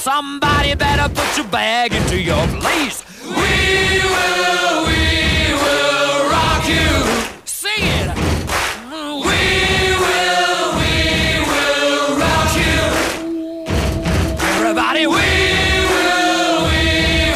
Somebody 0.00 0.74
better 0.74 1.08
put 1.08 1.36
your 1.36 1.46
bag 1.48 1.92
into 1.92 2.16
your 2.20 2.46
place. 2.60 2.96
We 3.40 3.54
will, 4.14 4.74
we 4.88 5.04
will 5.62 6.18
rock 6.34 6.62
you. 6.74 6.88
Sing 7.44 7.84
it. 8.00 8.08
We 9.26 9.38
will, 10.08 10.64
we 10.80 10.94
will 11.50 12.06
rock 12.22 12.50
you. 12.62 12.78
Everybody, 14.54 15.04
we 15.16 15.28
will, 15.92 16.56
we 16.70 16.84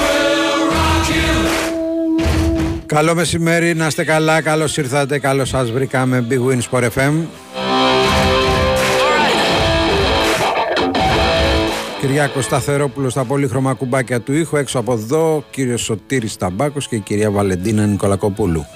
will 0.04 0.62
rock 0.76 1.06
you. 1.16 1.28
Καλό 2.86 3.14
μεσημέρι, 3.14 3.74
να 3.74 3.86
είστε 3.86 4.04
καλά, 4.04 4.40
καλώς 4.42 4.76
ήρθατε, 4.76 5.18
καλώς 5.18 5.48
σας 5.48 5.70
βρήκαμε 5.70 6.26
Big 6.30 6.40
Win 6.50 6.60
Sport 6.70 6.82
FM. 6.82 7.12
Κυριάκος 12.00 12.44
Σταθερόπουλος 12.44 13.12
στα 13.12 13.24
πολύχρωμα 13.24 13.74
κουμπάκια 13.74 14.20
του 14.20 14.32
ήχου, 14.32 14.56
έξω 14.56 14.78
από 14.78 14.92
εδώ 14.92 15.44
κύριος 15.50 15.82
Σωτήρης 15.82 16.36
Ταμπάκος 16.36 16.88
και 16.88 16.96
η 16.96 16.98
κυρία 16.98 17.30
Βαλεντίνα 17.30 17.86
Νικολακοπούλου. 17.86 18.66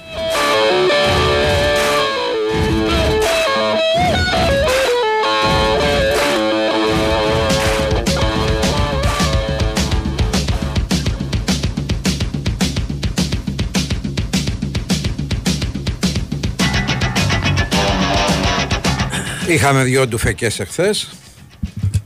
Είχαμε 19.49 19.83
δυο 19.83 20.07
ντουφεκές 20.07 20.61
εχθές, 20.61 21.09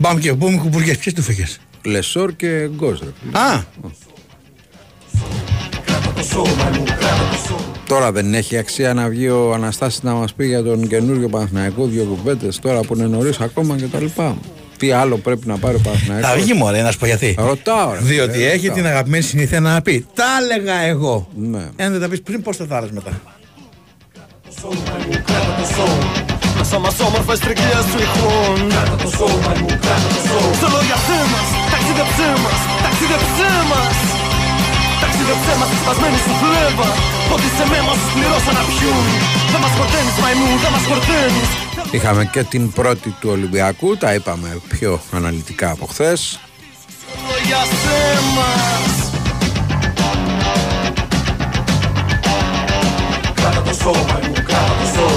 Πάμε 0.03 0.21
και 0.21 0.35
πούμε 0.35 0.57
κουπουριέ. 0.59 0.95
Ποιες 0.95 1.15
του 1.15 1.23
φεγε. 1.23 1.45
Λεσόρ 1.85 2.37
και 2.37 2.69
Γκόζ. 2.77 2.99
ρε 3.01 3.09
φίλε. 3.21 3.39
Α, 3.39 3.65
Τώρα 7.87 8.13
δεν 8.13 8.35
έχει 8.35 8.57
αξία 8.57 8.95
να 8.95 9.09
βγει 9.09 9.29
ο 9.29 9.53
Αναστάσης 9.55 10.03
να 10.03 10.13
μας 10.13 10.35
πει 10.35 10.47
για 10.47 10.63
τον 10.63 10.87
καινούριο 10.89 11.29
Παναθηναϊκό 11.29 11.87
δύο 11.87 12.05
κουβέντες 12.05 12.59
τώρα 12.59 12.81
που 12.81 12.95
είναι 12.95 13.07
νωρίς 13.07 13.41
ακόμα 13.41 13.77
και 13.77 13.85
τα 13.87 14.01
λοιπά. 14.01 14.37
Τι 14.77 14.91
άλλο 14.91 15.17
πρέπει 15.17 15.47
να 15.47 15.57
πάρει 15.59 15.75
ο 15.75 15.79
θα 15.79 15.85
Παναθηναϊκός. 15.91 16.43
βγει 16.43 16.53
μωρέ 16.55 16.83
να 16.83 16.91
σου 16.91 16.99
πω 16.99 17.07
γιατί. 17.07 17.35
Ρωτάω 17.39 17.93
ρε. 17.93 17.99
Διότι 18.01 18.33
φίλε, 18.33 18.47
έχει 18.47 18.67
ρωτάω. 18.67 18.77
την 18.77 18.87
αγαπημένη 18.87 19.23
συνήθεια 19.23 19.61
να 19.61 19.83
πει 19.83 20.07
Τα 20.15 20.25
έλεγα 20.43 20.75
εγώ. 20.81 21.29
Ναι. 21.37 21.69
Εάν 21.77 21.93
δεν 21.93 22.01
τα 22.01 22.09
πεις 22.09 22.23
πριν, 22.23 22.43
πώ 22.43 22.53
θα 22.53 22.67
τα 22.67 22.77
άλλες 22.77 22.91
μετά. 22.91 23.21
Μέσα 26.71 26.83
μας 26.87 27.01
όμορφες 27.09 27.39
τρικίες 27.45 27.85
τυχόν 27.93 28.59
Κράτα 28.75 28.97
το 29.05 29.09
σώμα 29.19 29.53
μου, 29.61 29.71
κράτα 29.85 30.09
το 30.15 30.21
σώμα 30.29 30.53
Στο 30.59 30.69
λογιασέ 30.75 31.21
μας, 31.33 31.49
ταξίδεψέ 31.73 32.31
μας, 32.45 32.61
ταξίδεψέ 32.85 33.51
μας 33.71 33.97
Ταξίδεψέ 35.03 35.53
μας 35.59 35.69
τη 35.73 35.77
σπασμένη 35.83 36.19
σου 36.25 36.33
φλέβα 36.41 36.89
Ότι 37.35 37.49
σε 37.57 37.65
με 37.71 37.81
μας 37.89 38.01
πληρώσα 38.15 38.53
να 38.59 38.63
πιούν 38.71 39.07
Δεν 39.53 39.61
μας 39.65 39.73
χορταίνεις 39.79 40.17
μαϊμού, 40.23 40.51
δεν 40.63 40.71
μας 40.75 40.85
χορταίνεις 40.91 41.49
Είχαμε 41.97 42.23
και 42.35 42.43
την 42.53 42.65
πρώτη 42.79 43.09
του 43.21 43.29
Ολυμπιακού, 43.37 43.89
τα 44.03 44.11
είπαμε 44.17 44.51
πιο 44.73 45.01
αναλυτικά 45.17 45.69
από 45.71 45.85
χθες. 45.93 46.21
Στο 46.93 47.13
λογιασέ 47.29 48.01
μας 48.37 48.93
Κράτα 53.39 53.63
το 53.69 53.75
σώμα 53.83 54.17
μου, 54.25 54.33
κράτα 54.49 54.75
το 54.81 54.87
σώμα 54.95 55.08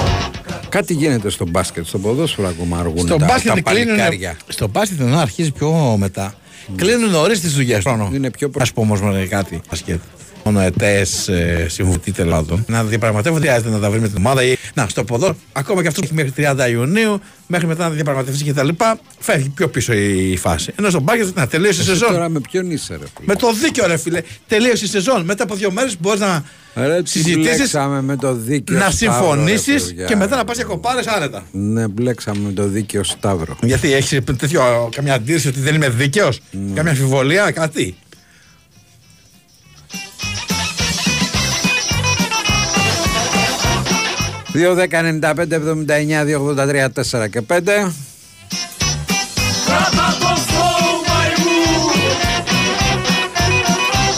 Κάτι 0.71 0.93
γίνεται 0.93 1.29
στο 1.29 1.45
μπάσκετ, 1.47 1.85
στο 1.85 1.99
ποδόσφαιρο 1.99 2.47
ακόμα 2.47 2.77
αργούν 2.77 3.05
Στο 3.07 3.17
τα, 3.17 3.25
μπάσκετ 3.25 3.53
τα 3.53 3.71
κλείνουν. 3.71 3.95
παλικάρια. 3.95 4.37
Στο 4.47 4.67
μπάσκετ 4.67 4.99
ενώ 4.99 5.17
αρχίζει 5.17 5.51
πιο 5.51 5.95
μετά. 5.97 6.33
Κλείνουν 6.75 7.09
νωρίς 7.09 7.39
τι 7.41 7.47
δουλειέ. 7.47 7.79
Είναι 8.13 8.31
πιο 8.31 8.49
προ- 8.49 8.67
Α 8.69 8.73
πούμε 8.73 8.93
όμως 8.99 9.27
κάτι. 9.29 9.61
Μπάσκετ. 9.69 9.99
Μόνο 10.43 10.59
ετέ 10.59 11.05
ε, 11.27 11.67
συμβουλή 11.67 12.11
τελάδων. 12.15 12.63
Να 12.67 12.83
διαπραγματεύονται, 12.83 13.41
χρειάζεται 13.41 13.69
να 13.69 13.79
τα 13.79 13.89
βρει 13.89 13.99
με 13.99 14.07
την 14.07 14.17
ομάδα. 14.17 14.43
Ή, 14.43 14.55
να, 14.73 14.87
στο 14.87 15.03
ποδό, 15.03 15.35
ακόμα 15.53 15.81
και 15.81 15.87
αυτό 15.87 16.01
έχει 16.03 16.13
μέχρι 16.13 16.33
30 16.37 16.69
Ιουνίου, 16.71 17.21
μέχρι 17.47 17.67
μετά 17.67 17.83
να 17.83 17.89
διαπραγματευτεί 17.89 18.43
και 18.43 18.53
τα 18.53 18.63
λοιπά, 18.63 18.99
φεύγει 19.19 19.49
πιο 19.49 19.67
πίσω 19.69 19.93
η 19.93 20.37
φάση. 20.37 20.73
Ενώ 20.75 20.89
στο 20.89 20.99
μπάσκετ 20.99 21.35
να 21.35 21.47
τελείωσε 21.47 21.79
η 21.79 21.81
Εσύ 21.81 21.89
σεζόν. 21.89 22.11
τώρα 22.11 22.29
με 22.29 22.39
ποιον 22.39 22.71
είσαι 22.71 22.93
ρε 22.93 23.05
φίλε; 23.15 23.25
Με 23.25 23.35
το 23.35 23.53
δίκαιο, 23.53 23.87
ρε 23.87 23.97
φίλε. 23.97 24.21
Τελείωσε 24.47 24.85
η 24.85 24.87
σεζόν. 24.87 25.25
Μετά 25.25 25.43
από 25.43 25.55
δύο 25.55 25.71
μέρες 25.71 25.97
μπορείς 25.99 26.19
να 26.19 26.43
Ρε, 26.75 27.01
τι 27.01 27.09
συζητήσεις, 27.09 27.57
μπλέξαμε 27.57 28.01
με 28.01 28.15
το 28.15 28.33
δίκαιο 28.33 28.77
να 28.77 28.89
Σταύρο, 28.89 29.15
ρε, 29.15 29.21
συμφωνήσεις 29.21 29.85
παιδιά. 29.85 30.05
και 30.05 30.15
μετά 30.15 30.35
να 30.35 30.43
πας 30.43 30.55
για 30.55 30.65
κοπάρε 30.65 31.01
άνετα. 31.15 31.43
Ναι, 31.51 31.87
μπλέξαμε 31.87 32.39
με 32.45 32.51
το 32.51 32.67
δίκαιο 32.67 33.03
Σταύρο. 33.03 33.57
Γιατί 33.61 33.93
έχεις 33.93 34.19
τέτοιο, 34.37 34.89
καμιά 34.95 35.13
αντίρρηση 35.13 35.47
ότι 35.47 35.59
δεν 35.59 35.75
είμαι 35.75 35.89
δίκαιος, 35.89 36.41
καμιά 36.73 36.91
αμφιβολία, 36.91 37.51
κάτι; 37.51 37.95
Δύο, 44.53 44.73
δέκα, 44.73 45.01
95, 45.01 45.55
79, 45.55 46.23
283, 46.25 46.89
4 46.89 47.27
και 47.29 47.41
5. 47.41 47.91
Κράτα 49.65 50.17
το 50.19 50.35
σώμα 50.51 51.19
μου 51.37 51.91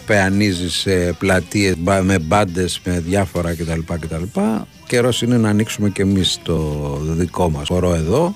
πεανίζει 0.07 0.71
σε 0.71 0.91
πλατείες 1.19 1.75
μπα- 1.79 2.03
με 2.03 2.19
μπάντες, 2.19 2.81
με 2.85 3.03
διάφορα 3.07 3.55
κτλ. 3.55 3.81
κτλ. 4.01 4.41
Καιρός 4.87 5.23
είναι 5.23 5.37
να 5.37 5.49
ανοίξουμε 5.49 5.89
και 5.89 6.03
εμείς 6.03 6.39
το 6.43 6.99
δικό 7.05 7.51
μας 7.51 7.69
χορό 7.69 7.95
εδώ. 7.95 8.35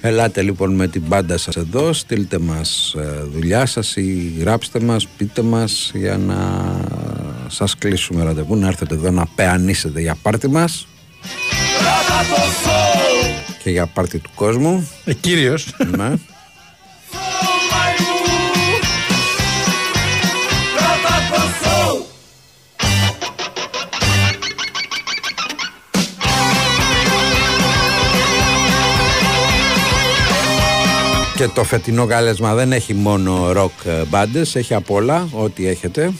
Ελάτε 0.00 0.42
λοιπόν 0.42 0.74
με 0.74 0.88
την 0.88 1.02
μπάντα 1.06 1.38
σας 1.38 1.56
εδώ, 1.56 1.92
στείλτε 1.92 2.38
μας 2.38 2.94
ε, 2.98 3.22
δουλειά 3.32 3.66
σας 3.66 3.96
ή 3.96 4.32
γράψτε 4.38 4.80
μας, 4.80 5.06
πείτε 5.16 5.42
μας 5.42 5.90
για 5.94 6.16
να 6.18 6.36
σας 7.48 7.76
κλείσουμε 7.78 8.22
ραντεβού, 8.24 8.56
να 8.56 8.66
έρθετε 8.66 8.94
εδώ 8.94 9.10
να 9.10 9.26
πεανίσετε 9.34 10.00
για 10.00 10.16
πάρτι 10.22 10.48
μας 10.48 10.86
Κράτα 11.78 12.28
το 12.34 12.40
σώμα 12.40 13.58
και 13.62 13.70
για 13.70 13.86
πάρτι 13.86 14.18
του 14.18 14.30
κόσμου. 14.34 14.88
Ε, 15.04 15.14
Κύριος. 15.14 15.74
ναι. 15.96 16.12
Και 31.38 31.48
το 31.48 31.64
φετινό 31.64 32.06
κάλεσμα 32.06 32.54
δεν 32.54 32.72
έχει 32.72 32.94
μόνο 32.94 33.52
ροκ 33.52 33.72
μπάντες, 34.08 34.56
έχει 34.56 34.74
απ' 34.74 34.90
όλα, 34.90 35.28
ό,τι 35.32 35.66
έχετε. 35.66 36.12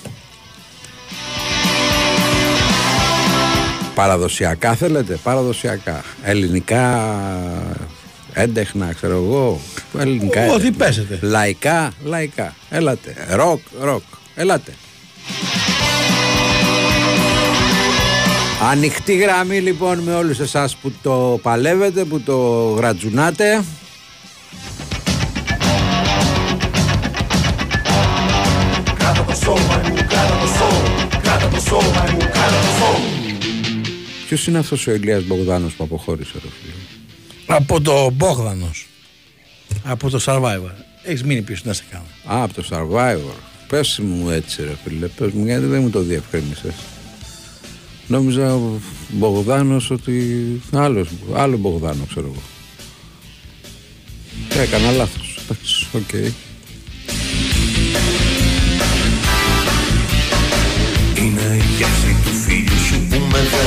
Παραδοσιακά 3.94 4.74
θέλετε, 4.74 5.18
παραδοσιακά. 5.22 6.04
Ελληνικά, 6.22 7.14
έντεχνα, 8.32 8.92
ξέρω 8.92 9.14
εγώ. 9.14 9.60
Ελληνικά. 9.98 10.40
Ό,τι 10.42 10.66
έντεχνα. 10.66 10.84
πέσετε. 10.84 11.18
Λαϊκά, 11.22 11.92
λαϊκά. 12.04 12.54
Έλατε. 12.70 13.14
Ροκ, 13.30 13.60
ροκ. 13.80 14.02
Έλατε. 14.34 14.72
Ανοιχτή 18.70 19.16
γραμμή 19.16 19.60
λοιπόν 19.60 19.98
με 19.98 20.14
όλους 20.14 20.38
εσάς 20.38 20.76
που 20.76 20.92
το 21.02 21.38
παλεύετε, 21.42 22.04
που 22.04 22.20
το 22.20 22.36
γρατζουνάτε. 22.76 23.64
Ποιος 34.28 34.46
είναι 34.46 34.58
αυτός 34.58 34.86
ο 34.86 34.92
Ηλίας 34.92 35.24
Μπογδάνος 35.24 35.72
που 35.74 35.84
αποχώρησε, 35.84 36.32
ρε 36.34 36.40
φίλε; 36.60 36.72
Από 37.46 37.80
το 37.80 38.10
Μπόγδανος. 38.10 38.86
Από 39.84 40.10
το 40.10 40.20
Survivor. 40.26 40.70
Έχεις 41.02 41.22
μείνει 41.24 41.42
πίσω 41.42 41.62
να 41.64 41.72
σε 41.72 41.82
κάνω. 41.90 42.38
Α, 42.38 42.42
από 42.42 42.54
το 42.54 42.64
Survivor. 42.70 43.36
Πες 43.68 43.98
μου 44.02 44.30
έτσι, 44.30 44.62
ρε 44.62 44.76
φίλε. 44.84 45.06
Πες 45.06 45.30
μου, 45.32 45.44
γιατί 45.44 45.64
δεν 45.66 45.82
μου 45.82 45.90
το 45.90 46.00
διευκρίνησες. 46.00 46.74
Νόμιζα 48.06 48.58
Μπογδάνος 49.08 49.90
ότι. 49.90 50.22
Άλλος, 50.72 51.08
άλλο 51.34 51.56
Μπογδάνο, 51.56 52.04
ξέρω 52.08 52.26
εγώ. 52.26 52.42
Ε, 54.60 54.62
Έκανα 54.62 54.90
λάθος. 54.90 55.38
Εντάξει, 55.44 55.86
οκ. 55.92 56.12
Είναι 61.22 61.56
η 61.56 61.62
γεύση 61.78 62.16
του 62.24 62.32
φίλου 62.44 62.78
σου 62.88 62.98
που 63.08 63.16
με 63.32 63.38
δένει 63.38 63.57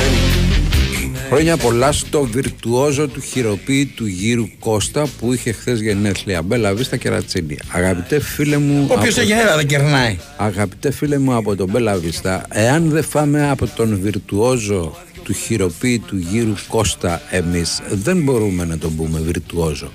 Χρόνια 1.32 1.56
πολλά 1.56 1.92
στο 1.92 2.22
βιρτουόζο 2.22 3.08
του 3.08 3.20
χειροποίητου 3.20 4.06
γύρου 4.06 4.48
Κώστα 4.58 5.06
που 5.18 5.32
είχε 5.32 5.52
χθες 5.52 5.80
γενέθλια. 5.80 6.42
Μπέλα 6.42 6.74
Βίστα 6.74 6.96
και 6.96 7.08
Ρατσίνη. 7.08 7.56
Αγαπητέ 7.68 8.20
φίλε 8.20 8.56
μου. 8.58 8.82
Όποιο 8.90 9.10
από- 9.10 9.20
έχει 9.20 9.34
νερά 9.34 9.56
δεν 9.56 9.66
κερνάει. 9.66 10.16
Αγαπητέ 10.36 10.90
φίλε 10.92 11.18
μου 11.18 11.34
από 11.34 11.56
τον 11.56 11.68
Μπέλα 11.70 11.94
Βίστα, 11.96 12.46
εάν 12.50 12.88
δεν 12.90 13.04
φάμε 13.04 13.50
από 13.50 13.66
τον 13.66 13.98
βιρτουόζο 14.02 14.96
του 15.22 15.32
χειροποίητου 15.32 16.16
γύρου 16.16 16.54
Κώστα 16.68 17.20
εμείς 17.30 17.80
δεν 17.90 18.22
μπορούμε 18.22 18.64
να 18.64 18.78
τον 18.78 18.96
πούμε 18.96 19.20
βιρτουόζο. 19.20 19.90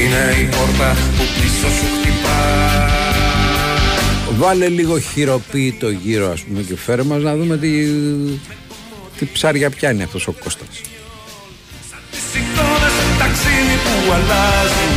Είναι 0.00 0.40
η 0.42 0.44
πόρτα 0.56 0.92
που 1.16 1.22
πίσω 1.40 1.68
σου 1.76 1.84
χτυπά 2.00 2.40
Βάλε 4.38 4.68
λίγο 4.68 4.98
χειροποίητο 4.98 5.90
γύρω 5.90 6.30
ας 6.30 6.40
πούμε 6.40 6.62
και 6.62 6.76
φέρε 6.76 7.02
μας 7.02 7.22
να 7.22 7.36
δούμε 7.36 7.56
τι, 7.58 7.68
τι 9.18 9.26
ψάρια 9.32 9.70
πιάνει 9.70 10.02
αυτός 10.02 10.26
ο 10.26 10.32
Κώστας. 10.32 10.68
Τις 12.10 12.40
εικόνες 12.40 12.94
ταξίδι 13.18 13.76
που 13.84 14.12
αλλάζουν 14.12 14.92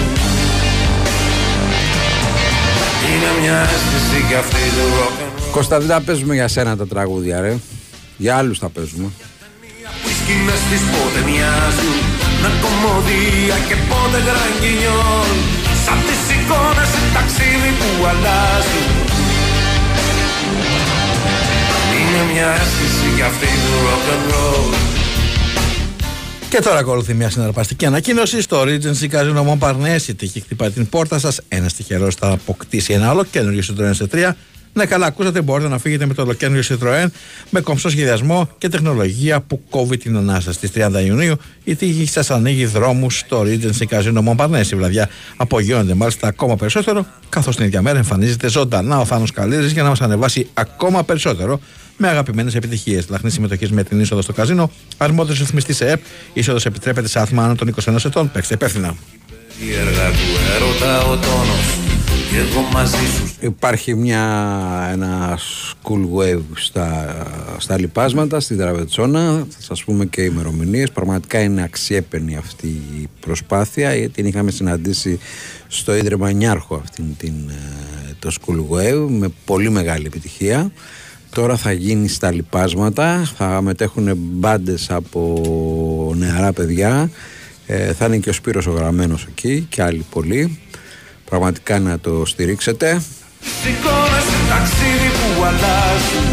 Είναι 3.12 3.29
μια 3.41 3.57
αίσθηση 3.62 4.25
κι 4.27 4.35
αυτή 4.35 4.63
του 4.75 4.85
rock 4.97 5.17
and 5.23 5.39
roll 5.39 5.51
Κώστα 5.51 5.79
δεν 5.79 5.88
τα 5.88 6.01
παίζουμε 6.01 6.33
για 6.33 6.47
σένα 6.47 6.77
τα 6.77 6.88
τραγούδια 6.88 7.41
ρε. 7.41 7.57
Για 8.17 8.38
άλλους 8.38 8.59
τα 8.59 8.69
παίζουμε. 8.69 9.07
Που 10.01 10.09
οι 10.09 10.15
σκηνές 10.21 10.61
της 10.69 10.81
πότε 10.91 11.19
μοιάζουν 11.29 11.97
Με 12.41 12.50
κομμωδία 12.63 13.57
και 13.68 13.75
πότε 13.89 14.18
γραγγινιόν 14.27 15.29
Σαν 15.85 16.00
τις 16.07 16.21
εικόνες 16.35 16.91
ταξίδι 17.15 17.71
που 17.79 17.89
αλλάζουν 18.11 18.89
Είναι 21.97 22.21
μια 22.31 22.50
αίσθηση 22.61 22.94
κι 23.15 23.21
αυτή 23.21 23.45
του 23.45 23.77
rock 23.85 24.13
and 24.13 24.33
roll 24.33 24.75
Και 26.50 26.62
τώρα 26.62 26.77
ακολουθεί 26.77 27.13
μια 27.13 27.29
συναρπαστική 27.29 27.85
ανακοίνωση 27.85 28.41
στο 28.41 28.62
Regency 28.62 29.09
Casino 29.12 29.45
Montparnasse. 29.47 30.07
Η 30.07 30.13
τύχη 30.13 30.39
χτυπάει 30.39 30.69
την 30.69 30.89
πόρτα 30.89 31.19
σας. 31.19 31.41
Ένας 31.47 31.73
τυχερός 31.73 32.15
θα 32.15 32.29
αποκτήσει 32.31 32.94
ένα 32.94 33.09
άλλο 33.09 33.23
καινούριο 33.23 33.62
Citroën 33.67 33.89
σε 33.91 34.07
3. 34.12 34.31
Ναι, 34.73 34.85
καλά, 34.85 35.06
ακούσατε, 35.06 35.41
μπορείτε 35.41 35.69
να 35.69 35.77
φύγετε 35.77 36.06
με 36.06 36.13
το 36.13 36.21
ολοκένουργιο 36.21 36.77
Citroën 36.77 37.07
με 37.50 37.62
κομψό 37.62 37.89
σχεδιασμό 37.89 38.50
και 38.57 38.69
τεχνολογία 38.69 39.41
που 39.41 39.61
κόβει 39.69 39.97
την 39.97 40.18
ανάσα. 40.18 40.53
Στις 40.53 40.71
30 40.75 41.06
Ιουνίου 41.06 41.35
η 41.63 41.75
τύχη 41.75 42.06
σας 42.06 42.31
ανοίγει 42.31 42.65
δρόμους 42.65 43.18
στο 43.18 43.44
Regency 43.45 43.85
Casino 43.89 44.23
Montparnasse. 44.27 44.71
Η 44.71 44.75
βραδιά 44.75 45.09
απογειώνεται 45.38 45.94
μάλιστα 45.94 46.27
ακόμα 46.27 46.56
περισσότερο, 46.56 47.06
καθώς 47.29 47.56
την 47.56 47.65
ίδια 47.65 47.81
μέρα 47.81 47.97
εμφανίζεται 47.97 48.50
ζωντανά 48.50 49.00
ο 49.00 49.06
Θάνος 49.06 49.31
Καλύρη 49.31 49.68
για 49.68 49.83
να 49.83 49.89
μας 49.89 50.01
ανεβάσει 50.01 50.47
ακόμα 50.53 51.03
περισσότερο 51.03 51.59
με 51.97 52.07
αγαπημένες 52.07 52.56
επιτυχίες. 52.56 53.09
Λαχνής 53.09 53.33
συμμετοχής 53.33 53.71
με 53.71 53.83
την 53.83 54.00
είσοδο 54.00 54.21
στο 54.21 54.33
καζίνο, 54.33 54.71
αρμόδιος 54.97 55.39
ρυθμιστής 55.39 55.81
ΕΕΠ, 55.81 56.01
είσοδος 56.33 56.65
επιτρέπεται 56.65 57.07
σε 57.07 57.19
άθμα 57.19 57.44
άνω 57.44 57.56
των 57.56 57.68
21 57.86 58.06
ετών. 58.06 58.31
Παίξτε 58.31 58.53
υπεύθυνα. 58.53 58.95
Η 59.68 59.74
έργα 59.74 60.09
του 60.09 60.27
έρωτα 60.56 61.01
ο 61.01 61.18
τόνος 61.18 61.77
Και 62.30 62.38
εγώ 62.38 62.62
μαζί 62.74 63.06
σου 63.15 63.31
Υπάρχει 63.39 63.95
μια, 63.95 64.24
ένα 64.92 65.39
school 65.39 66.01
wave 66.18 66.42
στα, 66.56 67.15
στα 67.57 67.80
λιπάσματα, 67.80 68.39
στην 68.39 68.57
Τραβετσόνα. 68.57 69.45
Θα 69.50 69.62
σας 69.62 69.83
πούμε 69.83 70.06
και 70.06 70.21
ημερομηνίες. 70.21 70.92
Πραγματικά 70.92 71.39
είναι 71.39 71.63
αξιέπαινη 71.63 72.36
αυτή 72.36 72.68
η 72.68 73.09
προσπάθεια 73.19 73.95
γιατί 73.95 74.13
την 74.13 74.25
είχαμε 74.25 74.51
συναντήσει 74.51 75.19
στο 75.68 75.95
Ίδρυμα 75.95 76.31
Νιάρχο 76.31 76.75
αυτήν 76.75 77.06
την, 77.18 77.33
ε, 77.50 78.13
το 78.19 78.31
school 78.39 78.75
wave 78.75 79.07
με 79.09 79.30
πολύ 79.45 79.69
μεγάλη 79.69 80.06
επιτυχία. 80.06 80.71
Τώρα 81.35 81.57
θα 81.57 81.71
γίνει 81.71 82.07
στα 82.07 82.31
λιπάσματα, 82.31 83.31
θα 83.37 83.61
μετέχουν 83.61 84.11
μπάντες 84.15 84.89
από 84.89 86.13
νεαρά 86.17 86.53
παιδιά. 86.53 87.09
Ε, 87.65 87.93
θα 87.93 88.05
είναι 88.05 88.17
και 88.17 88.29
ο 88.29 88.33
Σπύρος 88.33 88.67
ο 88.67 88.71
Γραμμένος 88.71 89.25
εκεί 89.29 89.65
και 89.69 89.81
άλλοι 89.81 90.05
πολλοί. 90.09 90.59
Πραγματικά 91.25 91.79
να 91.79 91.99
το 91.99 92.25
στηρίξετε. 92.25 93.01
Εικόνες 93.67 94.25
ταξίδι 94.49 95.09
που 95.09 95.43
αλλάζουν 95.43 96.27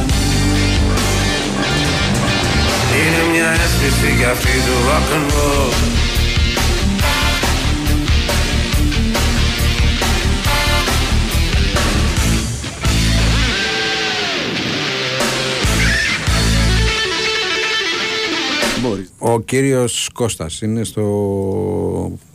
Είναι 2.99 3.32
μια 3.32 3.50
αίσθηση 3.50 4.16
για 4.19 4.31
αυτή 4.31 4.50
του 4.66 4.76
rock 4.88 6.22
and 18.82 18.87
roll 18.87 19.05
Ο 19.19 19.40
κύριος 19.40 20.11
Κώστας 20.14 20.61
είναι 20.61 20.84
στο, 20.84 21.02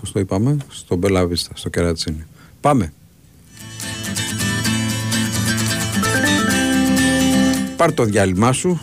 πώς 0.01 0.11
το 0.11 0.19
είπαμε, 0.19 0.57
στο 0.69 0.95
Μπελαβίστα, 0.95 1.51
στο 1.53 1.69
Κερατσίνι. 1.69 2.25
Πάμε. 2.61 2.93
Πάρ 7.77 7.93
το 7.93 8.03
διάλειμμα 8.03 8.51
σου. 8.51 8.79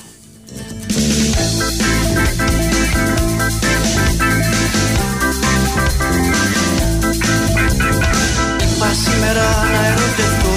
Είπα 8.76 8.92
σήμερα 8.92 9.42
να 9.72 9.86
ερωτευτώ 9.86 10.48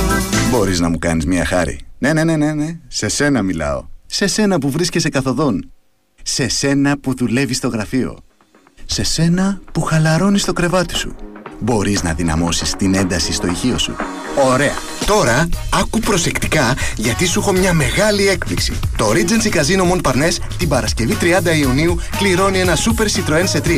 Μπορείς 0.52 0.80
να 0.80 0.90
μου 0.90 1.00
κάνεις 1.00 1.26
μια 1.26 1.46
χάρη. 1.46 1.80
Ναι, 1.98 2.14
ναι, 2.14 2.24
ναι, 2.24 2.36
ναι, 2.36 2.54
ναι. 2.54 2.78
Σε 2.88 3.08
σένα 3.08 3.42
μιλάω. 3.42 3.86
Σε 4.06 4.28
σένα 4.28 4.60
που 4.60 4.70
βρίσκεσαι 4.70 5.10
καθοδόν. 5.10 5.72
Σε 6.30 6.48
σένα 6.48 6.98
που 6.98 7.14
δουλεύεις 7.16 7.58
στο 7.58 7.68
γραφείο. 7.68 8.18
Σε 8.86 9.04
σένα 9.04 9.62
που 9.72 9.82
χαλαρώνεις 9.82 10.46
το 10.46 10.54
κρεβάτι 10.54 10.96
σου. 10.96 11.16
Μπορείς 11.60 12.04
να 12.04 12.14
δυναμώσεις 12.14 12.76
την 12.76 12.94
ένταση 12.94 13.34
στο 13.34 13.48
ηχείο 13.48 13.78
σου. 13.78 13.96
Ωραία. 14.52 14.74
Τώρα, 15.08 15.50
άκου 15.70 16.00
προσεκτικά 16.00 16.76
γιατί 16.96 17.26
σου 17.28 17.40
έχω 17.40 17.52
μια 17.52 17.74
μεγάλη 17.74 18.28
έκπληξη. 18.28 18.74
Το 18.98 19.12
Regency 19.12 19.56
Casino 19.56 19.92
Montparnasse 19.92 20.38
την 20.58 20.68
Παρασκευή 20.68 21.18
30 21.22 21.26
Ιουνίου 21.60 22.00
κληρώνει 22.18 22.60
ένα 22.60 22.76
Super 22.76 23.04
Citroën 23.04 23.44
σε 23.44 23.62
3. 23.66 23.70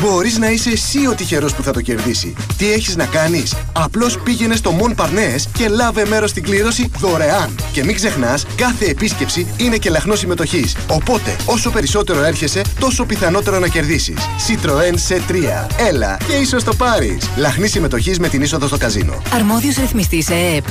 Μπορείς 0.00 0.38
να 0.38 0.50
είσαι 0.50 0.70
εσύ 0.70 1.06
ο 1.06 1.14
τυχερός 1.14 1.54
που 1.54 1.62
θα 1.62 1.70
το 1.70 1.80
κερδίσει. 1.80 2.34
Τι 2.58 2.72
έχεις 2.72 2.96
να 2.96 3.04
κάνεις; 3.04 3.54
Απλώς 3.72 4.18
πήγαινε 4.18 4.56
στο 4.56 4.74
Montparnasse 4.80 5.42
και 5.52 5.68
λάβε 5.68 6.06
μέρος 6.06 6.30
στην 6.30 6.42
κλήρωση 6.42 6.90
δωρεάν. 6.98 7.54
Και 7.72 7.84
μην 7.84 7.94
ξεχνάς, 7.94 8.46
κάθε 8.56 8.84
επίσκεψη 8.84 9.46
είναι 9.56 9.76
και 9.76 9.90
λαχνός 9.90 10.18
συμμετοχής. 10.18 10.76
Οπότε, 10.88 11.36
όσο 11.44 11.70
περισσότερο 11.70 12.24
έρχεσαι, 12.24 12.62
τόσο 12.80 13.04
πιθανότερο 13.04 13.58
να 13.58 13.68
κερδίσεις. 13.68 14.18
Citroën 14.18 14.94
σε 14.94 15.22
3. 15.28 15.66
Έλα 15.88 16.16
και 16.28 16.34
ίσως 16.34 16.64
το 16.64 16.74
πάρεις. 16.74 17.30
Λαχνής 17.36 17.70
συμμετοχής 17.70 18.18
με 18.18 18.28
την 18.28 18.42
είσοδο 18.42 18.66
στο 18.66 18.76
καζίνο. 18.76 19.22
Αρμόδιος 19.34 19.76
ρυθμιστής 19.76 20.28
ΕΕΠ. 20.28 20.64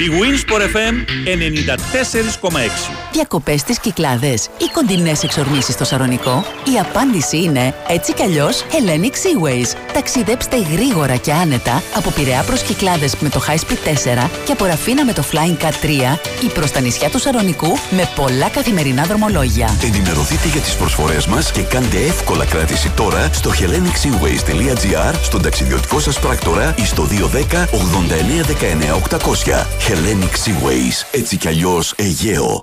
Η 0.00 0.10
Winsport 0.10 0.60
FM 0.60 0.94
94,6. 1.24 2.90
Διακοπές 3.12 3.60
στις 3.60 3.78
Κυκλάδες 3.78 4.44
ή 4.44 4.64
κοντινές 4.72 5.22
εξορμήσεις 5.22 5.74
στο 5.74 5.84
Σαρονικό. 5.84 6.44
Η 6.74 6.78
απάντηση 6.80 7.42
είναι 7.42 7.74
έτσι 7.88 8.12
κι 8.12 8.22
αλλιώς 8.22 8.64
Hellenic 8.70 9.12
Seaways. 9.12 9.76
Ταξιδέψτε 9.92 10.56
γρήγορα 10.72 11.16
και 11.16 11.32
άνετα 11.32 11.82
από 11.94 12.10
Πειραιά 12.10 12.42
προς 12.42 12.62
Κυκλάδες 12.62 13.16
με 13.16 13.28
το 13.28 13.42
High 13.48 13.58
Speed 13.58 14.24
4 14.24 14.30
και 14.44 14.52
από 14.52 14.64
Ραφίνα 14.64 15.04
με 15.04 15.12
το 15.12 15.24
Flying 15.32 15.64
Cat 15.64 15.72
3 16.14 16.18
ή 16.44 16.46
προς 16.54 16.70
τα 16.70 16.80
νησιά 16.80 17.10
του 17.10 17.18
Σαρονικού 17.18 17.78
με 17.90 18.10
πολλά 18.14 18.48
καθημερινά 18.48 19.04
δρομολόγια. 19.04 19.76
Ενημερωθείτε 19.82 20.48
για 20.48 20.60
τις 20.60 20.74
προσφορές 20.74 21.26
μας 21.26 21.50
και 21.50 21.62
κάντε 21.62 21.98
εύκολα 21.98 22.44
κράτηση 22.44 22.90
τώρα 22.90 23.30
στο 23.32 23.50
hellenicseaways.gr, 23.50 25.14
στον 25.22 25.42
ταξιδιωτικό 25.42 26.00
σας 26.00 26.20
πράκτορα 26.20 26.74
ή 26.78 26.84
στο 26.84 27.08
210 27.10 27.64
89 27.64 28.44
19 28.44 29.16
800. 29.16 29.73
Hellenic 29.78 30.34
Seaways, 30.44 31.06
έτσι 31.10 31.36
κι 31.36 31.48
αλλιώς 31.48 31.94
Αιγαίο. 31.96 32.62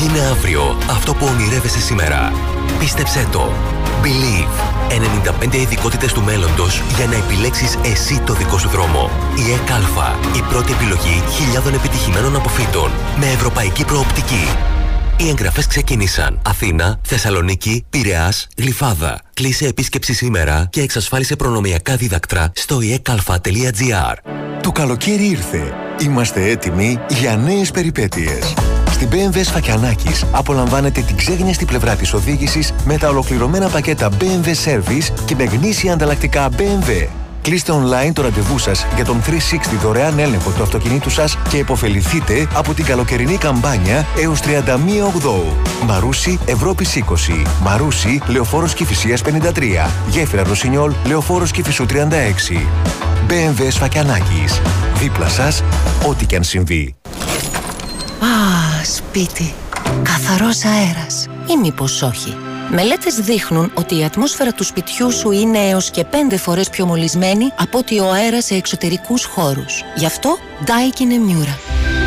Γίνε 0.00 0.20
αύριο 0.20 0.76
αυτό 0.90 1.14
που 1.14 1.26
ονειρεύεσαι 1.26 1.80
σήμερα. 1.80 2.32
Πίστεψέ 2.78 3.28
το. 3.32 3.52
Believe. 4.02 4.76
95 5.50 5.54
ειδικότητες 5.54 6.12
του 6.12 6.22
μέλλοντος 6.22 6.82
για 6.96 7.06
να 7.06 7.14
επιλέξεις 7.14 7.78
εσύ 7.84 8.20
το 8.26 8.32
δικό 8.32 8.58
σου 8.58 8.68
δρόμο. 8.68 9.10
Η 9.48 9.52
ΕΚΑΛΦΑ. 9.52 10.18
Η 10.36 10.40
πρώτη 10.50 10.72
επιλογή 10.72 11.22
χιλιάδων 11.30 11.74
επιτυχημένων 11.74 12.36
αποφύτων. 12.36 12.90
Με 13.18 13.26
ευρωπαϊκή 13.26 13.84
προοπτική. 13.84 14.75
Οι 15.18 15.28
εγγραφές 15.28 15.66
ξεκίνησαν. 15.66 16.40
Αθήνα, 16.46 16.98
Θεσσαλονίκη, 17.02 17.84
Πειραιά, 17.90 18.32
Γλυφάδα. 18.56 19.20
Κλείσε 19.34 19.66
επίσκεψη 19.66 20.14
σήμερα 20.14 20.66
και 20.70 20.80
εξασφάλισε 20.80 21.36
προνομιακά 21.36 21.96
δίδακτρα 21.96 22.52
στο 22.54 22.78
ekalfa.gr. 22.82 24.14
Το 24.62 24.72
καλοκαίρι 24.72 25.26
ήρθε. 25.26 25.74
Είμαστε 26.00 26.50
έτοιμοι 26.50 26.98
για 27.08 27.36
νέες 27.36 27.70
περιπέτειες. 27.70 28.54
Στην 28.90 29.08
BMW 29.12 29.40
Σφακιανάκης 29.44 30.24
απολαμβάνετε 30.32 31.00
την 31.00 31.16
ξέγνιαστη 31.16 31.64
πλευρά 31.64 31.94
της 31.94 32.12
οδήγησης 32.12 32.72
με 32.84 32.98
τα 32.98 33.08
ολοκληρωμένα 33.08 33.68
πακέτα 33.68 34.10
BMW 34.20 34.46
Service 34.64 35.08
και 35.24 35.34
με 35.34 35.44
γνήσια 35.44 35.92
ανταλλακτικά 35.92 36.48
BMW. 36.56 37.25
Κλείστε 37.46 37.72
online 37.72 38.12
το 38.12 38.22
ραντεβού 38.22 38.58
σας 38.58 38.86
για 38.94 39.04
τον 39.04 39.22
360 39.22 39.30
δωρεάν 39.82 40.18
έλεγχο 40.18 40.50
του 40.50 40.62
αυτοκινήτου 40.62 41.10
σας 41.10 41.38
και 41.48 41.58
επωφεληθείτε 41.58 42.48
από 42.54 42.74
την 42.74 42.84
καλοκαιρινή 42.84 43.36
καμπάνια 43.36 44.06
έως 44.18 44.40
31 44.40 44.46
Οκτώου. 45.06 45.56
Μαρούσι 45.86 46.38
Ευρώπης 46.46 46.96
20. 46.96 47.46
Μαρούσι 47.62 48.20
Λεωφόρος 48.26 48.74
Κηφισίας 48.74 49.22
53. 49.22 49.90
Γέφυρα 50.08 50.42
Ρωσινιόλ 50.42 50.92
Λεωφόρος 51.06 51.50
Κηφισού 51.50 51.86
36. 51.86 52.66
BMW 53.28 53.66
Σφακιανάκης. 53.68 54.60
Δίπλα 54.94 55.28
σας, 55.28 55.62
ό,τι 56.08 56.26
και 56.26 56.36
αν 56.36 56.44
συμβεί. 56.44 56.94
Α, 58.20 58.84
σπίτι. 58.84 59.54
Καθαρός 60.02 60.64
αέρας. 60.64 61.26
Ή 61.46 61.56
μήπως 61.62 62.02
όχι. 62.02 62.36
Μελέτες 62.70 63.14
δείχνουν 63.14 63.70
ότι 63.74 63.98
η 63.98 64.04
ατμόσφαιρα 64.04 64.52
του 64.52 64.64
σπιτιού 64.64 65.12
σου 65.12 65.30
είναι 65.30 65.58
έως 65.58 65.90
και 65.90 66.04
πέντε 66.04 66.36
φορές 66.36 66.70
πιο 66.70 66.86
μολυσμένη 66.86 67.52
από 67.58 67.78
ότι 67.78 67.98
ο 67.98 68.10
αέρας 68.12 68.44
σε 68.44 68.54
εξωτερικούς 68.54 69.24
χώρους. 69.24 69.84
Γι' 69.96 70.06
αυτό 70.06 70.38
Daikin 70.66 71.12
Emura. 71.12 71.58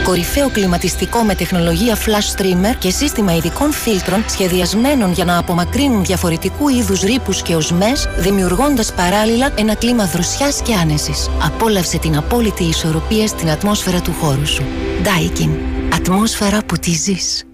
Κορυφαίο 0.04 0.50
κλιματιστικό 0.50 1.20
με 1.20 1.36
τεχνολογία 1.36 1.96
flash 1.96 2.40
streamer 2.40 2.76
και 2.80 2.90
σύστημα 2.90 3.36
ειδικών 3.36 3.72
φίλτρων 3.72 4.26
σχεδιασμένων 4.30 5.12
για 5.12 5.26
να 5.26 5.38
απομακρύνουν 5.38 6.06
διαφορετικού 6.06 6.70
είδους 6.70 7.02
ρήπους 7.02 7.42
και 7.42 7.56
οσμές, 7.56 8.08
δημιουργώντας 8.18 8.94
παράλληλα 8.94 9.52
ένα 9.56 9.76
κλίμα 9.76 10.06
δροσιάς 10.06 10.62
και 10.62 10.74
άνεσης. 10.74 11.30
Απόλαυσε 11.44 11.98
την 11.98 12.18
απόλυτη 12.18 12.64
ισορροπία 12.64 13.28
στην 13.28 13.50
ατμόσφαιρα 13.50 14.02
του 14.02 14.14
χώρου 14.20 14.48
σου. 14.48 14.64
Daikin. 15.04 15.50
Ατμόσφαιρα 15.94 16.60
που 16.66 16.78
τη 16.78 16.92
ζεις. 16.92 17.49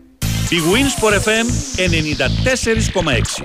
Η 0.55 0.57
Winsport 0.71 1.13
FM 1.27 1.47
94,6. 1.77 3.43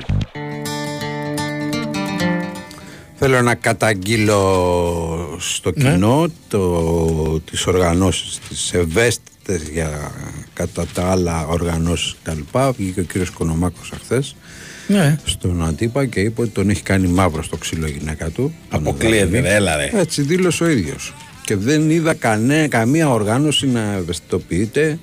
Θέλω 3.19 3.43
να 3.43 3.55
καταγγείλω 3.55 5.37
στο 5.41 5.73
Ναι. 5.75 5.91
κοινό 5.91 6.27
το, 6.49 7.41
τις 7.41 7.67
οργανώσεις, 7.67 8.39
τις 8.49 8.73
ευαίσθητες 8.73 9.63
για 9.73 10.11
κατά 10.53 10.87
τα 10.95 11.11
άλλα 11.11 11.47
οργανώσεις 11.47 12.17
κτλ. 12.23 12.41
Βγήκε 12.77 13.01
ο 13.01 13.03
κύριος 13.03 13.31
Κονομάκος 13.31 13.93
αχθές 13.95 14.37
Ναι. 14.89 15.17
στον 15.25 15.65
Αντίπα 15.65 16.07
και 16.07 16.21
είπε 16.21 16.41
ότι 16.41 16.51
τον 16.51 16.71
έχει 16.71 16.83
κάνει 16.83 17.07
μαύρο 17.09 17.43
στο 17.43 17.57
ξύλο 17.57 17.87
η 17.87 17.97
γυναίκα 17.99 18.29
του. 18.31 18.55
Τον 18.71 18.81
Αποκλείεται, 18.81 19.25
Δανή. 19.25 19.41
ρε, 19.41 19.55
έλα, 19.55 19.77
ρε. 19.77 19.91
Έτσι 19.95 20.23
δήλωσε 20.23 20.65
ο 20.65 20.69
ίδιος. 20.69 21.15
Και 21.45 21.57
δεν 21.57 21.91
είδα 21.91 22.15
κανέ, 22.15 22.69
καμία 22.69 23.11
οργάνωση 23.11 23.67
να 23.67 23.93
ευαισθητοποιείται, 23.93 24.99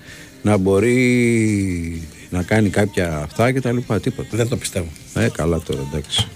να 0.47 0.57
μπορεί 0.57 2.01
να 2.29 2.43
κάνει 2.43 2.69
κάποια 2.69 3.17
αυτά 3.17 3.51
και 3.51 3.61
τα 3.61 3.71
λοιπά. 3.71 3.99
Τίποτα. 3.99 4.29
Δεν 4.31 4.47
το 4.47 4.57
πιστεύω. 4.57 4.87
Ε, 5.13 5.29
καλά 5.33 5.59
τώρα, 5.59 5.79
εντάξει. 5.91 6.27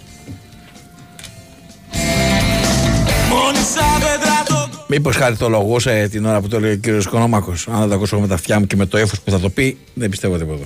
Μήπως 4.88 5.15
χαριτολογούσε 5.15 6.08
την 6.12 6.25
ώρα 6.25 6.41
που 6.41 6.48
το 6.48 6.60
λέει 6.60 6.72
ο 6.72 6.75
κύριος 6.75 7.08
Κονόμακο. 7.08 7.53
Αν 7.68 7.80
δεν 7.80 7.89
το 7.89 7.96
ακούσω 7.96 8.20
με 8.20 8.27
τα 8.27 8.34
αυτιά 8.34 8.60
μου 8.60 8.68
και 8.68 8.75
με 8.75 8.86
το 8.86 8.98
έφος 8.98 9.22
που 9.22 9.32
θα 9.32 9.39
το 9.39 9.50
πει, 9.50 9.77
δεν 9.94 10.10
πιστεύω 10.10 10.38
τίποτα. 10.38 10.65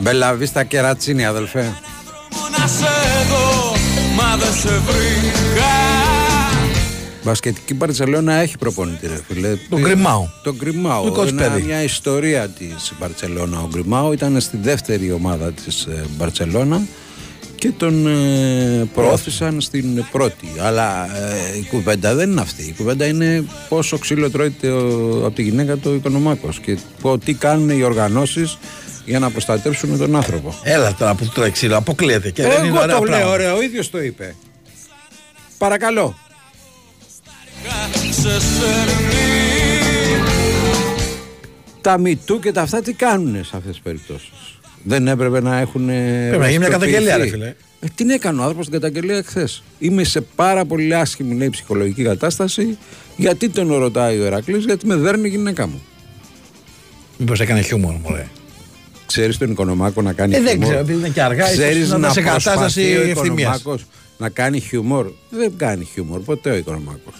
Μπέλα 0.00 0.34
Βίστα 0.34 0.64
Κερατσίνη, 0.64 1.24
αδελφέ. 1.26 1.74
Να 2.58 2.66
σε 2.66 2.84
δω, 3.30 3.74
μα 4.16 4.36
δεν 4.36 4.52
σε 4.52 4.68
βρήκα 4.68 5.70
Μπασκετική 7.24 7.74
Μπαρσελόνα 7.74 8.32
έχει 8.34 8.58
προπονητή, 8.58 9.06
ρε 9.06 9.20
φίλε. 9.28 9.48
Τον 9.68 9.80
Γκριμάου. 9.80 10.30
Τον 10.42 10.54
Γκριμάου. 10.56 11.04
Δικός 11.04 11.22
της 11.22 11.30
Είναι 11.32 11.42
παιδί. 11.42 11.62
μια 11.62 11.82
ιστορία 11.82 12.48
της 12.48 12.92
Μπαρσελόνα. 13.00 13.60
Ο 13.60 13.68
Γκριμάου 13.70 14.12
ήταν 14.12 14.40
στη 14.40 14.56
δεύτερη 14.56 15.12
ομάδα 15.12 15.52
της 15.52 15.88
Μπαρσελόνα 16.16 16.80
και 17.54 17.70
τον 17.76 18.06
ε, 18.06 18.88
προώθησαν 18.94 19.60
στην 19.60 20.04
πρώτη. 20.10 20.48
Αλλά 20.60 21.04
ε, 21.04 21.56
η 21.58 21.66
κουβέντα 21.70 22.14
δεν 22.14 22.30
είναι 22.30 22.40
αυτή. 22.40 22.62
Η 22.62 22.74
κουβέντα 22.76 23.06
είναι 23.06 23.44
πόσο 23.68 23.98
ξύλο 23.98 24.30
τρώει 24.30 24.50
το- 24.50 25.26
από 25.26 25.30
τη 25.34 25.42
γυναίκα 25.42 25.76
του 25.76 25.94
Οικονομάκος 25.94 26.58
και 26.60 26.78
πω- 27.00 27.18
τι 27.18 27.32
κάνουν 27.34 27.70
οι 27.70 27.82
οργανώσεις 27.82 28.58
για 29.04 29.18
να 29.18 29.30
προστατεύσουν 29.30 29.98
τον 29.98 30.16
άνθρωπο. 30.16 30.54
Έλα 30.62 30.94
τώρα 30.94 31.14
που 31.14 31.28
το 31.34 31.50
ξύλο, 31.50 31.76
αποκλείεται. 31.76 32.30
Και 32.30 32.42
δεν 32.42 32.64
είναι 32.64 32.66
Εγώ 32.66 32.78
ωραία 32.78 32.98
το 32.98 33.04
λέω, 33.04 33.10
πράγματα. 33.10 33.32
ωραία, 33.32 33.54
ο 33.54 33.62
ίδιος 33.62 33.90
το 33.90 34.02
είπε. 34.02 34.34
Παρακαλώ. 35.58 36.18
σε 38.10 38.40
σέρνει 38.40 39.20
τα 41.80 41.98
μητού 41.98 42.38
και 42.40 42.52
τα 42.52 42.62
αυτά 42.62 42.82
τι 42.82 42.92
κάνουν 42.92 43.44
σε 43.44 43.56
αυτές 43.56 43.70
τις 43.72 43.80
περιπτώσεις; 43.80 44.30
Δεν 44.82 45.08
έπρεπε 45.08 45.40
να 45.40 45.58
έχουν. 45.58 45.86
Πρέπει 45.86 46.38
να 46.38 46.46
γίνει 46.48 46.58
μια 46.58 46.68
καταγγελία, 46.68 47.16
ρε 47.16 47.26
φίλε. 47.28 47.54
Ε, 47.80 47.86
την 47.94 48.10
έκανε 48.10 48.38
ο 48.38 48.42
άνθρωπος 48.42 48.68
την 48.68 48.80
καταγγελία 48.80 49.22
χθες; 49.22 49.62
Είμαι 49.78 50.04
σε 50.04 50.20
πάρα 50.20 50.64
πολύ 50.64 50.94
άσχημη 50.94 51.34
λέει, 51.34 51.50
ψυχολογική 51.50 52.02
κατάσταση. 52.02 52.78
Γιατί 53.16 53.48
τον 53.48 53.74
ρωτάει 53.74 54.18
ο 54.20 54.24
Ερακλής, 54.24 54.64
γιατί 54.64 54.86
με 54.86 54.94
δέρνει 54.94 55.26
η 55.26 55.30
γυναίκα 55.30 55.66
μου. 55.66 55.82
Μήπως 57.16 57.40
έκανε 57.40 57.60
χιούμορ, 57.60 57.94
μωρέ. 57.94 58.26
Ξέρεις 59.10 59.38
τον 59.38 59.50
Οικονομάκο 59.50 60.02
να 60.02 60.12
κάνει 60.12 60.34
Ε, 60.34 60.40
δεν 60.40 60.48
χιούμορ; 60.48 60.66
ξέρω, 60.66 60.80
επειδή 60.80 60.98
είναι 60.98 61.08
και 61.08 61.22
αργά, 61.22 61.44
ίσως 61.44 61.58
Ξέρεις 61.58 61.88
να 61.88 61.98
να, 61.98 61.98
ήταν 61.98 62.12
σε 62.12 62.22
κατάσταση 62.22 62.58
προσπαθεί 62.58 62.96
ο 62.96 63.10
ευθυμίας. 63.10 63.58
Οικονομάκος 63.58 63.86
να 64.18 64.28
κάνει 64.28 64.60
χιούμορ; 64.60 65.10
Δεν 65.30 65.52
κάνει 65.56 65.84
χιούμορ 65.84 66.20
ποτέ 66.20 66.50
ο 66.50 66.56
Οικονομάκος. 66.56 67.14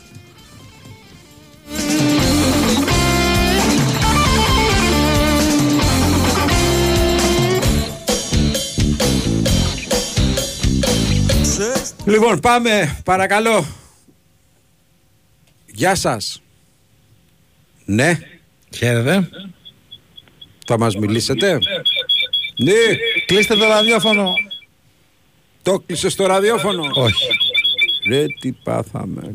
Λοιπόν, 12.05 12.41
πάμε, 12.41 12.99
παρακαλώ. 13.05 13.67
Γεια 15.67 15.95
σας. 15.95 16.43
Ναι. 17.85 18.19
Χαίρετε. 18.77 19.29
Θα 20.73 20.79
μας 20.79 20.97
μιλήσετε; 20.97 21.59
Ναι. 22.65 22.73
Κλείστε 23.27 23.57
το 23.57 23.65
ραδιόφωνο. 23.67 24.33
Το 25.63 25.83
κλείσες 25.87 26.13
στο 26.13 26.27
ραδιόφωνο. 26.27 26.83
Όχι. 26.95 27.27
Ρε 28.09 28.25
τι 28.41 28.53
πάθαμε. 28.53 29.35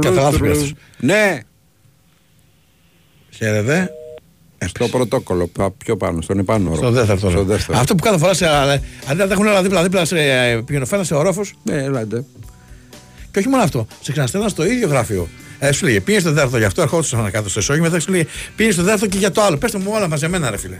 Καταλάβεις. 0.00 0.72
Ναι. 0.98 1.40
Χαίρετε. 3.36 3.90
Στο 4.66 4.88
πρωτόκολλο, 4.88 5.46
πα- 5.46 5.70
πιο 5.70 5.96
πάνω, 5.96 6.20
στον 6.20 6.38
επάνω 6.38 6.70
όροφο. 6.70 6.82
Στο 6.82 6.90
δεύτερο. 6.90 7.18
Στο 7.18 7.30
τώρα. 7.30 7.42
δεύτερο. 7.42 7.78
Αυτό 7.78 7.94
που 7.94 8.02
κάθε 8.02 8.18
φορά 8.18 8.34
σε, 8.34 8.46
αντί 9.06 9.18
να 9.18 9.26
τα 9.26 9.32
έχουν 9.32 9.46
όλα 9.46 9.62
δίπλα-δίπλα 9.62 10.04
σε 10.04 10.18
ε, 10.50 10.62
πηγαινοφένα 10.66 11.04
σε 11.04 11.14
ορόφους. 11.14 11.54
Ναι, 11.62 11.82
έλατε. 11.82 12.24
Και 13.30 13.38
όχι 13.38 13.48
μόνο 13.48 13.62
αυτό. 13.62 13.86
Σε 14.00 14.12
ξαναστέλναν 14.12 14.50
στο 14.50 14.64
ίδιο 14.64 14.88
γραφείο. 14.88 15.28
Ε, 15.58 15.72
σου 15.72 15.84
λέγε 15.84 16.00
πήγε 16.00 16.20
στο 16.20 16.32
δεύτερο 16.32 16.58
γι' 16.58 16.64
αυτό, 16.64 16.82
ερχόντουσαν 16.82 17.30
κάτω 17.30 17.48
στο 17.48 17.60
ισόγειο. 17.60 17.82
Μετά 17.82 18.00
σου 18.00 18.10
λέγε 18.10 18.26
πήγε 18.56 18.70
στο 18.72 18.82
δεύτερο 18.82 19.10
και 19.10 19.18
για 19.18 19.30
το 19.30 19.42
άλλο. 19.42 19.56
Πετε 19.56 19.78
μου 19.78 19.90
όλα 19.94 20.08
μαζεμένα, 20.08 20.50
ρε 20.50 20.56
φίλε. 20.56 20.76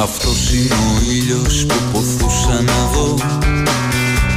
Αυτός 0.00 0.52
είναι 0.52 0.74
ο 0.74 1.12
ήλιος 1.12 1.66
που 1.66 1.74
ποθούσα 1.92 2.62
να 2.62 2.86
δω 2.92 3.14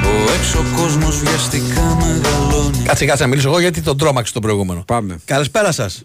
Ο 0.04 0.32
έξω 0.38 0.66
κόσμος 0.76 1.20
βιαστικά 1.20 1.96
μεγαλώνει 1.96 2.78
Κάτσε, 2.84 3.06
κάτσε 3.06 3.24
να 3.24 3.30
μιλήσω 3.30 3.50
εγώ 3.50 3.60
γιατί 3.60 3.82
τον 3.82 3.98
τρόμαξε 3.98 4.34
τον 4.34 4.42
προηγούμενο. 4.42 4.84
Πάμε. 4.88 5.20
Καλησπέρα 5.26 5.72
σας. 5.72 6.04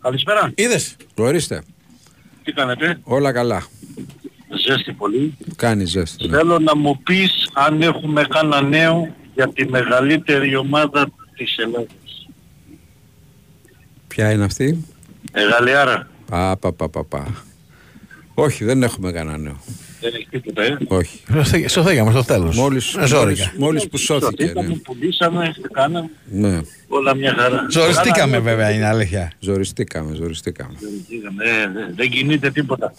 Καλησπέρα. 0.00 0.52
Είδες; 0.54 0.96
Ορίστε. 1.14 1.62
Τι 2.44 2.52
κάνετε; 2.52 2.98
Όλα 3.02 3.32
καλά. 3.32 3.66
Ζέστη 4.56 4.92
πολύ. 4.92 5.36
Κάνει 5.56 5.84
ζέστη. 5.84 6.26
ναι. 6.28 6.36
Θέλω 6.36 6.58
να 6.58 6.76
μου 6.76 7.00
πεις 7.02 7.48
αν 7.52 7.82
έχουμε 7.82 8.24
κάνα 8.28 8.60
νέο 8.62 9.14
για 9.34 9.48
τη 9.48 9.68
μεγαλύτερη 9.68 10.56
ομάδα 10.56 11.06
της 11.36 11.56
Ελλάδας. 11.58 12.28
Ποια 14.08 14.30
είναι 14.30 14.44
αυτή; 14.44 14.84
Ε, 15.32 15.42
Γαλλιάρα. 15.48 16.08
Πα, 16.30 16.56
πα, 16.56 16.72
πα, 16.72 16.88
πα, 16.88 17.04
πα. 17.04 17.44
Όχι, 18.34 18.64
δεν 18.64 18.82
έχουμε 18.82 19.12
κανένα 19.12 19.38
νέο. 19.38 19.56
Δεν 20.00 20.12
έχει 20.14 20.26
τίποτα, 20.30 20.62
ε. 20.62 20.76
Όχι. 20.88 21.20
Σωθήκαμε 21.68 22.10
στο 22.10 22.24
τέλος. 22.24 22.56
Μόλις, 22.56 22.94
Ε, 22.94 23.06
ζόρικα. 23.06 23.20
μόλις, 23.22 23.50
μόλις 23.58 23.88
που 23.88 23.96
σώθηκε. 23.96 24.44
Ναι. 24.44 24.48
Σωθήκαμε, 24.50 24.80
πουλήσαμε, 24.84 25.54
τι 25.62 25.68
κάναμε. 25.68 26.10
ναι. 26.30 26.60
Όλα 26.88 27.14
μια 27.14 27.34
χαρά. 27.38 27.66
Ζοριστήκαμε 27.70 28.10
Κάναμε, 28.16 28.38
βέβαια 28.38 28.70
είναι 28.70 28.86
αλήθεια. 28.86 29.32
Ζοριστήκαμε, 29.38 30.14
ζοριστήκαμε. 30.14 30.72
ζοριστήκαμε, 30.80 31.44
ε, 31.44 31.70
δεν- 31.72 31.94
Δεν 31.96 32.10
κινείται 32.10 32.50
τίποτα. 32.50 32.94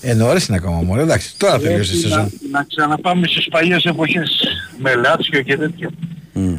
Ε, 0.00 0.14
νωρίς 0.14 0.46
είναι 0.46 0.56
ακόμα 0.56 0.82
μόνο. 0.82 1.00
Εντάξει, 1.00 1.36
τώρα 1.38 1.58
τελείωσε 1.58 1.96
η 1.96 2.00
Πρέπει 2.00 2.14
να, 2.14 2.22
σεζόν. 2.24 2.32
να 2.50 2.64
ξαναπάμε 2.68 3.26
στις 3.26 3.48
παλιές 3.48 3.84
εποχές. 3.84 4.42
Με 4.78 4.94
Λάτσιο 4.94 5.42
και 5.42 5.56
τέτοια. 5.56 5.90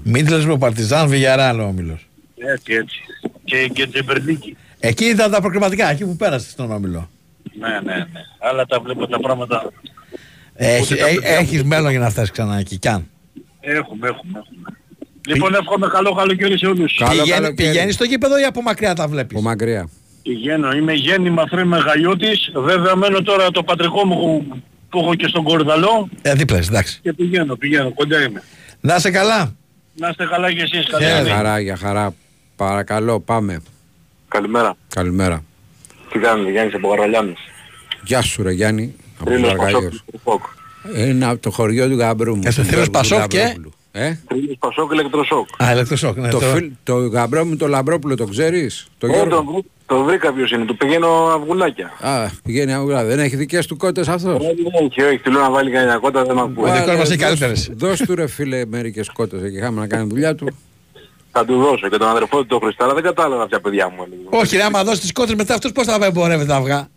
Μίτλες 0.03 0.45
με 0.45 0.57
Παρτιζάν, 0.57 1.07
Βιγιαράλ 1.07 1.59
ο 1.59 1.63
όμιλος. 1.63 2.07
Έτσι, 2.35 2.73
έτσι. 2.73 2.99
Και, 3.43 3.69
και 3.73 3.87
Τζεμπερνίκη. 3.87 4.57
Εκεί 4.79 5.05
ήταν 5.05 5.31
τα 5.31 5.41
προκριματικά, 5.41 5.91
εκεί 5.91 6.05
που 6.05 6.15
πέρασε 6.15 6.49
στον 6.49 6.71
όμιλο. 6.71 7.09
Ναι, 7.59 7.67
ναι, 7.67 7.95
ναι. 7.95 8.05
Άλλα 8.39 8.65
τα 8.65 8.79
βλέπω 8.79 9.07
τα 9.07 9.19
πράγματα. 9.19 9.71
Έχει, 10.53 10.93
Ούτε 10.93 11.01
τα 11.03 11.07
ε, 11.09 11.13
παιδιά 11.13 11.29
έχεις 11.37 11.63
μέλλον 11.63 11.89
για 11.91 11.99
να 11.99 12.09
φτάσεις 12.09 12.31
ξανά 12.31 12.57
εκεί, 12.57 12.77
κι 12.77 12.87
αν. 12.87 13.07
Έχουμε, 13.59 14.07
έχουμε, 14.07 14.39
έχουμε. 14.39 14.77
Λοιπόν, 15.27 15.53
εύχομαι 15.53 15.87
καλό 15.87 16.13
καλοκαίρι 16.13 16.57
σε 16.57 16.65
όλους. 16.65 16.95
Καλό 16.97 17.09
Πηγαίνει, 17.11 17.29
καλοκαίρι. 17.29 17.69
πηγαίνεις 17.69 17.93
στο 17.93 18.03
γήπεδο 18.03 18.39
ή 18.39 18.43
από 18.43 18.61
μακριά 18.61 18.95
τα 18.95 19.07
βλέπεις; 19.07 19.37
Από 19.37 19.45
μακριά. 19.47 19.89
Πηγαίνω, 20.23 20.71
είμαι 20.71 20.93
γέννημα 20.93 21.47
θρή 21.49 21.65
Μεγαλιώτης. 21.65 22.51
Βέβαια 22.55 22.95
μένω 22.95 23.21
τώρα 23.21 23.51
το 23.51 23.63
πατρικό 23.63 24.05
μου 24.05 24.15
που- 24.47 24.61
που 24.89 24.99
έχω 24.99 25.15
και 25.15 25.27
στον 25.27 25.43
Κορδαλό 25.43 26.09
Ε, 26.21 26.33
δίπλα, 26.33 26.57
είσαι, 26.57 26.69
εντάξει. 26.69 26.99
και 27.01 27.13
πηγαίνω, 27.13 27.55
πηγαίνω, 27.55 27.91
κοντά 27.93 28.21
είμαι. 28.23 28.43
Να 28.81 28.95
είσαι 28.95 29.11
καλά. 29.11 29.55
Να 29.95 30.07
είστε 30.09 30.25
καλά 30.25 30.51
και 30.53 30.61
εσείς, 30.61 30.85
Για 30.99 31.09
καλή 31.09 31.29
χαρά, 31.29 31.59
για 31.59 31.75
χαρά. 31.77 32.13
Παρακαλώ, 32.55 33.19
πάμε. 33.19 33.61
Καλημέρα. 34.27 34.75
Καλημέρα. 34.95 35.43
Τι 36.11 36.19
κάνετε, 36.19 36.51
Γιάννης 36.51 36.73
από 36.75 36.87
Γαραλιάνος. 36.89 37.39
Γεια 38.03 38.21
σου 38.21 38.43
ρε 38.43 38.51
Γιάννη. 38.51 38.95
Από 39.19 39.29
τους 39.29 39.33
Τρίλος 39.39 39.53
Πασόκ 39.55 39.65
Αργαλίους. 39.75 40.03
Ηλεκτροσόκ. 40.07 40.41
Είναι 41.07 41.25
από 41.25 41.41
το 41.41 41.51
χωριό 41.51 41.87
του 41.89 41.95
Γαμπρού 41.97 42.35
μου. 42.35 42.41
Και 42.41 42.51
στο 42.51 42.61
του 42.61 42.67
θρύλος 42.67 42.87
Γιώργου 42.89 43.09
Πασόκ 43.09 43.27
και- 43.27 43.37
Λαμπρόπουλου. 43.37 43.71
Ε; 43.91 44.13
Τρίλος 44.27 44.55
Πασόκ 44.59 44.91
ηλεκτροσόκ. 44.91 45.47
Α, 45.63 45.71
ηλεκτροσόκ, 45.71 46.17
ναι. 46.17 46.29
το, 46.29 46.39
το- 46.39 46.45
φίλ, 46.45 46.71
το 46.83 46.95
γαμπρό 47.07 47.45
μου 47.45 47.55
το 47.57 47.67
Λαμπρόπουλο 47.67 48.15
το 48.15 48.25
ξέρεις; 48.25 48.87
Το 48.97 49.07
Ω, 49.07 49.09
Γιώργο. 49.09 49.29
τον 49.35 49.45
βρή- 49.51 49.65
Το 49.85 50.03
βρήκα 50.03 50.33
ποιος 50.33 50.51
είναι, 50.51 50.65
του 50.65 50.77
πηγαίνω 50.77 51.07
αυγουλάκια. 51.07 51.91
Α, 51.99 52.29
πηγαίνει 52.43 52.73
αγουρά. 52.73 53.03
Δεν 53.03 53.19
έχει 53.19 53.35
δικές 53.35 53.65
του 53.67 53.77
κότες 53.77 54.07
αυτός; 54.07 54.35
Όχι, 54.39 54.55
όχι, 54.83 55.01
όχι, 55.01 55.17
του 55.17 55.31
λέω 55.31 55.41
να 55.41 55.49
βάλει 55.51 55.71
κανένα 55.71 55.97
κότα, 55.99 56.23
δεν 56.23 56.35
με 56.35 56.41
ακούει. 56.41 56.63
Ο 56.69 56.71
δικός 56.71 56.85
Βάλε, 56.85 56.97
μας 56.97 57.09
έχει 57.09 57.17
δώσ' 57.19 57.27
καλύτερες. 57.27 57.69
Δώσ' 57.75 58.01
του 58.01 58.15
ρε 58.15 58.27
φίλε 58.27 58.65
μερικές 58.65 59.09
κότες 59.09 59.41
εκεί. 59.41 59.55
Είχαμε 59.57 59.79
να 59.79 59.87
κάνει 59.87 60.07
δουλειά 60.09 60.35
του. 60.35 60.47
Θα 61.37 61.45
του 61.45 61.57
δώσω 61.61 61.89
και 61.89 61.97
τον 61.97 62.07
αδερφό 62.07 62.37
του 62.39 62.45
τον 62.45 62.59
Χριστάρα, 62.59 62.93
δεν 62.93 63.03
κατάλαβα 63.03 63.47
ποια 63.47 63.59
παιδιά 63.61 63.89
μου 63.89 64.03
έλεγε. 64.05 64.21
Όχι, 64.29 64.57
ρε, 64.57 64.63
άμα 64.63 64.83
δώσεις 64.83 64.99
τις 64.99 65.11
κότρες 65.11 65.35
μετά 65.35 65.53
αυτός 65.53 65.71
πώς 65.71 65.85
θα 65.85 65.97
εμπορεύεται 66.05 66.47
τα 66.49 66.55
αυγά. 66.55 66.87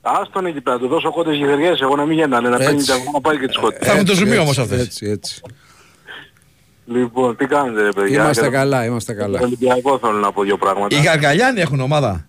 Άστον 0.00 0.46
εκεί 0.46 0.60
πέρα, 0.60 0.78
του 0.78 0.88
δώσω 0.88 1.12
κότες 1.12 1.36
γυριές, 1.36 1.80
εγώ 1.80 1.96
να 1.96 2.04
μην 2.04 2.18
γεννάνε, 2.18 2.48
να 2.48 2.56
παίρνει 2.56 2.74
Έτσι. 2.74 2.86
τα 2.86 2.94
αυγά 2.94 3.10
να 3.12 3.20
πάει 3.20 3.38
και 3.38 3.46
τις 3.46 3.56
κότες. 3.58 3.78
Θα 3.86 3.92
έχουν 3.92 4.04
το 4.04 4.10
Έτσι, 4.12 4.14
ζουμί 4.24 4.30
έτσι, 4.30 4.42
όμως 4.42 4.58
αυτές. 4.58 4.80
Έτσι, 4.80 5.06
έτσι. 5.06 5.40
Λοιπόν, 6.86 7.36
τι 7.36 7.46
κάνετε 7.46 7.82
ρε 7.82 7.88
παιδιά. 7.92 8.22
Είμαστε 8.22 8.40
Για 8.42 8.50
το- 8.50 8.56
καλά, 8.56 8.84
είμαστε 8.84 9.12
Το 9.14 9.20
καλά. 9.20 9.40
Ολυμπιακό 9.42 9.98
θέλω 9.98 10.12
να 10.12 10.32
πω 10.32 10.42
δύο 10.42 10.56
πράγματα. 10.56 10.96
Οι 10.96 11.00
Γαργαλιάνοι 11.02 11.60
έχουν 11.60 11.80
ομάδα; 11.80 12.26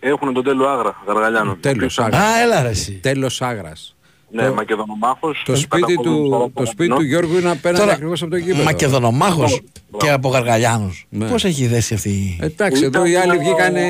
Έχουν 0.00 0.32
τον 0.34 0.44
τέλο 0.44 0.66
Άγρα, 0.68 1.02
Γαργαλιάνο. 1.06 1.56
Τέλος 1.60 1.98
Α, 1.98 2.04
άγρας. 2.04 2.20
έλα 2.42 2.62
ρε 2.62 2.68
εσύ. 2.68 2.92
Τέλος 2.92 3.42
άγρας. 3.42 3.96
Ναι, 4.32 4.46
Το- 4.46 4.54
Μακεδονομάχος. 4.54 5.42
Το 5.46 5.56
σπίτι 5.56 5.94
του, 5.96 6.50
το 6.54 6.66
σπίτι 6.66 6.94
του 6.94 7.02
Γιώργου 7.02 7.38
είναι 7.38 7.50
απέναντι 7.50 7.80
Τώρα, 7.80 7.92
ακριβώς 7.92 8.22
από 8.22 8.30
το 8.30 8.36
γήπεδο. 8.36 8.62
Μακεδονομάχος 8.62 9.60
και 9.96 10.10
από 10.10 10.28
Γαργαλιάνους. 10.28 11.06
Ναι. 11.08 11.26
Πώς 11.28 11.44
έχει 11.44 11.66
δέσει 11.66 11.94
αυτή 11.94 12.08
η... 12.08 12.38
Εντάξει, 12.42 12.84
εδώ 12.84 13.04
οι 13.04 13.16
άλλοι 13.16 13.38
βγήκανε... 13.38 13.82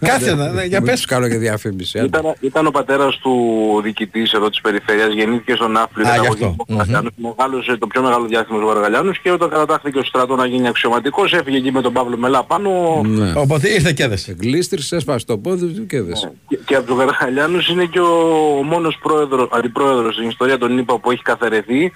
Κάτσε 0.00 0.34
να- 0.34 0.52
ναι, 0.52 0.64
για 0.64 0.78
Μην 0.80 0.86
πες. 0.88 0.94
τους 0.96 1.04
κάνω 1.04 1.28
και 1.28 1.36
διαφήμιση. 1.36 1.98
άντε. 1.98 2.06
Ήταν, 2.06 2.34
ήταν 2.40 2.66
ο 2.66 2.70
πατέρας 2.70 3.16
του 3.16 3.34
διοικητής 3.82 4.32
εδώ 4.32 4.50
της 4.50 4.60
περιφέρειας, 4.60 5.12
γεννήθηκε 5.14 5.52
στον 5.54 5.76
Άφλη, 5.76 6.06
Α, 6.06 6.14
ήταν 6.14 6.20
γι' 6.20 6.26
από 6.26 6.32
αυτό. 6.34 6.46
εκεί 6.46 6.54
από 6.58 6.74
Γαργαλιάνους, 6.74 7.10
μεγάλωσε 7.16 7.76
το 7.76 7.86
πιο 7.86 8.02
μεγάλο 8.02 8.26
διάστημα 8.26 8.58
του 8.60 8.66
Γαργαλιάνους 8.66 9.18
και 9.18 9.30
όταν 9.30 9.48
κατατάχθηκε 9.48 9.98
ο 9.98 10.02
στρατό 10.04 10.34
να 10.36 10.46
γίνει 10.46 10.68
αξιωματικός 10.68 11.32
έφυγε 11.32 11.56
εκεί 11.56 11.72
με 11.72 11.80
τον 11.80 11.92
Παύλο 11.92 12.16
Μελά 12.16 12.44
πάνω 12.44 13.00
Ναι. 13.04 13.32
Οπότε 13.36 13.68
ήρθε 13.68 13.92
και 13.92 14.02
έδεσε. 14.02 14.36
Γλίστρισε, 14.40 14.96
έσπασε 14.96 15.26
το 15.26 15.38
πόδι 15.38 15.66
του 15.66 15.86
και 15.86 15.96
έδεσε. 15.96 16.32
και, 16.48 16.58
και 16.66 16.74
από 16.74 16.86
τους 16.86 16.96
Γαργαλιάνους 16.96 17.68
είναι 17.68 17.84
και 17.84 18.00
ο, 18.00 18.58
ο 18.58 18.62
μόνος 19.02 19.26
πρόεδρος, 19.28 19.48
αντιπρόεδρος 19.52 20.14
στην 20.14 20.28
ιστορία 20.28 20.58
των 20.58 20.78
ΗΠΑ 20.78 20.98
που 20.98 21.10
έχει 21.10 21.22
καθαρεθεί 21.22 21.92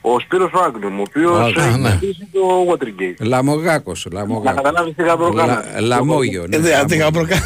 ο 0.00 0.20
Σπύρος 0.20 0.50
Βάγκλουμ, 0.54 0.98
ο 0.98 1.02
οποίος 1.08 1.56
Α, 1.56 1.66
έχει 1.68 1.78
ναι. 1.78 1.90
χτίσει 1.90 2.28
το 2.32 2.40
Watergate. 2.70 3.26
Λαμογάκος, 3.26 4.06
Να 4.10 4.18
λαμογάκος. 4.20 4.62
καταλάβεις 4.62 4.94
τι 4.96 5.02
γαμπρό 5.02 5.32
Λα- 5.32 5.46
κάνανε. 5.46 5.80
Λαμόγιο, 5.80 6.46
ναι. 6.48 6.56
Ε, 6.56 6.58
δε, 6.58 6.74
αντί 6.74 6.96
λαμόγιο. 6.96 7.04
γαμπροκα- 7.04 7.42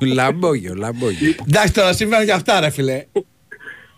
Λαμόγιο, 0.18 0.74
λαμόγιο. 0.74 1.34
Εντάξει 1.48 1.72
τώρα 1.72 1.92
συμβαίνουν 1.92 2.26
και 2.26 2.32
αυτά 2.32 2.60
ρε 2.60 2.70
φίλε. 2.70 3.04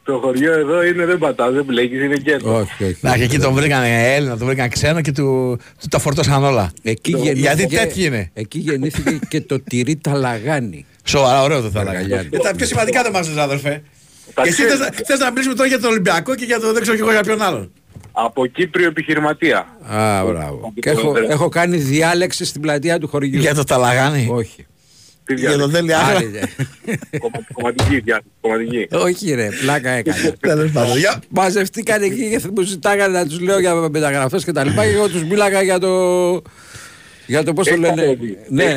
Το 0.05 0.19
χωριό 0.23 0.53
εδώ 0.53 0.85
είναι 0.85 1.05
δεν 1.07 1.19
πατάς, 1.19 1.53
δεν 1.53 1.65
μπλέκεις, 1.65 2.01
είναι 2.03 2.17
κέντρο. 2.17 2.55
Όχι, 2.57 2.85
όχι. 2.85 2.97
Να 3.01 3.17
και 3.17 3.23
εκεί 3.23 3.39
τον 3.39 3.53
βρήκαν 3.55 3.83
Έλληνα, 3.85 4.37
τον 4.37 4.47
βρήκαν 4.47 4.69
ξένο 4.69 5.01
και 5.01 5.13
του, 5.13 5.59
του 5.81 5.89
τα 5.91 5.99
φορτώσαν 5.99 6.45
όλα. 6.45 6.71
Εκεί 6.83 7.11
Γιατί 7.17 7.39
γεννήθηκε, 7.41 7.77
τέτοιοι 7.77 8.05
είναι. 8.05 8.31
εκεί 8.35 8.59
γεννήθηκε 8.59 9.19
και 9.29 9.41
το 9.41 9.61
τυρί 9.61 9.97
ταλαγάνι. 9.97 10.87
Σοβαρά, 11.05 11.43
ωραίο 11.43 11.61
το 11.61 11.71
θα 11.71 11.81
έλεγα. 11.81 11.93
Γαργαλιάνοι. 11.99 12.29
Ε, 12.33 12.39
Τα 12.39 12.55
πιο 12.57 12.67
σημαντικά 12.67 13.03
δεν 13.03 13.13
μας 13.13 13.29
λες 13.29 13.37
αδερφέ. 13.37 13.83
Τα 14.35 14.43
Και 14.43 14.49
εσύ 14.49 14.63
ξέρεις. 14.65 14.85
θες, 14.85 14.89
να- 14.99 15.05
θες 15.07 15.19
να 15.19 15.31
μιλήσουμε 15.31 15.55
τώρα 15.55 15.69
για 15.69 15.81
τον 15.81 15.91
Ολυμπιακό 15.91 16.35
και 16.35 16.45
για 16.45 16.61
το 16.61 16.73
δεν 16.73 16.83
ξέρω 16.83 16.97
και 16.97 17.03
εγώ 17.03 17.11
για 17.13 17.23
ποιον 17.23 17.43
άλλον. 17.43 17.73
Από 18.13 18.47
Κύπριο 18.47 18.87
επιχειρηματία. 18.87 19.59
Α, 19.87 20.25
μπράβο. 20.25 20.73
Και 20.81 20.91
έχω, 20.91 21.15
έχω 21.29 21.49
κάνει 21.49 21.77
διάλεξη 21.77 22.45
στην 22.45 22.61
πλατεία 22.61 22.99
του 22.99 23.09
χωριού. 23.09 23.39
Για 23.39 23.55
το 23.55 23.65
Ταλαγάνι; 23.65 24.29
Όχι. 24.31 24.67
Τι 25.25 25.35
Για 25.35 25.57
τον 25.59 25.71
διάλεξη; 25.71 25.77
Τέλη 25.87 25.95
Άγρα. 25.95 26.17
Άλλη, 26.17 26.27
ναι. 26.29 26.41
Κομμα- 27.19 27.47
Κομματική 27.53 27.99
διάλεξη. 28.01 28.29
Κομματική. 28.41 28.89
Όχι 28.91 29.35
ρε, 29.35 29.49
πλάκα 29.61 29.91
έκανε. 29.91 30.35
Τέλος 30.41 30.71
πάντων. 30.71 30.97
Για- 30.99 31.23
Μαζευτήκαν 31.29 32.03
εκεί 32.03 32.29
και 32.31 32.41
μου 32.57 32.63
ζητάγανε 32.63 33.19
να 33.19 33.27
τους 33.27 33.41
λέω 33.41 33.59
για 33.59 33.75
μεταγραφές 33.75 34.45
και 34.45 34.53
τα 34.53 34.65
λοιπά 34.65 34.85
και 34.85 34.91
εγώ 34.93 35.09
τους 35.09 35.25
μίλαγα 35.25 35.63
για 35.63 35.79
το... 35.79 35.91
Για 37.27 37.45
το 37.45 37.53
πώς 37.53 37.67
το 37.69 37.75
Έχεις 37.75 37.85
λένε. 37.85 38.01
κατέβει. 38.03 38.39
Ναι, 38.49 38.75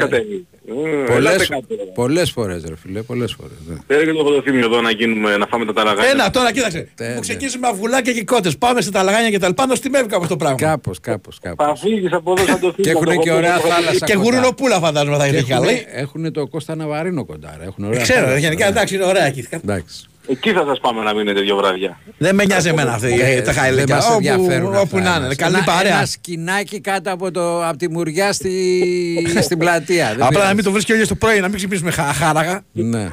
Έχεις 0.68 0.82
κατέβει. 0.82 1.12
Ε, 1.14 1.16
ελάτε 1.16 1.36
πολλές, 1.36 1.48
κάτω, 1.48 1.66
ρε. 1.70 1.84
πολλές 1.94 2.32
φορές 2.32 2.64
ρε 2.68 2.76
φίλε, 2.76 3.02
πολλές 3.02 3.34
φορές. 3.40 3.58
ναι. 3.68 3.76
Φέρε 3.88 4.06
και 4.06 4.12
το 4.18 4.24
ποδοθύμιο 4.24 4.66
εδώ 4.66 4.82
να, 4.82 4.92
γίνουμε, 4.92 5.38
να 5.38 5.46
φάμε 5.48 5.66
τα 5.66 5.74
ταλαγάνια. 5.74 6.10
Ένα 6.12 6.30
τώρα 6.30 6.52
κοίταξε. 6.52 6.90
Ναι, 7.00 7.08
Μου 7.08 7.14
ναι. 7.14 7.20
ξεκίνησε 7.20 7.58
με 7.58 7.68
αυγουλάκια 7.68 8.14
και 8.14 8.24
κότες. 8.24 8.58
Πάμε 8.58 8.82
στα 8.82 8.92
Ταλαγάνια 8.92 9.30
και 9.30 9.40
τα 9.40 9.48
λοιπά. 9.48 9.66
Να 9.66 9.76
στιμεύει 9.76 10.08
κάπως 10.08 10.28
το 10.28 10.36
πράγμα. 10.36 10.58
Κάπως, 10.58 11.00
κάπως, 11.00 11.40
κάπως. 11.42 11.68
Θα 11.68 11.76
φύγεις 11.76 12.12
από 12.14 12.32
εδώ 12.38 12.46
σαν 12.46 12.60
το 12.60 12.74
Και 12.76 12.84
θύμα. 12.90 13.00
έχουν 13.06 13.22
και 13.24 13.32
ωραία 13.32 13.58
θάλασσα 13.60 14.06
Και 14.06 14.14
κοντά. 14.14 14.26
γουρουνοπούλα 14.26 14.80
φαντάζομαι 14.80 15.18
θα 15.18 15.30
Και 15.30 15.38
έχει 15.38 15.50
καλή. 15.50 15.86
Έχουν 15.92 16.32
το 16.32 16.48
Κώστα 16.48 16.76
Ναβαρίνο 16.76 17.26
κοντά 17.26 17.56
ρε. 17.60 17.66
Έχουν 17.66 17.84
ωραία 17.86 18.02
Ξέρω, 18.02 18.20
θάλασσα, 18.20 18.38
γενικά 18.40 18.64
ναι. 18.66 18.72
εντάξει 18.72 18.96
είναι 18.96 19.04
ωραία 19.06 19.26
εκεί. 19.26 19.48
Εντάξει. 19.50 20.06
Εκεί 20.30 20.52
θα 20.52 20.64
σας 20.68 20.80
πάμε 20.80 21.04
να 21.04 21.14
μείνετε 21.14 21.42
δύο 21.42 21.56
βράδια. 21.56 22.00
Δεν 22.18 22.36
με 22.36 22.46
νοιάζει 22.46 22.68
εμένα 22.70 22.94
αυτή 22.94 23.20
Ε, 23.22 23.36
τα 23.36 23.42
Δεν 23.42 23.54
χαϊλίκια. 23.54 23.96
μας 23.96 24.06
Όπου, 24.06 24.14
ενδιαφέρουν 24.16 24.76
όπου 24.76 24.98
αυτά 24.98 25.02
να 25.10 25.16
είναι. 25.16 25.26
μας. 25.26 25.36
Καλή 25.36 25.56
Ένα- 25.56 25.64
παρέα. 25.64 25.96
Ένα 25.98 26.06
σκηνάκι 26.06 26.80
κάτω 26.82 27.12
από, 27.12 27.32
το, 27.32 27.68
από 27.68 27.78
τη 27.78 27.90
μουριά 27.90 28.34
στη, 28.34 29.28
στην 29.48 29.58
πλατεία. 29.58 30.06
Δεν 30.06 30.14
Απλά 30.14 30.24
να 30.26 30.30
πειράζει. 30.30 30.56
μην 30.56 30.64
το 30.64 30.72
βρίσκει 30.72 30.92
ο 30.92 30.94
ήλιος 30.96 31.10
το 31.10 31.16
πρωί, 31.16 31.40
να 31.40 31.48
μην 31.48 31.56
ξυπνήσουμε 31.58 31.92
χα- 31.92 32.14
χάραγα. 32.14 32.64
Ναι. 32.72 33.10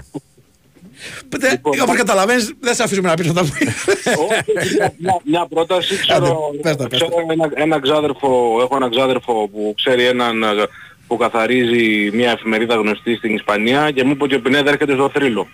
Πείτε, 1.28 1.60
όπως 1.82 1.96
καταλαβαίνεις, 1.96 2.52
δεν 2.60 2.74
σε 2.74 2.82
αφήσουμε 2.82 3.08
να 3.08 3.14
πεις 3.14 3.28
αυτά 3.28 3.40
που 3.40 3.48
Όχι, 3.50 4.76
μια- 4.98 5.20
Μια 5.24 5.46
πρόταση, 5.50 5.96
ξέρω, 5.98 6.50
Άντε, 6.52 6.60
πες 6.62 6.76
τα, 6.76 6.88
πες 6.88 6.98
ξέρω 7.00 7.14
ένα, 7.30 7.50
ένα 7.54 7.80
ξάδερφο, 7.80 8.56
έχω 8.62 8.76
ένα 8.76 8.88
ξάδερφο 8.90 9.48
που 9.48 9.72
ξέρει 9.76 10.04
έναν 10.06 10.42
ε, 10.42 10.46
που 11.06 11.16
καθαρίζει 11.16 12.10
μια 12.12 12.30
εφημερίδα 12.30 12.74
γνωστή 12.74 13.16
στην 13.16 13.34
Ισπανία 13.34 13.90
και 13.90 14.04
μου 14.04 14.10
είπε 14.10 14.22
ότι 14.24 14.34
ο 14.34 14.40
Πινέδα 14.40 14.70
έρχεται 14.70 14.92
στο 14.92 15.10
θρύλο. 15.14 15.48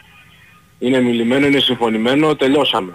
Είναι 0.83 1.01
μιλημένο, 1.01 1.47
είναι 1.47 1.59
συμφωνημένο, 1.61 2.37
τελειώσαμε. 2.37 2.93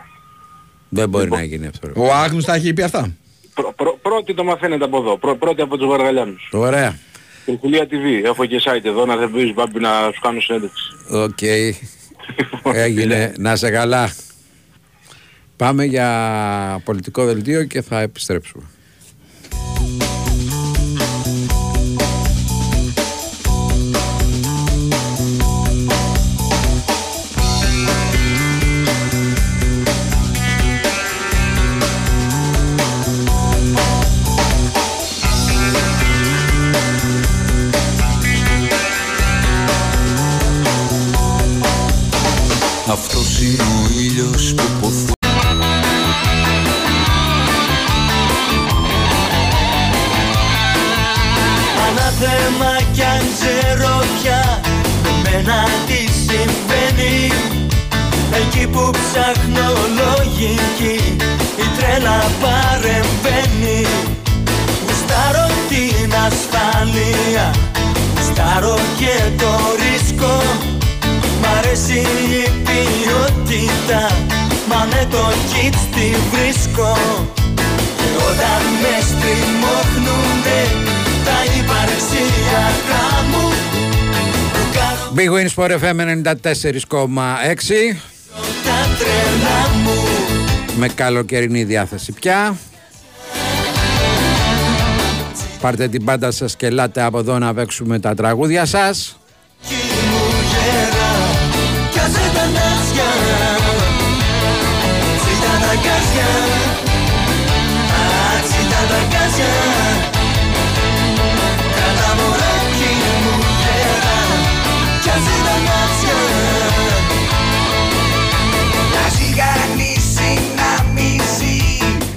Δεν 0.89 1.09
μπορεί 1.09 1.23
Λοιπόν. 1.23 1.39
να 1.39 1.45
γίνει 1.45 1.67
αυτό. 1.67 1.87
ρε. 1.87 1.93
Ο 1.95 2.13
Άγνους 2.13 2.45
τα 2.45 2.53
έχει 2.53 2.73
πει 2.73 2.81
αυτά. 2.81 3.15
Πρω- 3.53 3.73
πρω- 3.75 3.99
πρώτη 4.01 4.33
το 4.33 4.43
μαθαίνετε 4.43 4.83
από 4.83 4.97
εδώ. 4.97 5.17
Πρω- 5.17 5.35
πρώτη 5.37 5.61
από 5.61 5.77
τους 5.77 5.87
Βαργαλιάνους. 5.87 6.49
Ωραία. 6.51 6.99
Τριχουλία 7.45 7.87
TV. 7.89 8.23
Έχω 8.23 8.45
και 8.45 8.61
site 8.65 8.85
εδώ 8.85 9.05
να 9.05 9.15
θερπίζεις 9.15 9.53
μπάμπη 9.53 9.79
να 9.79 9.89
σου 10.13 10.19
κάνω 10.21 10.39
συνέντευξη. 10.39 10.83
Οκ. 11.11 11.41
Έγινε. 12.73 13.33
Να 13.37 13.55
σε 13.55 13.69
καλά. 13.69 14.13
Πάμε 15.57 15.85
για 15.85 16.81
πολιτικό 16.85 17.25
δελτίο 17.25 17.63
και 17.63 17.81
θα 17.81 17.99
επιστρέψουμε. 18.01 18.63
Που 58.75 58.89
ψάχνω 58.99 59.69
λογική. 59.99 60.97
Η 61.63 61.65
τρέλα 61.77 62.19
παρεμβαίνει. 62.41 63.81
Γουστάρω 64.85 65.47
την 65.69 66.11
ασφάλεια, 66.27 67.45
γουστάρω 68.15 68.77
και 68.99 69.15
το 69.41 69.53
ρίσκο. 69.83 70.33
Μ' 71.41 71.47
αρέσει 71.57 71.99
η 72.39 72.43
ποιότητα, 72.67 74.01
μα 74.69 74.87
με 74.91 75.07
το 75.11 75.23
κιτς 75.49 75.83
τη 75.95 76.07
βρίσκω. 76.31 76.97
Και 77.99 78.09
όταν 78.29 78.61
με 78.81 78.95
στριμώχνουνε 79.09 80.61
τα 81.25 81.37
υπαρξιακά 81.59 83.05
μου 83.31 83.45
Που 84.53 84.63
κάνω 84.75 85.05
Big 85.15 85.31
Wins 85.35 85.53
for 85.55 85.69
FM 85.79 85.97
94,6 86.01 86.41
τα 86.41 86.53
τρέλα 88.97 89.77
μου 89.83 89.93
με 90.77 90.87
καλοκαιρινή 90.87 91.63
διάθεση 91.63 92.11
πια. 92.11 92.57
Πάρτε 95.61 95.87
την 95.87 96.03
πάντα 96.03 96.31
σας 96.31 96.55
και 96.55 96.65
ελάτε 96.65 97.01
από 97.01 97.19
εδώ 97.19 97.39
να 97.39 97.53
παίξουμε 97.53 97.99
τα 97.99 98.13
τραγούδια 98.13 98.65
σας. 98.65 99.19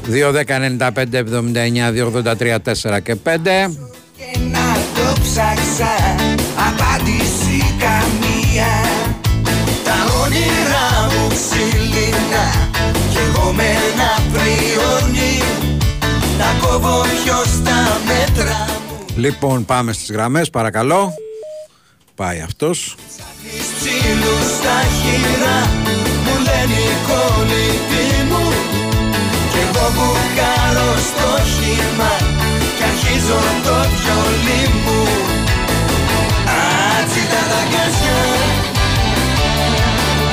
2, 0.09 0.33
10, 0.33 0.59
95, 0.59 1.15
79, 1.15 1.93
283, 1.93 2.59
4 2.63 3.03
και 3.03 3.17
5 3.25 3.39
και 4.17 4.39
να 4.39 4.77
το 4.95 5.21
ψάξα 5.23 5.95
απάντηση 6.69 7.75
καμία 7.79 8.73
Τα 9.85 9.99
όνειρά 10.25 10.89
μου 11.13 11.29
ξύλινα 11.29 12.47
κι 13.11 13.19
εγώ 13.29 13.53
με 13.53 13.63
ένα 13.63 14.11
πριόνι 14.33 15.43
Να 16.39 16.67
κόβω 16.67 17.01
πιο 17.01 17.43
στα 17.45 18.01
μέτρα 18.07 18.67
μου 18.89 19.07
Λοιπόν 19.17 19.65
πάμε 19.65 19.93
στις 19.93 20.11
γραμμές 20.11 20.51
παρακαλώ. 20.51 21.13
Πάει 22.15 22.41
αυτός. 22.41 22.95
Τις 23.43 23.67
ψήλους 23.77 24.57
στα 24.57 24.81
χείρα 24.99 25.59
μου 26.25 26.35
λένε 26.37 26.81
οι 26.81 26.97
κολλητοί 27.09 28.25
μου 28.29 28.68
Κι 29.89 29.95
εγώ 29.95 30.07
μπουκάρω 30.07 30.91
στο 31.09 31.29
χήμα 31.53 32.13
κι 32.77 32.85
αρχίζω 32.91 33.41
το 33.65 33.77
βιολί 33.95 34.63
μου. 34.85 35.01
Α, 36.57 37.05
τσίτα 37.09 37.43
τα 37.51 37.61
γκάζια 37.69 38.21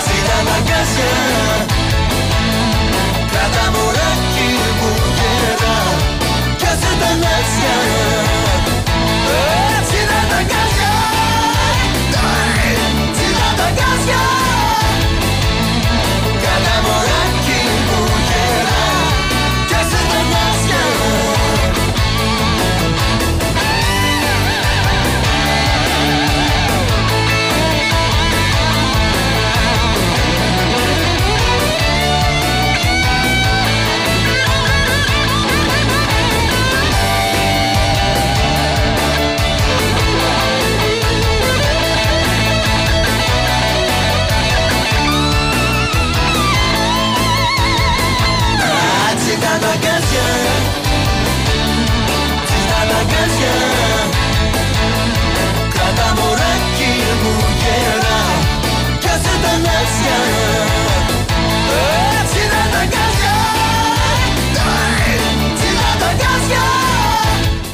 Τσίτα 0.04 0.38
τα 0.48 0.58
γκάζια 0.66 1.14
Κράτα 3.32 3.66
μωράκι 3.74 4.50
μου 4.80 4.92
γέρα 5.18 5.78
Κι 6.58 6.66
άσε 6.66 6.92
τα 7.00 7.12
νάσια 7.22 8.35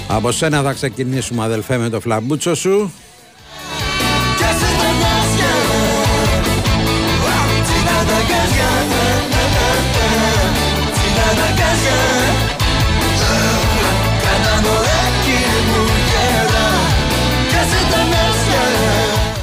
Από 0.08 0.32
σένα 0.32 0.62
θα 0.62 0.74
ξεκινήσουμε 0.74 1.44
αδελφέ 1.44 1.78
με 1.78 1.90
το 1.90 2.00
φλαμπούτσο 2.00 2.56
σου 2.56 2.92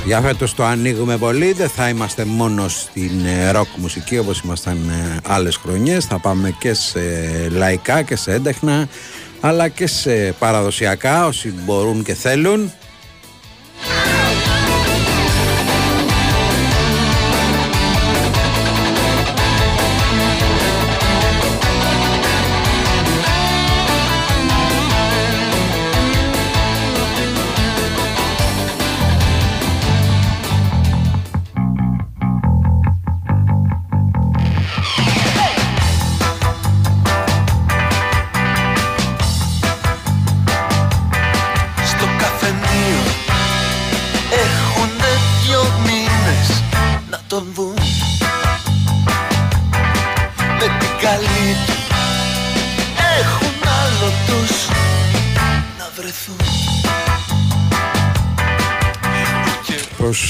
Για 0.08 0.20
φέτος 0.20 0.54
το 0.54 0.64
ανοίγουμε 0.64 1.16
πολύ 1.16 1.52
Δεν 1.52 1.68
θα 1.68 1.88
είμαστε 1.88 2.24
μόνο 2.24 2.68
στην 2.68 3.24
ε, 3.24 3.50
ροκ 3.50 3.66
μουσική 3.76 4.18
όπως 4.18 4.40
ήμασταν 4.40 4.88
ε, 4.88 5.16
άλλες 5.26 5.56
χρονιές. 5.56 6.04
Θα 6.04 6.18
πάμε 6.18 6.54
και 6.58 6.74
σε 6.74 7.00
λαϊκά 7.50 8.02
και 8.02 8.16
σε 8.16 8.32
έντεχνα 8.32 8.88
Αλλά 9.40 9.68
και 9.68 9.86
σε 9.86 10.34
παραδοσιακά 10.38 11.26
όσοι 11.26 11.54
μπορούν 11.64 12.02
και 12.02 12.14
θέλουν 12.14 12.72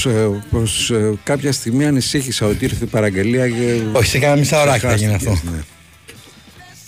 Πως, 0.01 0.13
ε, 0.13 0.43
πως 0.51 0.91
ε, 0.91 1.13
κάποια 1.23 1.51
στιγμή 1.51 1.85
ανησύχησα 1.85 2.45
ότι 2.45 2.65
ήρθε 2.65 2.83
η 2.83 2.87
παραγγελία 2.87 3.49
και... 3.49 3.81
Όχι, 3.91 4.09
σε 4.09 4.19
κάνα 4.19 4.35
μισά 4.35 4.61
ωράκι 4.61 4.85
θα 4.85 4.95
γίνει 4.95 5.13
αυτό. 5.13 5.29
Ναι. 5.29 5.57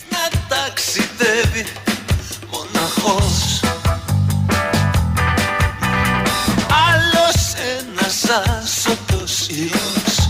να 0.09 0.29
ταξιδεύει 0.47 1.65
μοναχός 2.51 3.59
Άλλος 6.89 7.53
ένας 7.79 8.23
άσωτος 8.23 9.47
ιός 9.47 10.29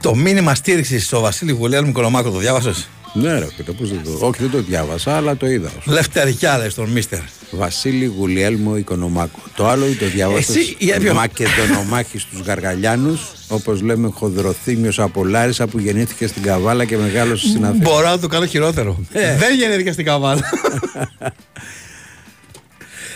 Το 0.00 0.14
μήνυμα 0.14 0.54
στήριξης 0.54 1.04
στο 1.04 1.20
Βασίλη 1.20 1.52
Γουλιέλμου 1.52 1.92
Κολομάκο 1.92 2.30
το 2.30 2.38
διάβασες; 2.38 2.88
Ναι, 3.12 3.38
ρε, 3.38 3.46
φίλε, 3.56 3.72
πώς 3.72 3.88
δεν 3.88 4.02
το... 4.04 4.26
Όχι, 4.26 4.40
δεν 4.40 4.50
το 4.50 4.62
διάβασα, 4.62 5.16
αλλά 5.16 5.36
το 5.36 5.46
είδα. 5.46 5.70
Λευτεριά 5.84 6.58
λες 6.58 6.74
τον 6.74 6.88
Μίστερ. 6.88 7.20
Βασίλη 7.54 8.04
Γουλιέλμο 8.04 8.76
Οικονομάκο. 8.76 9.38
Το 9.56 9.68
άλλο 9.68 9.84
το 9.98 10.06
διάβασα. 10.06 10.52
Εσύ, 10.52 10.76
για 10.78 10.98
ποιο; 11.00 11.14
Μακεδονομάχης 11.14 12.22
στου 12.22 12.42
Γαργαλιάνους. 12.44 13.20
Όπως 13.48 13.80
λέμε, 13.82 14.10
Χοδροθύμιος 14.14 14.98
από 14.98 15.24
Λάρισα 15.24 15.66
που 15.66 15.78
γεννήθηκε 15.78 16.26
στην 16.26 16.42
Καβάλα 16.42 16.84
και 16.84 16.96
μεγάλωσε 16.96 17.48
στην 17.48 17.64
Αθήνα. 17.64 17.82
Μπορώ 17.82 18.08
να 18.08 18.18
το 18.18 18.26
κάνω 18.26 18.46
χειρότερο. 18.46 18.98
Ε. 19.12 19.36
Δεν 19.36 19.54
γεννήθηκε 19.56 19.92
στην 19.92 20.04
καβάλα. 20.04 20.42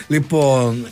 λοιπόν. 0.07 0.87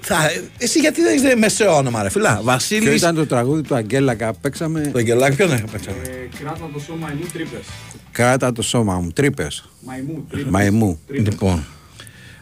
Θα, 0.00 0.16
εσύ 0.58 0.78
γιατί 0.78 1.02
δεν 1.02 1.24
έχεις 1.24 1.38
μεσαίο 1.38 1.76
όνομα, 1.76 2.02
ρε 2.02 2.10
φιλά. 2.10 2.34
Ποιο 2.34 2.42
Βασίλη. 2.42 2.94
ήταν 2.94 3.14
το 3.14 3.26
τραγούδι 3.26 3.62
του 3.62 3.74
Αγγέλακα; 3.74 4.32
Που 4.32 4.38
παίξαμε. 4.40 4.80
Το 4.80 4.98
Αγγελάκι, 4.98 5.36
ποιον 5.36 5.52
έχει 5.52 5.64
παίξαμε; 5.72 5.96
Κράτα 6.38 6.70
το 6.72 6.80
σώμα 6.80 7.08
μου 7.18 7.26
τρύπες. 7.32 7.64
Κράτα 8.12 8.52
το 8.52 8.62
σώμα 8.62 8.94
μου. 8.94 9.10
Τρύπες. 9.12 9.68
Μαϊμού, 9.80 10.26
τρύπες. 10.30 10.50
Μαϊμού. 10.50 11.00
Λοιπόν. 11.08 11.64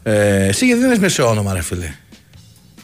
Ε, 0.07 0.47
εσύ 0.47 0.67
γιατί 0.67 0.81
δεν 0.81 0.91
έχεις 0.91 1.03
μεσαίο 1.03 1.29
όνομα, 1.29 1.53
ρε 1.53 1.63
φίλε; 1.63 1.95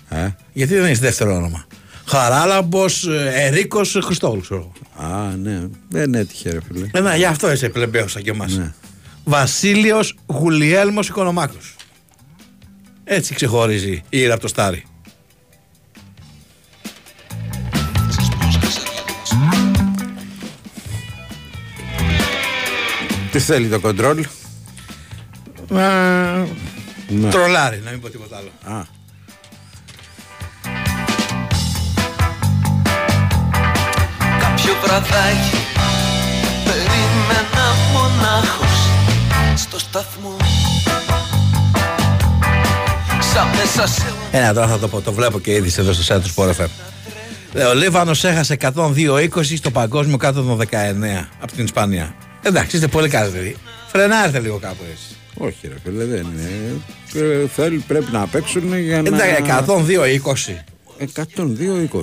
Ε; 0.09 0.29
Γιατί 0.53 0.75
δεν 0.75 0.85
έχεις 0.85 0.99
δεύτερο 0.99 1.35
όνομα; 1.35 1.67
Χαράλαμπος 2.07 3.09
Ερίκος 3.35 3.99
Χριστόγλου, 4.03 4.41
ξέρω 4.41 4.73
εγώ. 4.97 5.09
Α, 5.09 5.37
ναι. 5.37 5.61
Δεν 5.89 6.15
έτυχε, 6.15 6.51
ρε 6.51 6.59
φίλε. 6.61 6.87
Ε, 6.93 7.01
να, 7.01 7.17
γι' 7.17 7.25
αυτό 7.25 7.53
είσαι 7.53 7.69
πλεμπαίο 7.69 8.09
σαν 8.09 8.23
και 8.23 8.31
εμάς. 8.31 8.57
Ναι. 8.57 8.73
Βασίλειος 9.25 10.17
Γουλιέλμος 10.27 11.09
Οικονομάκος. 11.09 11.77
Έτσι 13.05 13.35
ξεχωρίζει 13.35 14.03
η 14.09 14.19
Ήρα 14.19 14.33
από 14.33 14.43
το 14.43 14.49
Στάρι. 14.49 14.85
Τι 23.31 23.39
θέλει 23.39 23.69
το 23.69 23.81
κοντρόλ. 23.81 24.27
Ναι. 27.11 27.31
Τρολάρι, 27.31 27.81
να 27.85 27.91
μην 27.91 28.01
πω 28.01 28.09
τίποτα 28.11 28.37
άλλο. 28.37 28.77
Α, 28.79 28.83
Κάποιο 34.41 34.73
βραδάκι 34.85 35.57
περίμενα 36.65 37.67
μονάχος 37.93 38.79
στο 39.57 39.79
σταθμό 39.79 40.37
Σαν 43.33 43.47
μέσα 43.57 43.87
σε 43.87 44.03
Ένα 44.31 44.53
τώρα 44.55 44.67
θα 44.67 44.79
το 44.79 44.89
πω, 44.89 45.01
το 45.01 45.13
βλέπω 45.13 45.41
και 45.41 45.53
ήδη 45.53 45.73
εδώ 45.79 45.93
στο 45.93 46.15
site 46.15 46.21
του 46.23 46.35
Sport 46.35 46.51
FM. 46.63 46.69
Ε, 47.55 47.65
Ο 47.65 47.75
Λίβανος 47.75 48.25
έχασε 48.25 48.57
102-20 48.75 49.29
στο 49.57 49.71
παγκόσμιο 49.71 50.17
κάτω 50.17 50.43
των 50.43 50.59
19 50.59 50.65
από 51.41 51.53
την 51.53 51.65
Ισπανία. 51.65 52.15
Εντάξει, 52.43 52.77
είστε 52.77 52.89
πολύ 52.89 53.09
καλοί. 53.09 53.31
δηλαδή. 53.31 53.57
Φρενάρετε 53.93 54.39
λίγο 54.41 54.59
κάπου 54.59 54.83
έτσι. 54.91 55.05
Όχι, 55.43 55.69
ρε 55.69 55.75
φίλε, 55.85 56.05
δεν 56.05 56.27
είναι. 56.33 56.81
Ε, 57.15 57.47
θέλει, 57.47 57.79
πρέπει 57.79 58.13
να 58.13 58.27
παίξουν 58.27 58.79
για 58.79 59.03
να. 59.03 59.09
Εντάξει, 59.09 59.43
102-20. 59.67 60.65
102-20. 60.99 62.03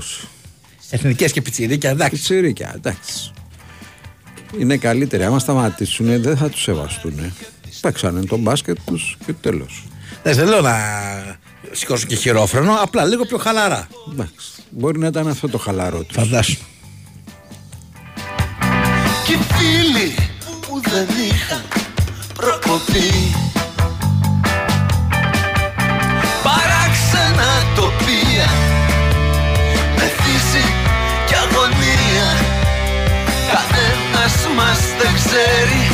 Εθνικές 0.90 1.32
και 1.32 1.42
πιτσιρίκια, 1.42 1.90
εντάξει. 1.90 2.16
Πιτσιρίκια, 2.16 2.72
εντάξει. 2.76 3.32
Είναι 4.60 4.78
καλύτεροι. 4.78 5.24
Άμα 5.24 5.40
σταματήσουν, 5.40 6.22
δεν 6.22 6.38
θα 6.38 6.50
τους 6.50 6.62
σεβαστούν. 6.62 7.34
Παίξανε 7.82 8.26
τον 8.26 8.40
μπάσκετ 8.40 8.78
τους 8.86 9.18
και 9.26 9.34
τέλος. 9.34 9.84
Δεν 10.24 10.36
δεν 10.36 10.48
λέω 10.48 10.62
να 10.62 10.76
σηκώσουν 11.72 12.08
και 12.08 12.16
χειρόφρενο, 12.16 12.74
απλά 12.82 13.06
λίγο 13.06 13.26
πιο 13.26 13.38
χαλαρά. 13.38 13.88
Εντάξει. 14.12 14.48
Μπορεί 14.70 15.00
να 15.00 15.08
ήταν 15.08 15.28
αυτό 15.28 15.50
το 15.50 15.58
χαλαρό 15.58 16.04
τους. 16.04 16.16
Φαντάσου. 16.16 16.58
Κι 19.26 19.34
οι 19.34 19.38
φίλοι 19.38 20.16
που 20.62 20.82
δεν 20.90 21.08
είχαν 21.28 21.87
προκοπή. 22.38 23.36
Παράξενα 26.44 27.52
τοπία 27.76 28.50
Με 29.96 30.12
φύση 30.18 30.66
και 31.28 31.36
αγωνία. 31.36 32.30
Κανένας 33.52 34.36
μας 34.58 34.80
δεν 35.00 35.14
ξέρει 35.14 35.88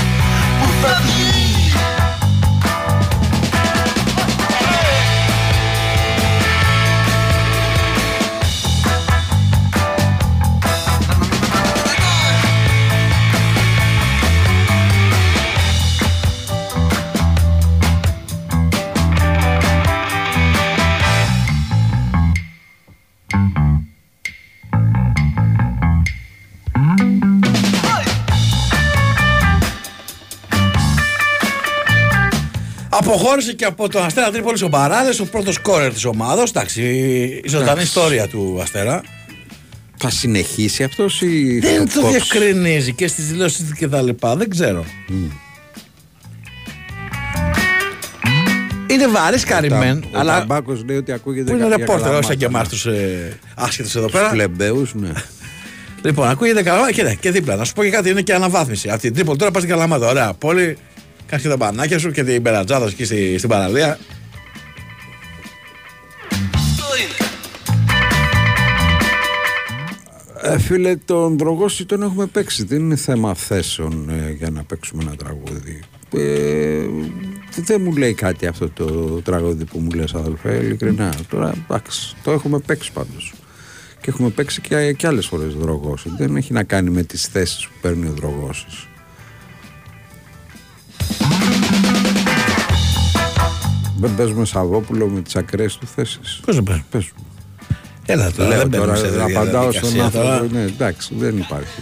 που 0.60 0.69
θα 0.82 1.01
βγει 1.06 1.42
Αποχώρησε 33.13 33.54
και 33.54 33.65
από 33.65 33.89
τον 33.89 34.06
Αστέρα 34.06 34.32
Τρίπολης 34.32 34.62
ο 34.62 34.67
Μπαράδες, 34.67 35.19
ο 35.19 35.26
πρώτος 35.26 35.60
κόρερ 35.60 35.93
της 35.93 36.06
ομάδα. 36.06 36.43
Εντάξει, 36.47 36.82
η 37.43 37.49
ζωντανή 37.49 37.69
Εντάξει. 37.69 37.88
ιστορία 37.88 38.28
του 38.28 38.60
Αστέρα. 38.62 39.02
Θα 39.97 40.10
συνεχίσει 40.10 40.84
αυτός 40.84 41.21
ή. 41.21 41.60
Δεν 41.60 41.88
θα 41.88 41.93
το 41.93 42.02
κόψει; 42.02 42.10
διευκρινίζει 42.10 42.93
και 42.93 43.08
στις 43.08 43.28
δηλώσεις 43.28 43.73
και 43.78 43.88
τα 43.88 44.02
λοιπά. 44.02 44.36
Δεν 44.36 44.49
ξέρω. 44.49 44.86
Είναι 48.88 49.08
βαρύς 49.08 49.43
καριμέν, 49.43 50.04
Ο 50.04 50.19
αλλά 50.19 50.39
Ταμπάκο 50.39 50.78
λέει 50.86 50.97
ότι 50.97 51.12
ακούγεται. 51.12 51.52
που 51.52 51.58
είναι 51.58 51.67
κάποια 51.67 51.78
ρεπόρτερ, 51.78 52.13
όχι 52.13 52.23
σαν 52.23 52.38
και 52.38 52.45
εμάς 52.45 52.67
καλαμάτα, 52.69 52.69
τους 52.69 52.86
ε, 52.86 53.39
άσχετου 53.56 53.89
εδώ 53.97 54.06
ναι. 54.06 54.12
πέρα. 54.12 54.23
Τους 54.23 54.34
πλεμπαίους, 54.34 54.93
ναι. 54.93 55.12
Λοιπόν, 56.02 56.28
ακούγεται 56.28 56.63
καλά 56.63 56.91
και, 56.91 57.04
ναι, 57.04 57.13
και 57.13 57.32
δίπλα. 57.32 57.56
Να 57.56 57.63
σου 57.63 57.73
πω 57.73 57.84
και 57.84 57.89
κάτι, 57.89 58.10
είναι 58.10 58.21
και 58.21 58.34
αναβάθμιση. 58.34 58.89
Από 58.89 59.02
την 59.02 59.13
Τρίπολη 59.13 59.38
τώρα 59.38 59.52
πας 59.52 59.62
στην 59.62 59.73
Καλαμάτα. 59.76 60.08
Ωραία, 60.08 60.34
πόλη. 60.34 60.78
Κάνει 61.25 61.41
και 61.41 61.49
τα 61.49 61.57
μπανάκια 61.57 61.99
σου 61.99 62.12
και 62.12 62.23
την 62.23 62.41
περατζάδα 62.41 62.88
σου 62.88 62.93
εκεί 62.93 63.05
στη, 63.05 63.38
στην 63.38 63.49
παραλία. 63.49 63.99
Ε, 70.45 70.59
φίλε, 70.59 70.95
τον 70.95 71.38
Δρογόση 71.38 71.86
τον 71.86 72.01
έχουμε 72.01 72.25
παίξει. 72.25 72.63
Δεν 72.63 72.79
είναι 72.79 72.95
θέμα 72.95 73.33
θέσεων 73.33 74.09
ε, 74.09 74.31
για 74.31 74.49
να 74.49 74.63
παίξουμε 74.63 75.03
ένα 75.03 75.15
τραγούδι. 75.15 75.79
Ε, 76.13 76.86
δεν 77.55 77.81
μου 77.81 77.95
λέει 77.95 78.13
κάτι 78.13 78.47
αυτό 78.47 78.69
το 78.69 78.86
τραγούδι 79.21 79.65
που 79.65 79.79
μου 79.79 79.91
λες 79.91 80.13
αδελφέ, 80.13 80.55
ειλικρινά. 80.55 81.13
Τώρα, 81.29 81.53
εντάξει, 81.69 82.15
το 82.23 82.31
έχουμε 82.31 82.59
παίξει 82.59 82.91
πάντως. 82.91 83.33
Και 84.01 84.09
έχουμε 84.09 84.29
παίξει 84.29 84.62
και, 84.62 84.93
και 84.93 85.07
άλλες 85.07 85.25
φορές 85.25 85.53
Δρογόση. 85.53 86.09
Δεν 86.17 86.36
έχει 86.36 86.53
να 86.53 86.63
κάνει 86.63 86.89
με 86.89 87.03
τις 87.03 87.25
θέσεις 87.25 87.67
που 87.67 87.73
παίρνει 87.81 88.07
ο 88.07 88.13
Δρογόσης. 88.13 88.88
Δεν 93.97 94.15
παίζουμε 94.15 94.45
Σαββόπουλο 94.45 95.07
με 95.07 95.21
τις 95.21 95.35
ακραίες 95.35 95.77
του 95.77 95.87
θέσεις. 95.95 96.39
Πώς 96.45 96.55
δεν 96.55 96.63
παίρνει. 96.63 96.83
Παίζουμε. 96.91 97.19
Έλα 98.05 98.31
τώρα, 98.31 98.49
Λέω 98.49 98.57
δεν 98.57 98.71
τώρα, 98.71 98.85
μπαίνουμε 98.85 99.07
σε 99.09 99.17
τέτοια 99.17 99.39
απαντάω 99.39 99.71
στον 99.71 99.89
διαδικασία 99.89 100.03
άνθρωπο. 100.21 100.27
τώρα. 100.27 100.47
Ναι, 100.51 100.61
εντάξει, 100.61 101.13
δεν 101.17 101.37
υπάρχει. 101.37 101.81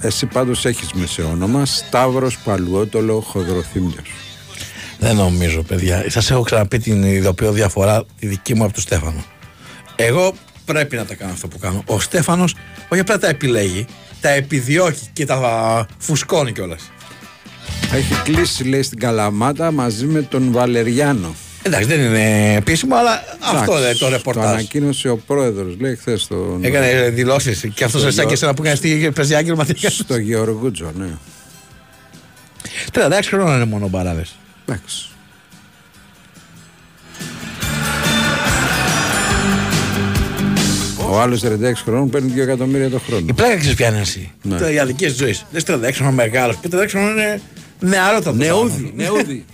Εσύ 0.00 0.26
πάντως 0.26 0.64
έχεις 0.64 0.92
μεσαιόνομα 0.92 1.66
Σταύρος 1.66 2.38
Παλουότολο 2.38 3.20
Χοδροθύμιος. 3.20 4.10
Δεν 4.98 5.16
νομίζω, 5.16 5.62
παιδιά. 5.62 6.04
Σας 6.08 6.30
έχω 6.30 6.42
ξαναπεί 6.42 6.78
την 6.78 7.02
ειδοποιώ 7.02 7.52
διαφορά 7.52 8.04
τη 8.18 8.26
δική 8.26 8.54
μου 8.54 8.64
από 8.64 8.72
τον 8.72 8.82
Στέφανο. 8.82 9.24
Εγώ 9.96 10.32
πρέπει 10.72 10.96
να 10.96 11.04
τα 11.04 11.14
κάνω 11.14 11.32
αυτό 11.32 11.48
που 11.48 11.58
κάνω. 11.58 11.82
Ο 11.86 12.00
Στέφανος 12.00 12.54
όχι 12.88 13.00
απλά 13.00 13.18
τα 13.18 13.28
επιλέγει, 13.28 13.86
τα 14.20 14.28
επιδιώκει 14.28 15.08
και 15.12 15.24
τα 15.26 15.86
φουσκώνει 15.98 16.52
κιόλας. 16.52 16.90
Έχει 17.92 18.14
κλείσει 18.24 18.64
λέει 18.64 18.82
στην 18.82 18.98
Καλαμάτα 18.98 19.70
μαζί 19.72 20.04
με 20.06 20.22
τον 20.22 20.52
Βαλεριάνο. 20.52 21.34
Εντάξει, 21.62 21.86
δεν 21.88 22.00
είναι 22.00 22.54
επίσημο, 22.54 22.96
αλλά 22.96 23.22
αυτό 23.40 23.76
Εντάξει, 23.76 23.84
είναι 23.84 23.92
το 23.92 24.04
Το 24.04 24.08
ρεπορτάζ. 24.10 24.44
ανακοίνωσε 24.44 25.08
ο 25.08 25.16
πρόεδρος, 25.16 25.76
λέει 25.80 25.96
χθες 25.96 26.26
τον... 26.26 26.64
Έκανε 26.64 27.08
δηλώσεις 27.08 27.66
και 27.74 27.84
αυτός 27.84 28.00
Στο 28.00 28.10
σαν 28.10 28.16
και 28.18 28.20
Γεω- 28.22 28.32
εσένα 28.32 28.54
που 28.54 28.62
έκανε 28.62 28.76
στη 28.76 29.10
Πρεσιάκη 29.14 29.52
Ματρικά. 29.54 29.90
Στο 29.90 30.16
Γεωργούτζο, 30.16 30.92
ναι. 30.96 31.06
36 32.92 33.00
χρόνια 33.24 33.54
είναι 33.54 33.64
μόνο 33.64 33.88
μπαράδες. 33.88 34.34
Εντάξει. 34.66 35.08
Ο 41.12 41.20
άλλος 41.20 41.40
36 41.44 41.48
χρόνων 41.84 42.10
παίρνει 42.10 42.32
2 42.36 42.38
εκατομμύρια 42.38 42.90
το 42.90 43.00
χρόνο. 43.06 43.24
Η 43.28 43.32
πλάκα 43.32 43.56
ξέρεις 43.56 43.76
ποια 43.76 43.88
είναι 43.88 44.00
εσύ; 44.00 44.30
Ναι. 44.42 44.58
Το, 44.58 44.68
η 44.72 44.78
αδική 44.78 45.08
ζωής. 45.08 45.46
Δεν 45.50 45.62
36 45.66 45.90
χρόνια 45.92 46.14
μεγάλος. 46.14 46.56
Και 46.60 46.68
36 46.72 46.84
χρόνια 46.88 47.10
είναι 47.12 47.40
νεαρότατος. 47.80 48.36
Νεούδι, 48.38 48.92
νεούδι. 48.96 49.44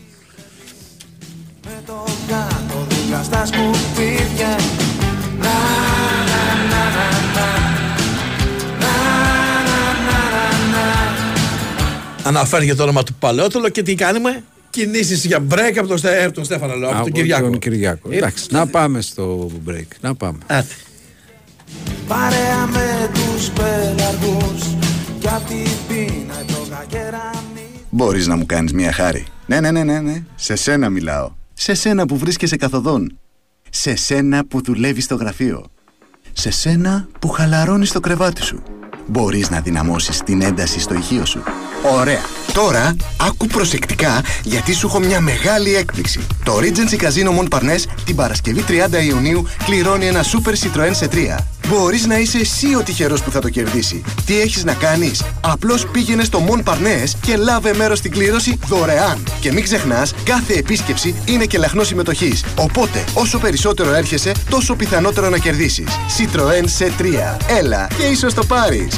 κάτω 2.28 2.86
δίπλα 2.88 3.22
στα 3.22 3.46
σκουπίδια 3.46 4.56
Να, 5.38 5.54
να, 6.30 6.42
να, 6.70 6.82
να, 6.96 7.06
να. 7.34 7.46
Να, 8.80 8.94
να, 9.68 9.80
να, 10.06 10.20
να, 10.34 10.76
να. 12.22 12.28
Αναφέρθηκε 12.28 12.74
το 12.74 12.82
όνομα 12.82 13.02
του 13.02 13.14
Παλαιότολο 13.14 13.68
και 13.68 13.82
τι 13.82 13.94
κάνουμε. 13.94 14.42
Κινήσεις 14.70 15.24
για 15.24 15.44
break 15.50 15.74
από 15.78 15.86
τον, 15.88 15.98
Στε, 15.98 16.24
από 16.24 16.34
τον 16.34 16.44
Στέφανο 16.44 16.74
Λέω, 16.74 16.88
από 16.88 16.96
τον 16.98 17.06
Από 17.06 17.16
Κυριάκο. 17.16 17.50
τον 17.50 17.58
Κυριάκο. 17.58 18.08
Εντάξει, 18.12 18.44
να 18.50 18.66
πάμε 18.66 19.00
στο 19.00 19.50
break. 19.68 19.86
Να 20.00 20.14
πάμε. 20.14 20.38
Άτε. 20.46 20.74
Παρέα 22.08 22.66
με 22.66 23.10
τους 23.12 23.50
πελαργούς 23.50 24.62
Κι 25.18 25.28
απ' 25.28 25.46
την 25.46 25.68
πείνα 25.88 26.34
η 26.40 26.52
προκαγεράμι 26.52 27.48
Μπορείς 27.90 28.26
να 28.26 28.36
μου 28.36 28.46
κάνεις 28.46 28.72
μια 28.72 28.92
χάρη. 28.92 29.26
Ναι, 29.46 29.60
ναι, 29.60 29.70
ναι, 29.70 29.84
ναι, 29.84 30.00
ναι. 30.00 30.22
Σε 30.34 30.56
σένα 30.56 30.88
μιλάω. 30.88 31.30
Σε 31.54 31.74
σένα 31.74 32.06
που 32.06 32.16
βρίσκεσαι 32.16 32.56
καθοδόν. 32.56 33.18
Σε 33.70 33.94
σένα 33.94 34.44
που 34.46 34.62
δουλεύεις 34.62 35.04
στο 35.04 35.14
γραφείο. 35.14 35.66
Σε 36.32 36.50
σένα 36.50 37.08
που 37.18 37.28
χαλαρώνεις 37.28 37.92
το 37.92 38.00
κρεβάτι 38.00 38.42
σου. 38.42 38.62
Μπορείς 39.10 39.50
να 39.50 39.60
δυναμώσεις 39.60 40.22
την 40.24 40.42
ένταση 40.42 40.80
στο 40.80 40.94
ηχείο 40.94 41.24
σου. 41.24 41.42
Ωραία. 41.98 42.20
Τώρα 42.52 42.96
άκου 43.16 43.46
προσεκτικά 43.46 44.22
γιατί 44.42 44.72
σου 44.72 44.86
έχω 44.86 45.00
μια 45.00 45.20
μεγάλη 45.20 45.74
έκπληξη. 45.74 46.20
Το 46.44 46.52
Regency 46.58 47.02
Casino 47.02 47.40
Montparnasse 47.40 47.84
την 48.04 48.16
Παρασκευή 48.16 48.64
30 48.68 48.72
Ιουνίου 49.08 49.46
κληρώνει 49.64 50.06
ένα 50.06 50.22
Super 50.22 50.50
Citroën 50.50 50.90
σε 50.90 51.08
3. 51.12 51.36
Μπορείς 51.68 52.06
να 52.06 52.18
είσαι 52.18 52.38
εσύ 52.38 52.74
ο 52.74 52.82
τυχερός 52.82 53.22
που 53.22 53.30
θα 53.30 53.40
το 53.40 53.48
κερδίσει. 53.48 54.02
Τι 54.26 54.40
έχεις 54.40 54.64
να 54.64 54.72
κάνεις; 54.72 55.22
Απλώς 55.40 55.86
πήγαινε 55.86 56.24
στο 56.24 56.42
Montparnasse 56.48 57.10
και 57.20 57.36
λάβε 57.36 57.74
μέρος 57.74 57.98
στην 57.98 58.10
κλήρωση 58.10 58.58
δωρεάν. 58.66 59.22
Και 59.40 59.52
μην 59.52 59.62
ξεχνάς, 59.62 60.14
κάθε 60.24 60.54
επίσκεψη 60.54 61.14
είναι 61.24 61.44
και 61.44 61.58
λαχνός 61.58 61.86
συμμετοχής. 61.86 62.44
Οπότε, 62.58 63.04
όσο 63.14 63.38
περισσότερο 63.38 63.94
έρχεσαι, 63.94 64.32
τόσο 64.50 64.74
πιθανότερο 64.74 65.28
να 65.28 65.38
κερδίσεις. 65.38 65.88
Citroën 66.18 66.64
σε 66.64 66.92
3. 66.98 67.36
Έλα 67.58 67.86
και 67.98 68.04
ίσως 68.04 68.34
το 68.34 68.44
πάρεις. 68.44 68.97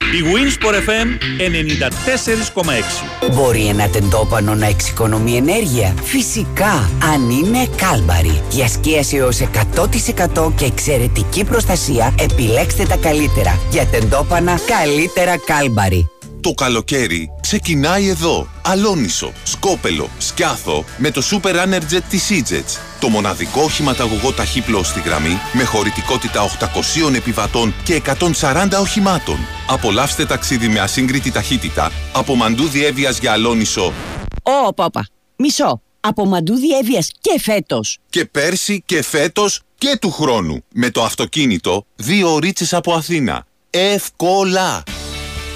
Η 0.00 0.22
Winsport 0.22 0.74
FM 0.74 1.08
94,6. 3.28 3.32
Μπορεί 3.32 3.66
ένα 3.66 3.88
τεντόπανο 3.88 4.54
να 4.54 4.66
εξοικονομεί 4.66 5.36
ενέργεια; 5.36 5.94
Φυσικά, 6.02 6.90
αν 7.12 7.30
είναι 7.30 7.68
κάλμπαρη. 7.76 8.42
Για 8.50 8.68
σκίαση 8.68 9.16
έως 9.16 9.40
100% 9.40 10.52
και 10.56 10.64
εξαιρετική 10.64 11.44
προστασία, 11.44 12.14
επιλέξτε 12.18 12.84
τα 12.84 12.96
καλύτερα. 12.96 13.58
Για 13.70 13.86
τεντόπανα, 13.86 14.58
καλύτερα 14.66 15.36
κάλμπαρη. 15.38 16.10
Το 16.46 16.52
καλοκαίρι 16.52 17.30
ξεκινάει 17.40 18.08
εδώ. 18.08 18.48
Αλόνισο, 18.62 19.32
Σκόπελο, 19.42 20.08
Σκιάθο 20.18 20.84
με 20.96 21.10
το 21.10 21.22
Super 21.30 21.54
Energy 21.54 21.98
της 22.08 22.28
Egyets. 22.30 22.78
Το 23.00 23.08
μοναδικό 23.08 23.62
οχηματαγωγό 23.62 24.32
ταχύπλο 24.32 24.82
στη 24.82 25.00
γραμμή 25.00 25.38
με 25.52 25.64
χωρητικότητα 25.64 26.42
800 26.42 27.14
επιβατών 27.14 27.74
και 27.84 28.02
140 28.40 28.68
οχημάτων. 28.80 29.36
Απολαύστε 29.68 30.26
ταξίδι 30.26 30.68
με 30.68 30.80
ασύγκριτη 30.80 31.30
ταχύτητα 31.30 31.92
από 32.12 32.34
Μαντούδι 32.34 32.84
Εύβοιας 32.84 33.18
για 33.18 33.32
Αλόνισο 33.32 33.92
Ω, 34.42 34.74
πόπα. 34.74 35.06
Μισό. 35.36 35.80
Από 36.00 36.24
μαντούδι 36.24 36.76
έβιας 36.76 37.10
και 37.20 37.40
φέτος. 37.40 37.98
και 38.10 38.24
πέρσι 38.24 38.82
και 38.86 39.02
φέτος 39.02 39.60
και 39.78 39.96
του 40.00 40.10
χρόνου. 40.10 40.64
Με 40.74 40.90
το 40.90 41.02
αυτοκίνητο 41.02 41.86
δύο 41.96 42.34
ωρίτσες 42.34 42.72
από 42.74 42.92
Αθήνα. 42.92 43.46
Εύκολα! 43.70 44.82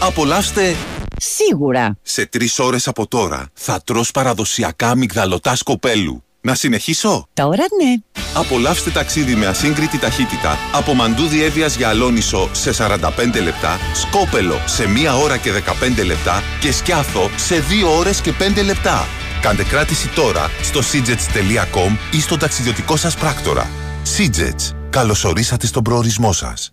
Απολαύστε 0.03 0.77
Σίγουρα. 1.17 1.97
σε 2.03 2.27
τρεις 2.27 2.59
ώρες 2.59 2.89
από 2.89 3.07
τώρα. 3.07 3.47
Θα 3.55 3.81
τρως 3.85 4.11
παραδοσιακά 4.11 4.89
αμυγδαλωτά 4.89 5.57
σκοπέλου. 5.57 6.25
Να 6.41 6.55
συνεχίσω; 6.55 7.29
Τώρα 7.33 7.65
ναι. 7.83 8.21
Απολαύστε 8.35 8.91
ταξίδι 8.91 9.35
με 9.35 9.47
ασύγκριτη 9.47 9.99
ταχύτητα 9.99 10.59
από 10.73 10.95
Μαντούδι 10.95 11.43
Εύβοιας 11.43 11.77
για 11.77 11.89
Αλόνισο 11.89 12.49
σε 12.53 12.73
45 12.73 13.43
λεπτά, 13.43 13.79
Σκόπελο 13.95 14.61
σε 14.67 14.85
1 14.85 15.23
ώρα 15.23 15.37
και 15.37 15.53
15 15.53 16.05
λεπτά 16.05 16.43
και 16.61 16.73
Σκιάθο 16.73 17.31
σε 17.37 17.55
2 17.61 17.99
ώρες 17.99 18.21
και 18.21 18.33
5 18.39 18.63
λεπτά. 18.65 19.07
Κάντε 19.41 19.65
κράτηση 19.65 20.09
τώρα 20.09 20.51
στο 20.63 20.81
seagets.com 20.81 21.97
ή 22.11 22.21
στον 22.21 22.39
ταξιδιωτικό 22.39 22.97
σας 22.97 23.15
πράκτορα. 23.17 23.71
Seagets. 24.17 24.75
Καλωσορίσατε 24.91 25.67
στον 25.67 25.83
προορισμό 25.83 26.33
σας. 26.33 26.73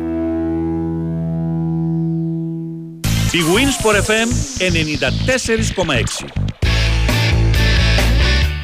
Η 3.33 3.37
Winsport 3.37 3.95
FM 3.95 4.29
94,6. 6.25 6.27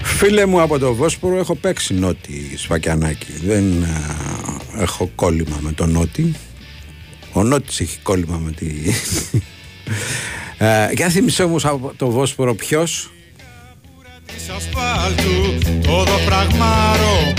Φίλε 0.03 0.45
μου 0.45 0.61
από 0.61 0.79
το 0.79 0.93
Βόσπορο 0.93 1.37
έχω 1.37 1.55
παίξει 1.55 1.93
νότι 1.93 2.57
σφακιανάκι. 2.57 3.31
Δεν 3.45 3.83
α, 3.83 4.81
έχω 4.81 5.11
κόλλημα 5.15 5.57
με 5.59 5.71
τον 5.71 5.91
νότι. 5.91 6.35
Ο 7.31 7.43
νότης 7.43 7.79
έχει 7.79 7.97
κόλλημα 8.03 8.37
με 8.37 8.51
τη... 8.51 8.65
ε, 10.65 10.89
για 10.91 11.09
θυμίσέ 11.09 11.45
μου 11.45 11.57
από 11.63 11.93
το 11.97 12.09
Βόσπορο 12.09 12.55
ποιος; 12.55 13.11
Της 14.25 14.49
ασφάλτου 14.49 15.57
το 15.83 16.03
δοφραγμάρο 16.03 17.33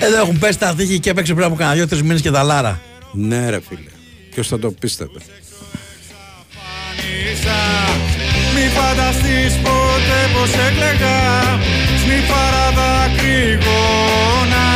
Εδώ 0.00 0.16
έχουν 0.16 0.38
πέσει 0.38 0.58
τα 0.58 0.74
δίχη 0.74 1.00
και 1.00 1.10
έπαιξε 1.10 1.34
πριν 1.34 1.46
από 1.46 1.54
κανένα 1.54 1.76
δύο-τρεις 1.76 2.02
μήνες 2.02 2.20
και 2.20 2.30
τα 2.30 2.42
λάρα. 2.42 2.80
Ναι, 3.12 3.50
ρε 3.50 3.60
φίλε. 3.68 3.90
Ποιος 4.30 4.48
θα 4.48 4.58
το 4.58 4.70
πίστευε; 4.70 5.18
Μη 8.58 8.66
φανταστείς 8.76 9.54
ποτέ 9.64 10.20
πως 10.34 10.50
έκλαιγα 10.66 11.18
Σνιφάρα 12.02 12.66
δακρυγόνα 12.78 14.66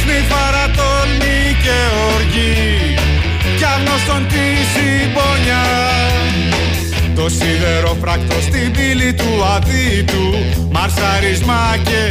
Σνιφάρα 0.00 0.64
τόλμη 0.78 1.40
και 1.64 1.78
οργή. 2.14 2.94
Κι 3.58 3.66
άγνωστον 3.74 4.22
τη 4.32 4.44
συμπονιά 4.72 5.66
Το 7.14 7.28
σίδερο 7.28 7.96
φράκτο 8.00 8.40
στην 8.40 8.72
πύλη 8.72 9.14
του 9.14 9.30
αδίτου 9.54 10.26
Μαρσαρισμα 10.70 11.60
και 11.88 12.02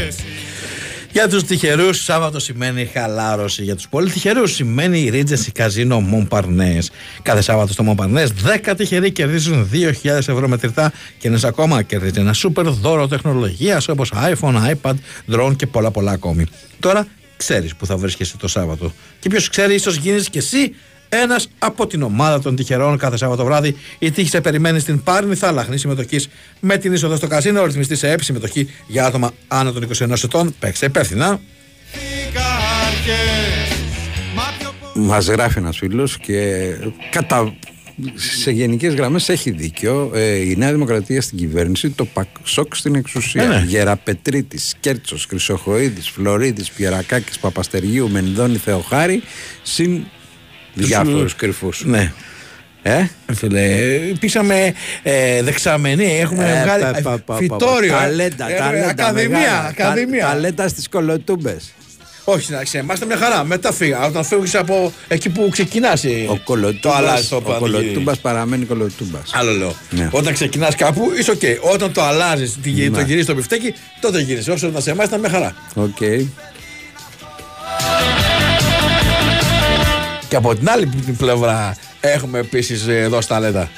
Για 1.19 1.29
τους 1.29 1.43
τυχερούς, 1.43 2.03
Σάββατο 2.03 2.39
σημαίνει 2.39 2.85
χαλάρωση. 2.93 3.63
Για 3.63 3.75
τους 3.75 3.87
πολύ 3.89 4.11
τυχερούς 4.11 4.53
σημαίνει 4.53 4.99
η 4.99 5.11
Regency 5.13 5.61
Casino 5.61 5.99
Montparnasse. 6.13 6.87
Κάθε 7.21 7.41
Σάββατο 7.41 7.73
στο 7.73 7.83
Montparnasse 7.87 8.27
10 8.65 8.73
τυχεροί 8.77 9.11
κερδίζουν 9.11 9.69
2.000 9.73 9.91
ευρώ 10.03 10.47
μετρητά 10.47 10.91
και 11.17 11.27
ένας 11.27 11.43
ακόμα 11.43 11.81
κερδίζει 11.81 12.19
ένα 12.19 12.33
σούπερ 12.33 12.67
δώρο 12.67 13.07
τεχνολογίας 13.07 13.87
όπως 13.87 14.13
iPhone, 14.15 14.73
iPad, 14.73 14.93
drone 15.31 15.55
και 15.55 15.67
πολλά 15.67 15.91
πολλά 15.91 16.11
ακόμη. 16.11 16.45
Τώρα 16.79 17.07
ξέρεις 17.37 17.75
που 17.75 17.85
θα 17.85 17.97
βρίσκεσαι 17.97 18.37
το 18.37 18.47
Σάββατο. 18.47 18.93
Και 19.19 19.29
ποιος 19.29 19.49
ξέρει, 19.49 19.73
ίσως 19.73 19.95
γίνεις 19.95 20.29
και 20.29 20.37
εσύ 20.37 20.75
ένας 21.09 21.47
από 21.59 21.87
την 21.87 22.01
ομάδα 22.01 22.41
των 22.41 22.55
τυχερών 22.55 22.97
κάθε 22.97 23.17
Σάββατο 23.17 23.45
βράδυ. 23.45 23.75
Η 23.99 24.11
τύχη 24.11 24.29
σε 24.29 24.41
περιμένει 24.41 24.79
στην 24.79 25.03
Πάρνηθα, 25.03 25.51
λαχνή 25.51 25.77
συμμετοχής 25.77 26.29
με 26.59 26.77
την 26.77 26.93
είσοδο 26.93 27.15
στο 27.15 27.27
καζίνο. 27.27 27.65
Ρυθμιστής 27.65 27.99
σε 27.99 28.11
ΕΠ, 28.11 28.23
συμμετοχή 28.23 28.69
για 28.87 29.05
άτομα 29.05 29.31
άνω 29.47 29.71
των 29.71 29.83
21 29.83 30.23
ετών. 30.23 30.55
Παίξε 30.59 30.85
υπεύθυνα. 30.85 31.39
Μας 34.93 35.27
γράφει 35.27 35.57
ένας 35.57 35.77
φίλος 35.77 36.17
και 36.17 36.65
κατά, 37.11 37.53
σε 38.15 38.51
γενικές 38.51 38.93
γραμμές 38.93 39.29
έχει 39.29 39.51
δίκιο. 39.51 40.11
Ε, 40.13 40.35
η 40.35 40.55
Νέα 40.57 40.71
Δημοκρατία 40.71 41.21
στην 41.21 41.37
κυβέρνηση, 41.37 41.89
το 41.89 42.05
Παξόκ 42.05 42.75
στην 42.75 42.95
εξουσία. 42.95 43.43
Ε, 43.43 43.47
ναι. 43.47 43.63
Γεραπετρίτης, 43.67 44.75
Κέρτσος, 44.79 45.25
Χρυσοχοίδης, 45.25 46.09
Φλωρίδης, 46.09 46.71
Πιερακάκης, 46.71 47.39
Παπαστεργίου, 47.39 48.09
Μενδώνη, 48.09 48.57
Θεοχάρη, 48.57 49.23
συν 49.63 50.03
Διάφορους 50.87 51.35
κρυφούς. 51.35 51.81
Ναι. 51.85 52.11
Ε; 52.81 53.05
Φίλε, 53.33 53.67
πήσαμε 54.19 54.73
ε, 55.03 55.43
δεξαμενή, 55.43 56.19
έχουμε 56.19 56.43
Ε, 56.51 56.63
βγάλει 56.63 56.83
πα, 56.83 56.89
ε, 56.89 57.01
πα, 57.01 57.09
πα, 57.11 57.17
πα, 57.25 57.35
φυτόριο. 57.35 57.91
πα, 57.91 58.03
ε. 58.03 58.05
Ταλέντα, 58.07 58.49
Ε, 58.51 58.57
ταλέντα 58.57 58.87
Ακαδημία, 58.89 59.37
μεγάλα. 59.39 59.67
ακαδημία. 59.67 60.21
Τα- 60.25 60.27
Ταλέντα 60.31 60.67
στις 60.67 60.89
κολοτούμπες. 60.89 61.73
Όχι, 62.23 62.51
να 62.51 62.63
ξέρεις, 62.63 62.85
είμαστε 62.85 63.05
μια 63.05 63.17
χαρά. 63.17 63.43
Μετά 63.43 63.71
φύγα. 63.73 64.05
Όταν 64.05 64.23
φεύγει 64.25 64.57
από 64.57 64.93
εκεί 65.07 65.29
που 65.29 65.47
ξεκινάς. 65.51 66.03
Ο 66.03 66.39
το 66.81 66.91
αλλάζει 66.93 67.27
κολοτούμπας, 67.27 67.27
το 67.27 67.35
ο 67.35 67.41
πανηγύρι. 67.41 67.71
κολοτούμπας 67.71 68.19
παραμένει 68.19 68.65
κολοτούμπας. 68.65 69.31
Άλλο 69.33 69.51
λέω. 69.51 69.75
Ναι. 69.89 70.09
Όταν 70.11 70.33
ξεκινάς 70.33 70.75
κάπου, 70.75 71.11
είσαι 71.19 71.31
οκ. 71.31 71.41
Όταν 71.73 71.91
το 71.91 72.01
αλλάζεις, 72.03 72.57
Ναι. 72.63 72.89
το 72.89 73.01
γυρίζεις 73.01 73.25
το 73.25 73.33
μπιφτέκι, 73.35 73.73
τότε 74.01 74.21
γυρίζει. 74.21 74.51
Όσο 74.51 74.67
ήταν 74.67 74.81
σε 74.81 74.91
εμάς, 74.91 75.05
ήταν 75.07 75.19
μια 75.19 75.29
χαρά. 75.29 75.55
Οκ. 75.75 75.97
Και 80.29 80.35
από 80.35 80.55
την 80.55 80.69
άλλη 80.69 80.85
την 80.87 81.17
πλευρά 81.17 81.75
έχουμε 82.01 82.39
επίσης 82.39 82.87
εδώ 82.87 83.21
στα 83.21 83.39
λέτα. 83.39 83.69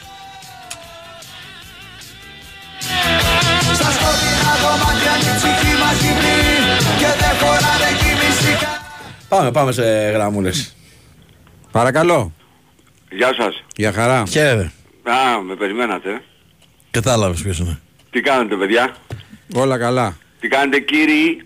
Στα 3.74 3.92
σκοτεινά 3.92 4.54
δωμάτια 4.62 5.18
η 5.18 5.36
ψυχή 5.38 5.76
μας 5.80 6.02
γυμνή 6.02 6.40
Και 7.00 7.06
δεν 7.20 7.38
χωράνε 7.40 7.86
εκεί 7.92 8.26
μυστικά 8.26 8.82
Πάμε, 9.30 9.52
πάμε 9.52 9.72
σε 9.72 9.84
γραμμούλες. 10.10 10.76
Παρακαλώ. 11.72 12.32
Γεια 13.12 13.34
σας. 13.38 13.64
Για 13.76 13.92
χαρά. 13.92 14.24
Χαίρετε. 14.30 14.72
Α, 15.04 15.42
με 15.42 15.56
περιμένατε. 15.56 16.22
Κατάλαβε 16.92 17.42
ποιος 17.42 17.60
είναι. 17.60 17.80
Τι 18.10 18.22
κάνετε 18.22 18.56
παιδιά; 18.56 18.96
Όλα 19.54 19.78
καλά. 19.78 20.18
Τι 20.40 20.48
κάνετε 20.48 20.80
κύριοι; 20.80 21.44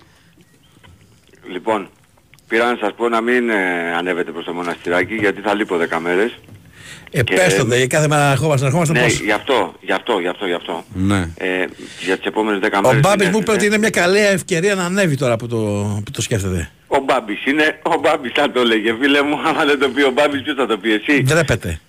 Λοιπόν, 1.52 1.90
πήρα 2.48 2.72
να 2.72 2.78
σας 2.82 2.94
πω 2.98 3.10
να 3.10 3.22
μην 3.22 3.50
ε, 3.50 3.94
ανέβετε 3.98 4.32
προς 4.32 4.46
το 4.46 4.54
μοναστηράκι 4.54 5.16
γιατί 5.16 5.42
θα 5.42 5.54
λείπω 5.54 5.76
10 5.76 5.98
μέρες. 6.02 6.40
Ε, 7.12 7.24
Και- 7.24 7.34
πες 7.36 7.56
το, 7.56 7.64
δε, 7.66 7.88
κάθε 7.88 8.08
μέρα 8.08 8.32
ερχόμαστε, 8.32 8.66
ερχόμαστε 8.66 8.94
Ναι, 8.94 9.02
πώς; 9.04 9.20
γι' 9.20 9.32
αυτό, 9.32 9.74
γι' 9.82 9.92
αυτό, 9.92 10.20
γι' 10.20 10.28
αυτό, 10.28 10.46
γι' 10.46 10.54
αυτό. 10.54 10.84
Ναι. 10.94 11.30
Ε, 11.38 11.66
για 12.06 12.18
τις 12.18 12.26
επόμενες 12.26 12.60
10 12.60 12.78
Ο 12.78 12.82
μέρες. 12.88 13.00
Μπάμπης 13.00 13.26
μην 13.26 13.30
μου 13.36 13.40
είπε 13.42 13.52
έρθετε. 13.52 13.52
ότι 13.52 13.66
είναι 13.66 13.78
μια 13.78 13.90
καλή 13.90 14.20
ευκαιρία 14.20 14.76
να 14.76 14.84
ανέβει 14.86 15.16
τώρα 15.18 15.36
που 15.36 15.48
το, 15.48 15.58
που 16.06 16.12
το 16.12 16.22
σκέφτεται. 16.22 16.70
Ο 16.88 16.98
Μπάμπης 17.00 17.46
είναι, 17.46 17.80
ο 17.84 18.00
Μπάμπης 18.00 18.32
θα 18.36 18.52
το 18.52 18.60
έλεγε 18.60 18.96
φίλε 19.02 19.22
μου, 19.22 19.40
άμα 19.46 19.66
δεν 19.66 19.80
το 19.80 19.90
πει 19.90 20.02
ο 20.04 20.12
Μπάμπης 20.12 20.42
ποιος 20.42 20.56
θα 20.56 20.66
το 20.66 20.78
πει 20.78 20.94
εσύ; 20.94 21.22
Ντρέπεται. 21.24 21.80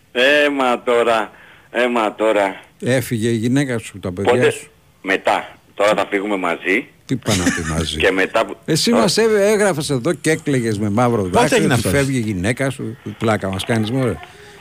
Έμα 0.47 0.83
τώρα, 0.83 1.31
έμα 1.71 2.15
τώρα. 2.15 2.61
Έφυγε 2.81 3.29
η 3.29 3.37
γυναίκα 3.37 3.79
σου, 3.79 3.99
τα 4.01 4.13
παιδιά 4.13 4.33
Πότε, 4.33 4.51
σου. 4.51 4.67
μετά, 5.03 5.49
τώρα 5.75 5.93
θα 5.97 6.07
φύγουμε 6.11 6.37
μαζί 6.37 6.87
Τι 7.07 7.17
πάνε 7.17 7.43
να 7.43 7.45
πει 7.45 7.71
μαζί. 7.71 7.97
και 7.99 8.11
μετά 8.11 8.47
που... 8.47 8.57
Εσύ 8.65 8.91
μας 8.91 9.17
έγραφες 9.19 9.91
εδώ 9.91 10.13
και 10.13 10.31
έκλαιγες 10.31 10.79
με 10.79 10.91
μαύρο 10.91 11.23
δάκρυ. 11.23 11.55
έγινε 11.57 11.73
ότι 11.75 11.87
αυτός; 11.87 11.93
Φεύγει 12.01 12.17
η 12.19 12.21
γυναίκα 12.21 12.71
σου. 12.71 12.97
Πλάκα 13.19 13.49
μας 13.49 13.65
κάνεις 13.65 13.91
μωρέ. 13.91 14.17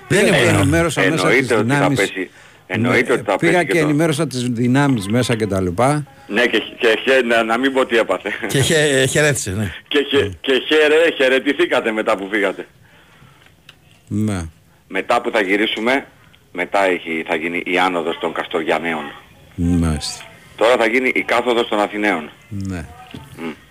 Δεν 0.07 0.19
Πήγα 0.23 0.27
είναι 0.27 0.37
και 0.37 0.45
μόνο. 0.51 0.57
ενημέρωσα 0.59 1.01
μέσα 1.01 1.13
Εννοείται 1.13 1.41
τις 1.41 1.51
ότι 1.51 1.69
θα 1.69 1.75
δυνάμεις. 1.75 1.99
πέσει. 1.99 2.29
Εννοείται 2.67 3.13
ότι 3.13 3.21
θα 3.25 3.35
Πήγα 3.37 3.51
πέσει 3.53 3.65
και, 3.65 3.71
και 3.71 3.79
το- 3.79 3.85
ενημέρωσα 3.85 4.27
τις 4.27 4.43
δυνάμεις 4.49 5.07
μέσα 5.07 5.35
και 5.35 5.47
τα 5.47 5.61
λοιπά. 5.61 6.03
Ναι 6.27 6.45
και, 6.45 6.57
και, 6.79 6.97
χε- 7.03 7.25
να, 7.25 7.43
να 7.43 7.57
μην 7.57 7.73
πω 7.73 7.85
τι 7.85 7.97
έπαθε. 7.97 8.29
Και 8.47 8.59
χε, 8.61 9.05
χαιρέτησε, 9.05 9.51
ναι. 9.51 9.71
και, 9.87 9.99
χε, 10.09 10.29
και 10.41 10.51
χαιρε, 10.67 11.11
χαιρετηθήκατε 11.17 11.91
μετά 11.91 12.17
που 12.17 12.27
φύγατε. 12.31 12.67
Ναι. 14.07 14.41
Μετά 14.87 15.21
που 15.21 15.31
θα 15.31 15.41
γυρίσουμε, 15.41 16.05
μετά 16.51 16.85
έχει, 16.85 17.23
θα 17.27 17.35
γίνει 17.35 17.61
η 17.65 17.77
άνοδος 17.77 18.17
των 18.19 18.33
Καστοριανέων. 18.33 19.03
Μάλιστα. 19.55 20.23
Τώρα 20.55 20.75
θα 20.77 20.85
γίνει 20.87 21.11
η 21.15 21.21
κάθοδος 21.21 21.67
των 21.67 21.79
Αθηναίων. 21.79 22.29
Ναι. 22.49 22.85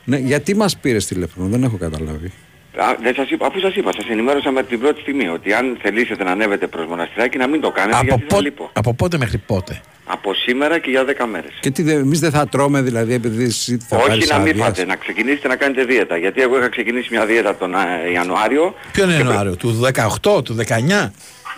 ναι. 0.04 0.16
Γιατί 0.16 0.56
μας 0.56 0.76
πήρες 0.78 1.06
τηλέφωνο, 1.06 1.48
δεν 1.48 1.62
έχω 1.62 1.76
καταλάβει. 1.76 2.32
Α, 2.76 2.86
δεν 3.02 3.14
σας 3.14 3.30
είπα, 3.30 3.46
αφού 3.46 3.58
σας 3.60 3.74
είπα, 3.76 3.92
σας 3.92 4.08
ενημέρωσα 4.08 4.50
με 4.50 4.62
την 4.62 4.80
πρώτη 4.80 5.00
στιγμή 5.00 5.28
ότι 5.28 5.52
αν 5.52 5.78
θελήσετε 5.82 6.24
να 6.24 6.30
ανέβετε 6.30 6.66
προς 6.66 6.86
μοναστηράκι 6.86 7.38
να 7.38 7.46
μην 7.46 7.60
το 7.60 7.70
κάνετε 7.70 7.96
Από, 7.96 8.04
γιατί 8.06 8.22
θα 8.22 8.34
πό- 8.34 8.40
λείπω. 8.40 8.70
από 8.72 8.94
πότε 8.94 9.16
μέχρι 9.18 9.38
πότε; 9.38 9.80
Από 10.06 10.34
σήμερα 10.34 10.78
και 10.78 10.90
για 10.90 11.04
10 11.04 11.24
μέρες. 11.30 11.50
Και 11.60 11.70
τι, 11.70 11.90
εμείς 11.92 12.20
δεν 12.20 12.30
θα 12.30 12.48
τρώμε 12.48 12.82
δηλαδή 12.82 13.14
επειδή 13.14 13.44
εσύ 13.44 13.78
θα 13.88 13.96
Όχι 13.96 14.08
πάρεις 14.08 14.30
να 14.30 14.38
μην 14.38 14.50
άδεια. 14.52 14.64
φάτε, 14.64 14.84
να 14.84 14.96
ξεκινήσετε 14.96 15.48
να 15.48 15.56
κάνετε 15.56 15.84
δίαιτα. 15.84 16.16
Γιατί 16.16 16.42
εγώ 16.42 16.58
είχα 16.58 16.68
ξεκινήσει 16.68 17.08
μια 17.10 17.26
δίαιτα 17.26 17.56
τον 17.56 17.74
α, 17.74 17.80
Ιανουάριο. 18.14 18.74
Ποιο 18.92 19.04
είναι 19.04 19.12
και 19.12 19.18
Ιανουάριο, 19.18 19.56
του 19.56 19.80
18, 20.20 20.44
του 20.44 20.56
19. 20.68 21.10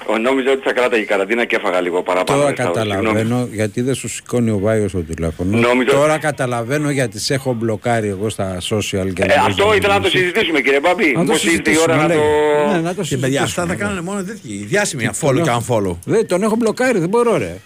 Ο, 0.09 0.19
νόμιζα 0.19 0.51
ότι 0.51 0.61
θα 0.65 0.73
κράταγε 0.73 1.03
η 1.03 1.05
καραντίνα 1.05 1.45
και 1.45 1.57
έφαγα 1.57 1.81
λίγο 1.81 2.03
παραπάνω. 2.03 2.41
Τώρα 2.41 2.53
δεν 2.55 2.65
θα- 2.67 2.73
συγγνώμη. 2.81 2.97
καταλαβαίνω 3.05 3.49
γιατί 3.53 3.81
δεν 3.81 3.95
σου 3.95 4.09
σηκώνει 4.09 4.51
ο 4.51 4.59
Βάιος 4.59 4.91
στο 4.91 5.01
τηλέφωνος. 5.01 5.61
Νόμιζα- 5.61 5.91
Τώρα 5.93 6.19
καταλαβαίνω 6.19 6.91
γιατί 6.91 7.19
σε 7.21 7.35
έχω 7.35 7.53
μπλοκάρει 7.53 8.09
εγώ 8.09 8.29
στα 8.29 8.57
social 8.59 9.13
και 9.15 9.23
Ε, 9.23 9.27
δεν 9.27 9.39
αυτό 9.39 9.65
μπορείς 9.65 9.79
ήθελα 9.79 9.95
να 9.95 10.01
το 10.01 10.07
μιλήσεις. 10.07 10.21
συζητήσουμε 10.21 10.61
κύριε 10.61 10.81
Μπάμπη. 10.81 11.13
Να 11.17 11.25
το 11.25 11.33
Πώς 11.33 11.35
ήρθε 11.45 11.47
η 11.47 11.51
συζητήσουμε, 11.51 11.93
ώρα 11.93 12.03
να 12.03 12.07
λέγε. 12.07 12.21
το... 12.21 12.73
Ναι, 12.75 12.81
να 12.81 12.95
το 12.95 13.03
Και 13.03 13.17
παιδιά, 13.17 13.43
αυτά 13.43 13.63
συζητήσουμε, 13.63 13.67
θα 13.67 13.73
ναι. 13.73 13.75
κάνουν 13.75 14.05
μόνο 14.05 14.23
τέτοιοι. 14.23 14.65
Διάσημοι 14.69 15.09
follow 15.21 15.43
και 15.43 15.51
unfollow. 15.59 15.97
Δεν, 16.05 16.27
τον 16.27 16.43
έχω 16.43 16.57
μπλοκάρει, 16.57 16.99
δεν 16.99 17.09
μπορώ 17.09 17.37
ρε. 17.37 17.57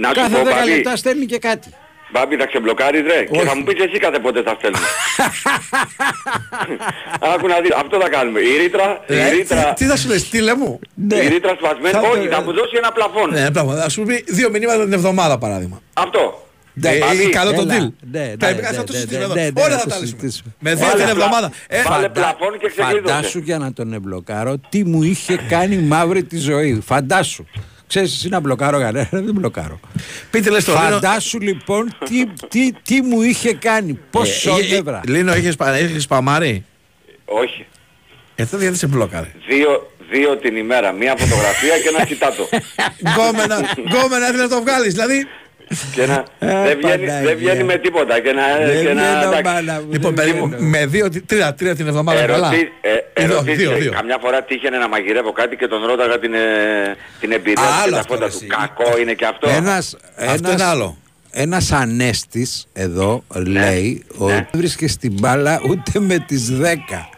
Να 0.00 0.08
σου 0.08 0.14
Κάθε 0.14 0.34
πω 0.36 0.40
10 0.40 0.44
Μπάμπη, 0.44 0.70
λεπτά 0.70 0.96
στέλνει 0.96 1.26
και 1.26 1.38
κάτι. 1.38 1.68
Μπάμπη 2.12 2.36
θα 2.36 2.46
ξεμπλοκάρεις 2.46 3.02
ρε. 3.02 3.24
Και 3.24 3.38
Όχι. 3.38 3.46
θα 3.46 3.56
μου 3.56 3.64
πεις 3.64 3.84
εσύ 3.84 3.98
κάθε 3.98 4.18
πότε 4.18 4.42
θα 4.42 4.54
στέλνεις. 4.58 4.80
Άκου 7.34 7.46
να 7.46 7.60
δεις, 7.60 7.70
αυτό 7.82 8.00
θα 8.00 8.08
κάνουμε. 8.08 8.40
Η 8.40 8.56
ρήτρα, 8.56 9.04
η 9.06 9.14
Ε, 9.18 9.28
ρήτρα, 9.30 9.72
τι, 9.72 9.84
τι 9.84 9.90
θα 9.90 9.96
σου 9.96 10.08
λέει, 10.08 10.18
στείλε 10.18 10.54
μου; 10.56 10.78
η 11.24 11.28
ρήτρα 11.28 11.54
σπασμένη. 11.58 11.94
Θα 11.94 12.00
το- 12.00 12.06
Όχι, 12.06 12.28
θα 12.28 12.42
μου 12.42 12.52
δώσει 12.52 12.74
ένα 12.76 12.92
πλαφόν. 12.92 13.30
Ναι, 13.30 13.50
πράγμα. 13.50 13.74
Θα 13.74 13.88
σου 13.88 14.02
πει 14.02 14.24
δύο 14.28 14.50
μηνύματα 14.50 14.82
την 14.84 14.92
εβδομάδα 14.92 15.38
παράδειγμα. 15.38 15.80
Αυτό. 15.92 16.40
Ε, 16.82 16.98
Μπάμπη, 16.98 17.22
είναι 17.22 17.30
καλό 17.30 17.52
το 17.52 17.60
έλα. 17.60 17.74
deal. 17.74 17.92
Ναι, 18.10 18.20
ναι, 18.20 18.34
Θα- 18.38 18.52
ναι, 18.52 18.60
θα 18.62 18.70
ναι, 18.70 18.76
το 18.76 18.92
ναι, 18.92 18.98
συζητήσουμε 18.98 19.34
ναι, 19.34 19.40
εδώ. 19.42 19.60
ναι, 19.60 19.66
Όλα 19.66 19.74
θα 19.74 19.78
θα 19.78 19.84
το 19.84 19.90
τα 19.90 19.98
λύσουμε. 19.98 20.20
συζητήσουμε. 20.20 20.54
Με 20.58 20.74
δύο 20.74 20.86
Βάλε 20.86 21.04
την 21.04 21.14
πλα- 21.14 21.24
εβδομάδα. 21.24 21.52
Ε, 21.68 21.82
Βάλε 21.82 21.94
φαντα- 21.96 22.10
πλαφόν 22.10 22.58
και 22.58 22.68
ξεκλείδωσε. 22.68 23.14
Φαντάσου 23.14 23.38
για 23.38 23.58
να 23.58 23.72
τον 23.72 23.92
εμπλοκάρω 23.92 24.54
τι 24.68 24.84
μου 24.84 25.02
είχε 25.02 25.36
κάνει 25.48 25.76
μαύρη 25.76 26.24
τη 26.24 26.38
ζωή. 26.38 26.80
Φαντάσου. 26.86 27.44
Ξέρεις 27.88 28.14
εσύ 28.14 28.28
να 28.28 28.40
μπλοκάρω 28.40 28.78
κανένα, 28.78 29.08
δεν 29.12 29.32
μπλοκάρω. 29.34 29.80
Πείτε 30.30 30.50
λες 30.50 30.64
το 30.64 30.72
Λίνο. 30.72 30.84
Φαντάσου 30.84 31.40
λοιπόν 31.40 31.96
τι, 32.04 32.26
τι, 32.48 32.72
τι 32.82 33.02
μου 33.02 33.22
είχε 33.22 33.54
κάνει, 33.54 33.98
πώς 34.10 34.28
Ε, 34.28 34.32
ε, 34.32 34.52
ε, 34.52 34.54
σόδευρα. 34.56 35.00
Λίνο, 35.06 35.32
έχεις 35.32 35.56
πα- 35.56 35.74
έχεις 35.74 36.02
σπαμάρει; 36.02 36.64
Όχι. 37.24 37.66
Ε, 38.34 38.44
τότε 38.46 38.62
γιατί 38.62 38.78
σε 38.78 38.86
μπλόκαρε; 38.86 39.32
Δύο, 39.48 39.90
δύο 40.10 40.36
την 40.36 40.56
ημέρα. 40.56 40.92
Μία 40.92 41.14
φωτογραφία 41.18 41.78
και 41.78 41.88
ένα 41.88 42.04
τσιτάτο. 42.04 42.48
Γκόμενα, 43.12 43.56
γκόμενα 43.88 44.24
ήθελες 44.28 44.40
να 44.40 44.56
το 44.56 44.60
βγάλεις. 44.62 44.92
Δηλαδή, 44.94 45.26
και 45.94 46.06
να, 46.06 46.14
Ε, 46.38 46.46
δεν, 46.46 46.76
βγαίνει, 46.76 46.80
Παναγία. 46.80 47.20
δεν 47.22 47.36
βγαίνει 47.36 47.62
με 47.64 47.76
τίποτα. 47.78 48.20
Και 48.20 48.32
να, 48.32 48.42
Δεν 48.66 48.84
και 48.86 48.92
να, 48.92 49.02
βγαίνω, 49.02 49.32
εντάξει. 49.32 49.42
μάνα 49.44 49.80
μου, 49.80 49.92
λοιπόν, 49.92 50.14
δεν 50.14 50.24
παιδί 50.24 50.38
μου, 50.38 50.46
βγαίνω. 50.46 50.62
με 50.68 50.86
δύο, 50.86 51.08
τρία, 51.26 51.54
τρία 51.54 51.74
την 51.76 51.86
εβδομάδα 51.86 52.24
καλά. 52.26 52.46
Ερωτή, 52.48 52.72
ε, 52.80 52.90
Δύο, 53.22 53.34
ερωτήσεις, 53.34 53.56
δύο, 53.58 53.70
ε, 53.72 53.74
δύο. 53.74 53.92
Καμιά 53.92 54.18
φορά 54.20 54.42
τύχαινε 54.42 54.78
να 54.78 54.88
μαγειρεύω 54.88 55.32
κάτι 55.32 55.56
και 55.56 55.66
τον 55.66 55.84
ρώταγα 55.86 56.18
την, 56.18 56.34
ε, 56.34 56.40
την 57.20 57.32
εμπειρία 57.32 57.62
Α, 57.62 57.66
του 57.66 57.72
και 57.76 57.82
άλλο 57.82 57.92
τα 57.94 57.98
αυτό, 58.00 58.12
φώτα 58.14 58.24
ρε, 58.26 58.30
του. 58.30 58.36
εσύ. 58.36 58.46
Κακό 58.46 58.98
είναι 59.00 59.12
και 59.12 59.24
αυτό. 59.26 59.48
Ένας, 59.48 59.96
Αυτό 60.28 60.50
είναι 60.52 60.64
άλλο. 60.64 60.96
Ένας 61.30 61.72
ανέστης 61.72 62.66
εδώ 62.72 63.24
λέει 63.46 64.04
ότι 64.16 64.32
Ναι. 64.32 64.34
δεν 64.34 64.46
βρίσκεται 64.54 64.90
στην 64.90 65.12
μπάλα 65.20 65.60
ούτε 65.68 66.00
με 66.00 66.18
τις 66.18 66.50
10. 66.50 67.10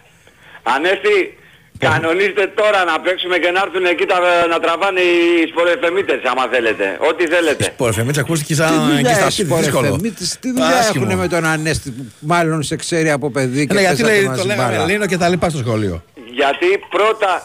Ανέστη, 0.62 1.37
κανονίστε 1.78 2.46
τώρα 2.54 2.84
να 2.84 3.00
παίξουμε 3.00 3.38
και 3.38 3.50
να 3.50 3.60
έρθουν 3.64 3.84
εκεί 3.84 4.04
τα, 4.06 4.18
να 4.50 4.58
τραβάνε 4.60 5.00
οι 5.00 5.46
σπορεφεμίτες 5.50 6.20
άμα 6.24 6.46
θέλετε. 6.52 6.96
Ό,τι 7.10 7.26
θέλετε. 7.26 7.72
Πορφεμίτσα 7.76 8.20
ακούστηκε 8.20 8.52
Τι 8.54 8.60
σαν 8.60 8.74
εκεί 8.74 8.94
δουλειά 8.94 9.14
στα 9.14 9.24
έχει 9.26 9.32
σπίτι 9.32 9.54
δύσκολο. 9.54 9.86
Πορεφεμίτης, 9.88 10.38
τι 10.40 10.48
δουλειά 10.50 10.66
Άσχημο. 10.78 11.04
έχουν 11.08 11.18
με 11.20 11.28
τον 11.28 11.44
Ανέστη 11.44 11.90
που 11.90 12.04
μάλλον 12.20 12.62
σε 12.62 12.76
ξέρει 12.76 13.10
από 13.10 13.30
παιδί 13.30 13.66
και 13.66 13.74
Ναι, 13.74 13.80
γιατί 13.80 14.02
παίζατε 14.02 14.18
λέει, 14.18 14.28
μαζί 14.28 14.40
το 14.40 14.46
λέγαμε 14.46 14.72
μπάλα. 14.72 14.84
Λίνο 14.86 15.06
και 15.06 15.16
τα 15.16 15.28
λοιπά 15.28 15.48
στο 15.48 15.58
σχολείο. 15.58 16.02
Γιατί 16.32 16.66
πρώτα 16.88 17.42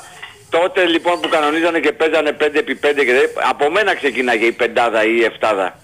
τότε 0.49 0.85
λοιπόν 0.85 1.19
που 1.19 1.29
κανονίζανε 1.29 1.79
και 1.79 1.91
παίζανε 1.91 2.31
5x5 2.39 3.03
και 3.05 3.13
δεν- 3.19 3.29
από 3.49 3.69
μένα 3.71 3.95
ξεκίναγε 3.95 4.45
η 4.45 4.51
πεντάδα 4.51 5.03
ή 5.05 5.15
η 5.19 5.23
εφτάδα. 5.23 5.77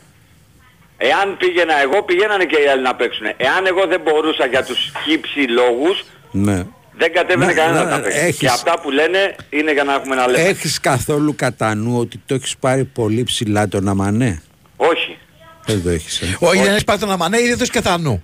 Εάν 0.97 1.37
πήγαινα 1.37 1.81
εγώ 1.81 2.03
πήγαινανε 2.03 2.45
και 2.45 2.55
οι 2.63 2.67
άλλοι 2.67 2.81
να 2.81 2.95
παίξουν. 2.95 3.25
Εάν 3.37 3.65
εγώ 3.67 3.85
δεν 3.87 4.01
μπορούσα 4.03 4.45
για 4.45 4.63
τους 4.63 4.91
χύψη 5.05 5.39
λόγους 5.39 6.05
Ναι. 6.31 6.63
Δεν 6.99 7.13
κατέβαινε 7.13 7.45
Να- 7.45 7.53
κανένα 7.53 7.83
να- 7.83 7.89
να 7.89 7.99
παίξει. 8.01 8.19
έχεις- 8.19 8.37
Και 8.37 8.47
αυτά 8.47 8.79
που 8.79 8.91
λένε 8.91 9.35
είναι 9.49 9.71
για 9.71 9.83
να 9.83 9.93
έχουμε 9.93 10.13
ένα 10.15 10.27
λεπτό. 10.27 10.47
Έχεις 10.47 10.79
καθόλου 10.79 11.35
κατά 11.35 11.75
νου 11.75 11.97
ότι 11.99 12.21
το 12.25 12.33
έχεις 12.33 12.57
πάρει 12.57 12.83
πολύ 12.83 13.23
ψηλά 13.23 13.67
τον 13.67 13.87
Αμανέ. 13.87 14.41
Όχι. 14.77 15.17
Δεν 15.65 15.83
το 15.83 15.89
έχεις. 15.89 16.21
Ε. 16.21 16.37
Όχι, 16.39 16.61
δεν 16.61 16.71
έχεις 16.71 16.83
πάρει 16.83 16.99
τον 16.99 17.11
Αμανέ 17.11 17.37
ή 17.37 17.41
δεν 17.47 17.49
το 17.57 17.63
έχεις 17.63 17.69
κατά 17.81 17.97
νου. 17.97 18.23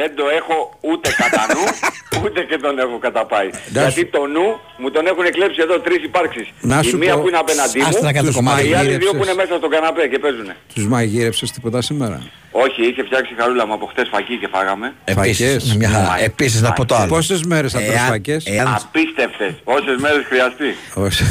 Δεν 0.00 0.10
το 0.18 0.24
έχω 0.40 0.56
ούτε 0.90 1.08
κατά 1.22 1.42
νου, 1.54 1.64
ούτε 2.24 2.40
και 2.48 2.56
τον 2.64 2.78
έχω 2.84 2.96
καταπάει. 3.06 3.48
Γιατί 3.70 4.04
το 4.16 4.22
νου 4.34 4.46
μου 4.80 4.90
τον 4.90 5.06
έχουν 5.06 5.24
κλέψει 5.36 5.60
εδώ 5.66 5.76
τρεις 5.86 6.00
υπάρξεις. 6.10 6.46
Να 6.60 6.78
η 6.78 6.84
σου 6.88 6.96
μία 6.98 7.12
πω- 7.14 7.20
που 7.22 7.28
είναι 7.28 7.36
απέναντί 7.44 7.78
Άστα 7.80 8.00
να 8.00 8.06
μου, 8.06 8.12
κάνω 8.14 8.26
τους 8.26 8.36
κομμάτι. 8.36 8.68
οι 8.68 8.74
άλλοι 8.74 8.74
δύο 8.74 8.78
μαγείρεψες. 8.84 9.16
που 9.18 9.22
είναι 9.24 9.34
μέσα 9.42 9.54
στον 9.60 9.70
καναπέ 9.70 10.06
και 10.12 10.18
παίζουνε. 10.18 10.54
Τους 10.74 10.86
μαγείρεψες 10.94 11.50
τίποτα 11.50 11.80
σήμερα; 11.82 12.18
Όχι, 12.50 12.80
είχε 12.88 13.02
φτιάξει 13.04 13.32
η 13.34 13.36
χαρούλα 13.40 13.66
μου 13.66 13.72
από 13.72 13.86
χτες 13.86 14.08
φακή 14.12 14.36
και 14.42 14.48
φάγαμε. 14.54 14.86
Επίσης, 15.04 15.52
Φακές. 15.52 15.76
μια 15.76 15.88
χαρά. 15.88 16.04
Μα- 16.08 16.18
Επίσης 16.30 16.60
να 16.60 16.72
πω 16.72 16.84
το 16.84 16.94
άλλο. 16.94 17.08
Πόσες 17.14 17.42
μέρες 17.42 17.72
θα 17.72 17.78
τρως 17.80 17.94
Εάν- 17.94 18.06
φακές; 18.08 18.46
Εάν, 18.46 18.66
Απίστευτες. 18.84 19.52
Όσες 19.64 19.96
μέρες 20.00 20.24
χρειαστεί. 20.28 20.70
Όχι. 20.94 21.22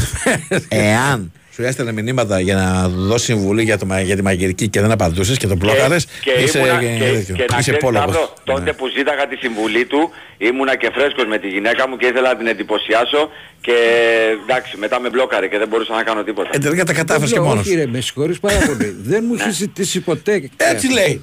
εάν 0.70 1.32
σου 1.58 1.64
έστελνε 1.64 1.92
μηνύματα 1.92 2.40
για 2.40 2.56
να 2.56 2.88
δώσει 2.90 3.26
συμβουλή 3.26 3.64
για, 3.64 3.78
το, 3.78 3.86
μα- 3.86 4.02
για 4.02 4.16
τη 4.16 4.22
μαγειρική 4.22 4.68
και 4.68 4.82
δεν 4.82 4.92
απαντούσες 4.92 5.38
και 5.38 5.48
τον 5.48 5.58
μπλόκαρες. 5.58 6.06
Και, 6.24 6.32
Είσαι, 6.32 6.58
ήμουνα, 6.58 6.80
ε, 6.80 6.98
και, 6.98 7.04
τέτοιο. 7.04 7.36
και 7.36 7.46
να 7.50 7.58
είσαι 7.58 7.60
ξέρεις, 7.60 7.80
πόλεμος. 7.80 8.10
Σταύρο, 8.10 8.34
τότε 8.44 8.74
που 8.74 8.88
ζήταγα 8.88 9.28
τη 9.28 9.36
συμβουλή 9.36 9.86
του 9.86 10.10
ήμουνα 10.38 10.76
και 10.76 10.90
φρέσκος 10.94 11.26
με 11.26 11.38
τη 11.38 11.48
γυναίκα 11.48 11.88
μου 11.90 11.98
και 11.98 12.06
ήθελα 12.06 12.30
να 12.32 12.38
την 12.38 12.48
εντυπωσιάσω 12.48 13.30
και 13.62 13.74
εντάξει 14.44 14.78
μετά 14.78 15.00
με 15.00 15.10
μπλόκαρε 15.10 15.48
και 15.48 15.58
δεν 15.58 15.68
μπορούσα 15.68 15.94
να 15.96 16.04
κάνω 16.04 16.24
τίποτα. 16.24 16.50
Ε, 16.54 16.58
τελικά 16.58 16.84
τα 16.84 16.94
κατάφερες 16.94 17.30
Δεν 17.30 17.38
και 17.38 17.44
λέω, 17.44 17.50
μόνος. 17.54 17.66
Όχι 17.68 17.76
ρε, 17.76 17.86
με 17.88 18.02
συγχωρείς 18.02 18.40
πάρα 18.40 18.60
πολύ. 18.68 18.96
Δεν 19.12 19.24
μου 19.28 19.34
έχει 19.40 19.52
ζητήσει 19.52 20.00
ποτέ. 20.02 20.50
Έτσι 20.58 20.92
λέει. 20.92 21.22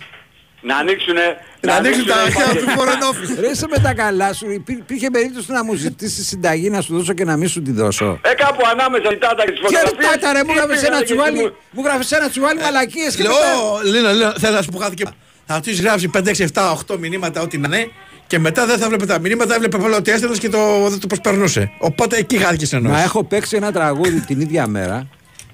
Να 0.67 0.77
ανοίξουνε... 0.77 1.21
Να 1.61 1.75
ανοίξουν 1.75 2.07
τα 2.07 2.15
ανοίξουνε- 2.15 2.47
αρχαία 2.49 2.63
του 2.63 2.69
φορενόφιλου. 2.79 3.41
Ρε 3.41 3.49
είσαι 3.51 3.67
με 3.71 3.79
τα 3.79 3.95
καλά 3.95 4.33
σου. 4.33 4.51
Υπή- 4.51 4.79
Υπήρχε 4.79 5.11
περίπτωση 5.11 5.53
να 5.53 5.65
μου 5.65 5.75
ζητήσεις 5.75 6.27
συνταγή 6.29 6.71
να 6.71 6.81
σου 6.81 6.97
δώσω 6.97 7.13
και 7.13 7.25
να 7.25 7.37
μην 7.37 7.49
σου 7.49 7.63
τη 7.63 7.71
δώσω. 7.73 8.19
Ε, 8.23 8.35
κάπου 8.35 8.63
ανάμεσα 8.73 9.09
ζητάτα 9.11 9.45
και 9.45 9.51
τις 9.51 9.61
Και 9.61 9.67
φωτογραφίες. 9.67 10.01
ρωτάτα 10.13 10.33
ρε, 10.33 10.39
μου 10.45 10.53
Τι 10.53 10.59
γράφεις 10.59 10.77
πήγανε 10.81 10.87
ένα 10.97 10.99
και 10.99 11.05
τσουβάλι, 11.05 11.39
μου- 11.39 11.53
μου 11.71 11.83
γράφεις 11.85 12.11
ένα 12.13 12.29
τσουβάλι 12.29 12.61
μαλακίες 12.61 13.17
και 13.17 13.23
Λέω, 13.23 13.33
μετά... 13.33 13.97
Λίνα, 13.99 14.13
Λίνα, 14.13 14.35
θέλω 14.39 14.55
να 14.57 14.63
σου 14.63 14.71
πω 14.71 14.79
κάτι 14.79 14.95
και. 14.95 15.05
Θα 15.47 15.61
του 15.61 15.71
γράψει 15.83 16.11
5, 16.15 16.19
6, 16.19 16.47
7, 16.53 16.75
8 16.95 16.99
μηνύματα, 16.99 17.41
ό,τι 17.41 17.59
να 17.59 17.77
είναι. 17.77 17.91
Και 18.27 18.39
μετά 18.39 18.67
δεν 18.67 18.79
θα 18.79 18.89
βλέπει 18.89 19.07
τα 19.07 19.19
μηνύματα, 19.19 19.55
έβλεπε 19.55 19.79
μόνο 19.79 19.97
ότι 19.97 20.11
έστελνε 20.11 20.37
και 20.37 20.49
το, 20.49 20.89
δεν 20.89 21.01
το 21.01 21.07
προσπερνούσε. 21.07 21.71
Οπότε 21.79 22.17
εκεί 22.17 22.37
χάθηκε 22.39 22.77
ενό. 22.77 22.89
Μα 22.91 23.03
έχω 23.03 23.25
παίξει 23.25 23.57
ένα 23.57 23.73
τραγούδι 23.73 24.21
την 24.21 24.41
ίδια 24.41 24.67
μέρα, 24.67 25.07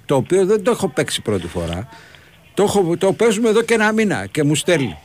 το 0.07 0.15
οποίο 0.15 0.45
δεν 0.47 0.63
το 0.63 0.71
έχω 0.71 0.89
παίξει 0.89 1.21
πρώτη 1.23 1.47
φορά. 1.47 1.89
Το, 2.61 2.67
έχω, 2.67 2.97
το 2.97 3.13
παίζουμε 3.13 3.49
εδώ 3.49 3.63
και 3.63 3.75
ένα 3.75 3.93
μήνα 3.93 4.27
και 4.27 4.45
μου 4.45 4.55
στέλνει. 4.55 4.99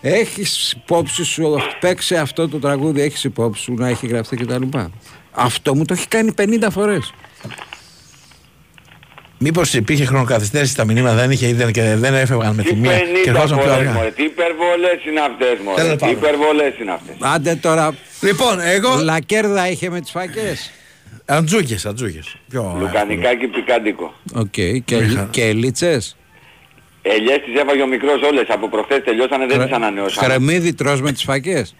Έχεις 0.00 0.72
υπόψη 0.72 1.24
σου, 1.24 1.56
παίξε 1.80 2.16
αυτό 2.16 2.48
το 2.48 2.58
τραγούδι, 2.58 3.00
έχεις 3.00 3.24
υπόψη 3.24 3.62
σου 3.62 3.74
να 3.74 3.88
έχει 3.88 4.06
γραφτεί 4.06 4.36
κτλ. 4.36 4.62
Αυτό 5.30 5.74
μου 5.74 5.84
το 5.84 5.94
έχει 5.94 6.08
κάνει 6.08 6.34
50 6.38 6.66
φορές. 6.70 7.12
Μήπως 9.38 9.74
υπήρχε 9.74 10.04
χρονοκαθυστέρηση 10.04 10.72
στα 10.72 10.84
μηνύματα, 10.84 11.14
δεν 11.14 11.30
είχε 11.30 11.54
δεν, 11.54 11.72
και 11.72 11.94
δεν 11.94 12.14
έφευγαν 12.14 12.54
με 12.54 12.62
τη 12.62 12.74
μία 12.74 12.98
και 12.98 13.04
50 13.24 13.26
ερχόντουσαν 13.26 13.58
πιο 13.58 13.66
φορές, 13.66 13.78
αργά. 13.78 13.92
μωρέ. 13.92 14.10
Τι 14.10 14.22
υπερβολές 14.22 15.04
είναι 15.08 15.20
αυτές 15.20 15.58
μωρέ. 15.64 15.82
Τέλος 15.82 15.92
Τι 15.92 15.98
πάντων. 15.98 16.16
υπερβολές 16.16 16.78
είναι 16.80 16.92
αυτές. 16.92 17.14
Άντε 17.20 17.54
τώρα. 17.54 17.94
Λοιπόν, 18.20 18.60
εγώ. 18.60 18.96
Λακέρδα 19.02 19.68
είχε 19.70 19.90
με 19.90 20.00
τις 20.00 20.10
φακές. 20.10 20.70
Αντζούκε, 21.24 21.76
αντζούκε. 21.86 22.20
Πιο. 22.48 22.76
Λουκανικάκι 22.80 23.46
πικάντικο. 23.46 24.14
Οκ. 24.34 24.50
Και, 24.84 24.84
και 25.30 25.44
ελίτσες. 25.44 26.14
Ελιές 27.02 27.38
τις 27.44 27.60
έφαγε 27.60 27.82
ο 27.82 27.86
μικρός 27.86 28.22
όλες. 28.22 28.44
Από 28.48 28.68
προχθές 28.68 29.02
τελειώσανε 29.04 29.46
δεν 29.46 29.62
τις 29.62 29.72
ανανεώσανε. 29.72 30.26
Κρεμμύδι 30.26 30.74
τρως 30.74 31.00
με 31.00 31.12
τις 31.12 31.22
φακές; 31.22 31.74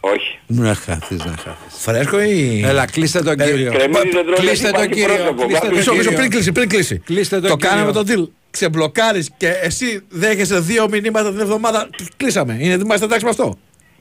Όχι. 0.00 0.38
Να 0.46 0.74
χάθεις, 0.74 1.18
να 1.24 1.34
χάθεις. 1.44 1.78
Φρέσκο 1.78 2.20
ή. 2.20 2.62
Έλα, 2.64 2.86
κλείστε 2.86 3.22
τον 3.22 3.36
κύριο. 3.36 3.72
κρεμμύδι 3.72 4.10
δεν 4.10 4.24
τρώει, 4.24 4.34
Κλείστε 4.34 4.68
γιατί 4.68 4.72
τον 4.72 4.84
υπάρχει 4.84 4.94
κύριο. 5.00 5.14
πρόσωπο. 5.16 5.46
Κλείστε 5.46 5.66
τον 5.66 5.76
Μισό, 5.76 5.92
μισό, 5.92 6.02
κύριο. 6.02 6.18
πριν 6.18 6.30
κλείσει, 6.30 6.52
πριν 6.52 6.68
κλείσει. 6.68 6.98
Κλείστε 6.98 7.40
τον 7.40 7.50
το 7.50 7.56
κύριο. 7.56 7.70
κάναμε 7.70 7.92
τον 7.92 8.06
deal. 8.08 8.28
Ξεμπλοκάρεις 8.50 9.30
και 9.36 9.48
εσύ 9.48 10.00
δέχεσαι 10.08 10.60
δύο 10.60 10.88
μηνύματα 10.88 11.30
την 11.30 11.40
εβδομάδα. 11.40 11.88
Κλείσαμε. 12.16 12.56
Είναι 12.60 12.74
είμαστε 12.74 13.04
εντάξει 13.04 13.24
με 13.24 13.30
αυτό. 13.30 13.58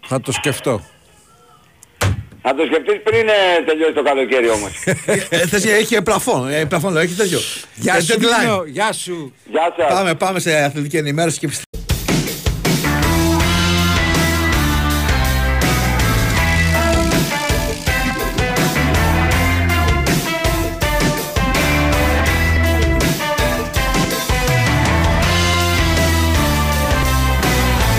Θα 0.07 0.21
το 0.21 0.31
σκεφτώ. 0.31 0.83
Να 2.43 2.55
το 2.55 2.63
σκεφτείς 2.65 3.01
πριν 3.03 3.27
ε, 3.27 3.63
τελειώσει 3.65 3.93
το 3.93 4.03
καλοκαίρι 4.03 4.49
όμως. 4.49 4.71
Ε, 5.29 5.47
θες, 5.47 5.65
έχει 5.65 6.01
πλαφόν. 6.01 6.49
Ε, 6.49 6.65
πλαφόν 6.65 6.93
λέω, 6.93 7.01
έχει 7.01 7.13
τέτοιο. 7.13 7.39
Γεια 7.75 7.95
Ε, 7.95 8.01
σου, 8.01 8.13
deadline. 8.13 8.39
Νίνο. 8.41 8.63
Γεια 8.67 8.91
σου. 8.93 9.33
Γεια 9.49 9.73
σας. 9.77 9.93
Πάμε, 9.93 10.15
πάμε 10.15 10.39
σε 10.39 10.63
αθλητική 10.63 10.97
ενημέρωση 10.97 11.39
και 11.39 11.47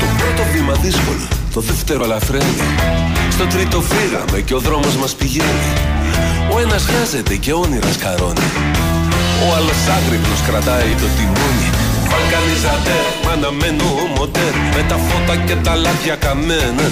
Το 0.01 0.07
πρώτο 0.19 0.51
βήμα 0.53 0.73
δύσκολο, 0.73 1.29
το 1.55 1.61
δεύτερο 1.61 2.05
ελαφραίνει. 2.05 3.02
Στο 3.43 3.57
τρίτο 3.57 3.81
φύγαμε 3.93 4.39
και 4.47 4.55
ο 4.55 4.61
δρόμος 4.67 4.95
μας 4.97 5.13
πηγαίνει. 5.15 5.71
Ο 6.53 6.59
ένας 6.65 6.85
χάζεται 6.93 7.35
και 7.45 7.53
όνειρας 7.53 7.95
σκαρώνει. 7.95 8.49
Ο 9.45 9.47
άλλος 9.57 9.81
άγρυπνος 9.97 10.41
κρατάει 10.49 10.93
το 11.03 11.09
τιμόνι. 11.17 11.69
Βαλκανιζατέρ, 12.11 13.07
μ' 13.25 13.31
αναμένο 13.35 13.87
μοτέρ 14.17 14.55
Με 14.75 14.83
τα 14.91 14.97
φώτα 15.07 15.35
και 15.47 15.57
τα 15.65 15.75
λάδια 15.83 16.17
καμένα. 16.25 16.87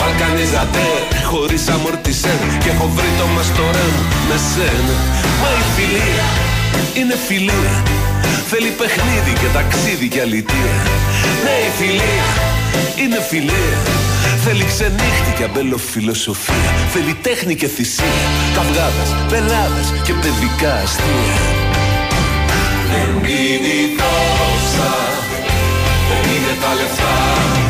Βαλκανιζατέρ, 0.00 1.00
χωρίς 1.30 1.64
αμορτισέρ 1.74 2.40
Και 2.62 2.68
έχω 2.74 2.86
βρει 2.96 3.10
το 3.20 3.26
μαστορέ 3.34 3.86
μου 3.94 4.04
με 4.28 4.36
σένα. 4.50 4.96
Μα 5.40 5.48
η 5.62 5.64
φιλία 5.76 6.26
είναι 6.98 7.16
φιλία. 7.28 7.74
Θέλει 8.50 8.70
παιχνίδι 8.80 9.32
και 9.40 9.48
ταξίδι 9.56 10.08
και 10.12 10.20
αλητία. 10.26 10.74
Ναι 11.44 11.56
η 11.68 11.70
φιλία 11.78 12.26
είναι 13.02 13.18
φιλία 13.30 13.80
Θέλει 14.44 14.64
ξενύχτη 14.64 15.32
και 15.36 15.44
αμπελοφιλοσοφία 15.44 16.54
Θέλει 16.92 17.14
τέχνη 17.14 17.54
και 17.54 17.66
θυσία. 17.66 18.04
Καυγάδες, 18.54 19.14
πελάδες 19.28 19.92
και 20.02 20.12
παιδικά 20.12 20.74
αστεία. 20.74 21.36
Δεν 22.90 23.30
είναι 23.30 23.96
τόσα 23.98 24.94
Δεν 26.08 26.32
είναι 26.32 26.54
τα 26.62 26.74
λεφτά 26.74 27.61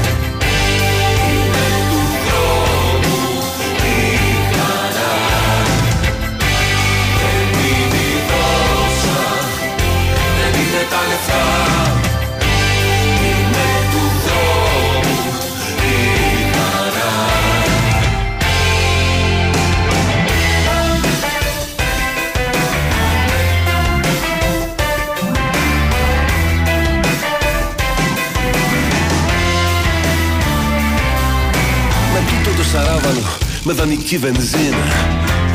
το 33.14 33.20
σαράβαλο 33.20 33.38
με 33.64 33.72
δανεική 33.72 34.18
βενζίνα 34.18 34.86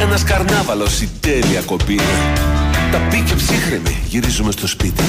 Ένας 0.02 0.24
καρνάβαλος 0.24 1.02
η 1.02 1.10
τέλεια 1.20 1.62
κοπίνα 1.66 2.04
Τα 2.92 2.98
πήκε 2.98 3.34
ψύχρεμοι 3.34 3.98
γυρίζουμε 4.08 4.52
στο 4.52 4.68
σπίτι. 4.68 5.04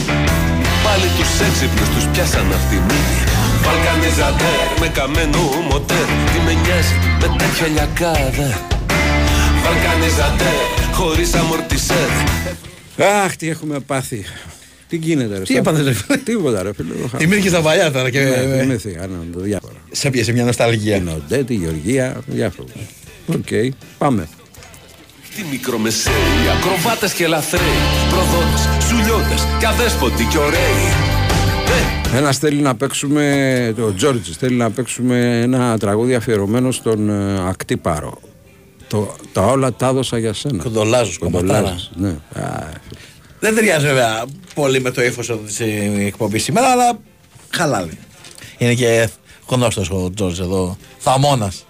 Πάλι 0.85 1.09
τους 1.19 1.47
έξυπνους 1.49 1.89
τους 1.95 2.05
πιάσαν 2.13 2.53
απ' 2.53 2.71
τη 2.71 2.77
μύτη 2.77 3.19
Βαλκανιζατέρ 3.65 4.79
με 4.81 4.89
καμένο 4.89 5.39
μοτέρ. 5.71 6.07
Τι 6.33 6.39
με 6.45 6.53
νοιάζει 6.53 6.95
με 7.21 7.37
τέτοια 7.39 7.67
λιακάδα. 7.67 8.61
Βαλκανιζατέρ 9.65 10.93
χωρίς 10.93 11.35
αμορτισέρ. 11.35 12.11
Αχ, 13.25 13.37
τι 13.37 13.49
έχουμε 13.49 13.79
πάθει. 13.79 14.25
Τι 14.89 14.97
γίνεται, 14.97 15.35
ρε. 15.39 15.43
Τι 15.45 15.53
Σταύρο; 15.53 15.71
έπαθες, 15.71 15.87
ρε 15.87 15.93
φίλε; 15.93 16.17
Τίποτα, 16.19 16.63
ρε 16.63 16.73
φίλε. 16.73 16.95
εγώ 16.99 17.07
χα- 17.09 17.19
Θυμήθηκε 17.19 17.49
στα 17.49 17.61
παλιά 17.61 17.93
τώρα 17.93 18.11
και. 18.11 18.21
Ναι, 18.21 18.59
θυμήθηκα, 18.61 19.07
ναι, 19.07 19.17
το 19.33 19.41
διάφορα. 19.41 19.73
Σε 19.91 20.11
πιέσε 20.11 20.33
μια 20.33 20.45
νοσταλγία. 20.45 20.97
Την 20.97 21.09
Οντέ, 21.09 21.45
τη 21.45 21.55
Γεωργία, 21.55 22.17
διάφορα. 22.27 22.69
Οκ, 23.27 23.73
πάμε. 23.99 24.29
Τη 25.37 25.45
μικρομεσαίοι, 25.51 26.13
ακροβάτες 26.59 27.13
και 27.13 27.27
λαθρέοι 27.27 27.61
Προδότες, 28.11 28.85
σουλιώτες 28.89 29.47
και 29.59 29.67
αδέσποτοι 29.67 30.25
και 30.25 30.39
ωραίοι 30.39 30.87
Ε, 32.15 32.17
Ένας 32.19 32.39
θέλει 32.39 32.61
να 32.61 32.75
παίξουμε, 32.75 33.75
το 33.77 33.95
Τζόρτζι 33.95 34.33
θέλει 34.33 34.57
να 34.57 34.71
παίξουμε 34.71 35.41
ένα 35.43 35.79
τραγούδι 35.79 36.15
αφιερωμένο 36.15 36.71
στον 36.71 37.09
ε, 37.11 37.49
Ακτύπαρο. 37.49 38.19
Το, 38.89 39.15
τα 39.33 39.47
όλα 39.47 39.73
τα 39.73 39.87
έδωσα 39.89 40.19
για 40.19 40.33
σένα. 40.33 40.63
Κοντολάζος, 40.63 41.19
Κοντολάζος, 41.19 41.91
ναι. 41.97 42.15
Α, 43.39 43.41
Δεν 43.41 43.55
ταιριάζει 43.55 43.87
βέβαια 43.87 44.25
πολύ 44.55 44.81
με 44.81 44.91
το 44.91 45.03
ύφος 45.03 45.33
της 45.47 45.61
εκπομπή 46.07 46.39
σήμερα, 46.39 46.69
αλλά 46.69 46.99
χαλάει. 47.51 47.89
Είναι 48.59 48.75
και 48.75 49.09
γνώστος 49.47 49.91
ο 49.91 50.11
Τζόρτζ 50.15 50.41
εδώ. 50.41 50.77
Θαμώνας. 50.99 51.65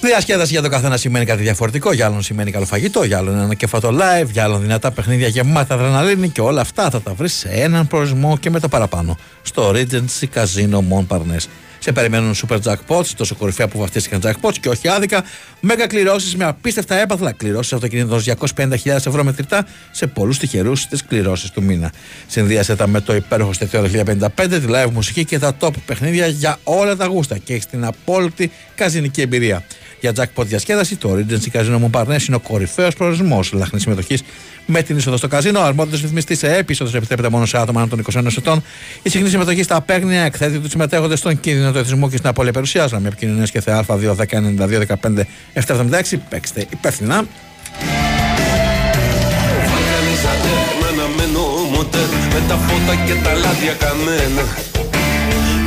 Διασκέδαση 0.00 0.52
για 0.52 0.62
το 0.62 0.68
καθένα 0.68 0.96
σημαίνει 0.96 1.24
κάτι 1.24 1.42
διαφορετικό. 1.42 1.92
Για 1.92 2.06
άλλον 2.06 2.22
σημαίνει 2.22 2.50
καλό 2.50 2.64
φαγητό, 2.64 3.04
για 3.04 3.18
άλλον 3.18 3.38
ένα 3.38 3.54
κεφατό 3.54 3.88
live, 3.88 4.26
για 4.30 4.44
άλλον 4.44 4.60
δυνατά 4.60 4.90
παιχνίδια 4.90 5.28
γεμάτα 5.28 5.74
αδρεναλίνη 5.74 6.28
και 6.28 6.40
όλα 6.40 6.60
αυτά 6.60 6.90
θα 6.90 7.00
τα 7.00 7.14
βρεις 7.14 7.32
σε 7.32 7.48
έναν 7.48 7.86
προορισμό 7.86 8.38
και 8.38 8.50
με 8.50 8.60
το 8.60 8.68
παραπάνω. 8.68 9.16
Στο 9.42 9.72
Regency 9.74 10.24
Casino 10.34 10.78
Montparnasse. 10.90 11.48
Σε 11.84 11.92
περιμένουν 11.92 12.34
super 12.34 12.58
jackpots, 12.62 13.06
τόσο 13.16 13.34
κορυφαία 13.34 13.68
που 13.68 13.78
βαφτίστηκαν 13.78 14.20
jackpots 14.24 14.54
και 14.60 14.68
όχι 14.68 14.88
άδικα. 14.88 15.24
Μέγα 15.60 15.86
κληρώσεις 15.86 16.36
με 16.36 16.44
απίστευτα 16.44 16.94
έπαθλα. 16.94 17.32
Κληρώσεις 17.32 17.72
αυτοκινήτων 17.72 18.22
250.000 18.56 18.76
ευρώ 18.84 19.24
μετρητά 19.24 19.66
σε 19.90 20.06
πολλούς 20.06 20.38
τυχερούς 20.38 20.80
στις 20.80 21.04
κληρώσεις 21.04 21.50
του 21.50 21.62
μήνα. 21.62 21.92
Συνδύασε 22.26 22.76
τα 22.76 22.86
με 22.86 23.00
το 23.00 23.14
υπέροχο 23.14 23.52
στεθιό 23.52 23.82
2055, 23.82 24.28
τη 24.34 24.66
live 24.68 24.90
μουσική 24.92 25.24
και 25.24 25.38
τα 25.38 25.56
top 25.60 25.70
παιχνίδια 25.86 26.26
για 26.26 26.58
όλα 26.64 26.96
τα 26.96 27.06
γούστα 27.06 27.38
και 27.38 27.54
έχει 27.54 27.66
την 27.66 27.84
απόλυτη 27.84 28.50
καζινική 28.74 29.20
εμπειρία. 29.20 29.64
Για 30.02 30.12
jackpot 30.16 30.44
διασκέδαση, 30.46 30.96
το 30.96 31.16
Regency 31.16 31.58
Casino 31.58 31.80
Montparnasse 31.84 32.26
είναι 32.26 32.36
ο 32.36 32.40
κορυφαίος 32.40 32.94
προορισμός 32.94 33.52
λαχνής 33.52 33.82
συμμετοχής 33.82 34.22
με 34.66 34.82
την 34.82 34.96
είσοδο 34.96 35.16
στο 35.16 35.28
καζίνο. 35.28 35.60
Ο 35.60 35.62
αρμόδιος 35.62 36.00
ρυθμιστής 36.00 36.38
σε 36.38 36.56
έπεισοδο 36.56 36.96
επιτρέπεται 36.96 37.28
μόνο 37.28 37.46
σε 37.46 37.58
άτομα 37.58 37.80
άνω 37.80 37.88
των 37.88 38.04
21 38.12 38.36
ετών. 38.38 38.62
Η 39.02 39.08
συχνή 39.08 39.28
συμμετοχή 39.28 39.62
στα 39.62 39.80
παίγνια 39.80 40.22
εκθέτει 40.22 40.58
του 40.58 40.68
συμμετέχοντες 40.68 41.18
στον 41.18 41.40
κίνδυνο 41.40 41.72
του 41.72 41.78
εθισμού 41.78 42.10
και 42.10 42.16
στην 42.16 42.28
απώλεια 42.28 42.52
περιουσία. 42.52 42.88
Με 42.98 43.08
επικοινωνίες 43.08 43.50
και 43.50 43.60
θεά 43.60 43.84
Α2 43.86 44.14
1092 44.14 44.82
15 45.02 45.24
776. 45.54 46.18
Παίξτε 46.28 46.66
υπεύθυνα. 46.70 47.24
Βαλκανίζατε 49.70 50.52
με 50.80 50.86
αναμένο 50.92 51.42
μοτέρ 51.72 52.08
Με 52.32 52.40
τα 52.48 52.54
φώτα 52.54 52.94
και 53.06 53.14
τα 53.24 53.32
λάδια 53.32 53.72
καμένα 53.72 54.44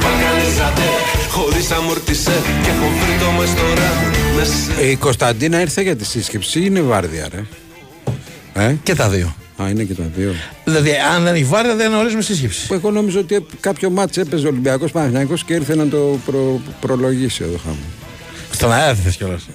Βαλκανίζατε 0.02 0.88
χωρίς 1.30 1.72
αμορτισέ 1.72 2.42
Και 2.64 2.70
έχω 2.70 2.88
βρει 3.00 3.18
το 3.20 3.32
μες 3.32 3.54
τώρα 3.54 4.25
με 4.36 4.86
Η 4.86 4.96
Κωνσταντίνα 4.96 5.62
ήρθε 5.62 5.82
για 5.82 5.96
τη 5.96 6.06
σύσκεψη 6.06 6.60
ή 6.60 6.64
είναι 6.66 6.82
βάρδια, 6.82 7.28
ρε. 7.34 7.44
Ε; 8.66 8.76
Και 8.84 8.96
τα 8.96 9.10
δύο. 9.10 9.36
Α, 9.62 9.70
είναι 9.70 9.84
και 9.84 9.94
τα 9.94 10.04
δύο. 10.16 10.34
Δηλαδή, 10.64 10.92
αν 11.16 11.24
δεν 11.24 11.34
έχει 11.34 11.44
βάρδια, 11.44 11.76
δεν 11.76 11.94
ορίζουμε 11.94 12.22
σύσκεψη. 12.22 12.68
Που 12.68 12.74
Εγώ 12.74 12.92
νόμιζα 12.92 13.20
ότι 13.20 13.46
κάποιο 13.60 13.90
μάτς 13.90 14.18
έπαιζε 14.18 14.46
ο 14.46 14.50
Ολυμπιακός 14.50 14.92
Παναθηναϊκός 14.92 15.44
και 15.44 15.54
ήρθε 15.54 15.76
να 15.76 15.88
το 15.88 16.20
προ, 16.26 16.62
προλογίσει 16.80 17.44
εδώ 17.44 17.58
χάμω. 17.58 17.78
Στον 18.52 18.72
αέρα 18.72 18.96
θες 18.96 19.16
κιόλας. 19.16 19.48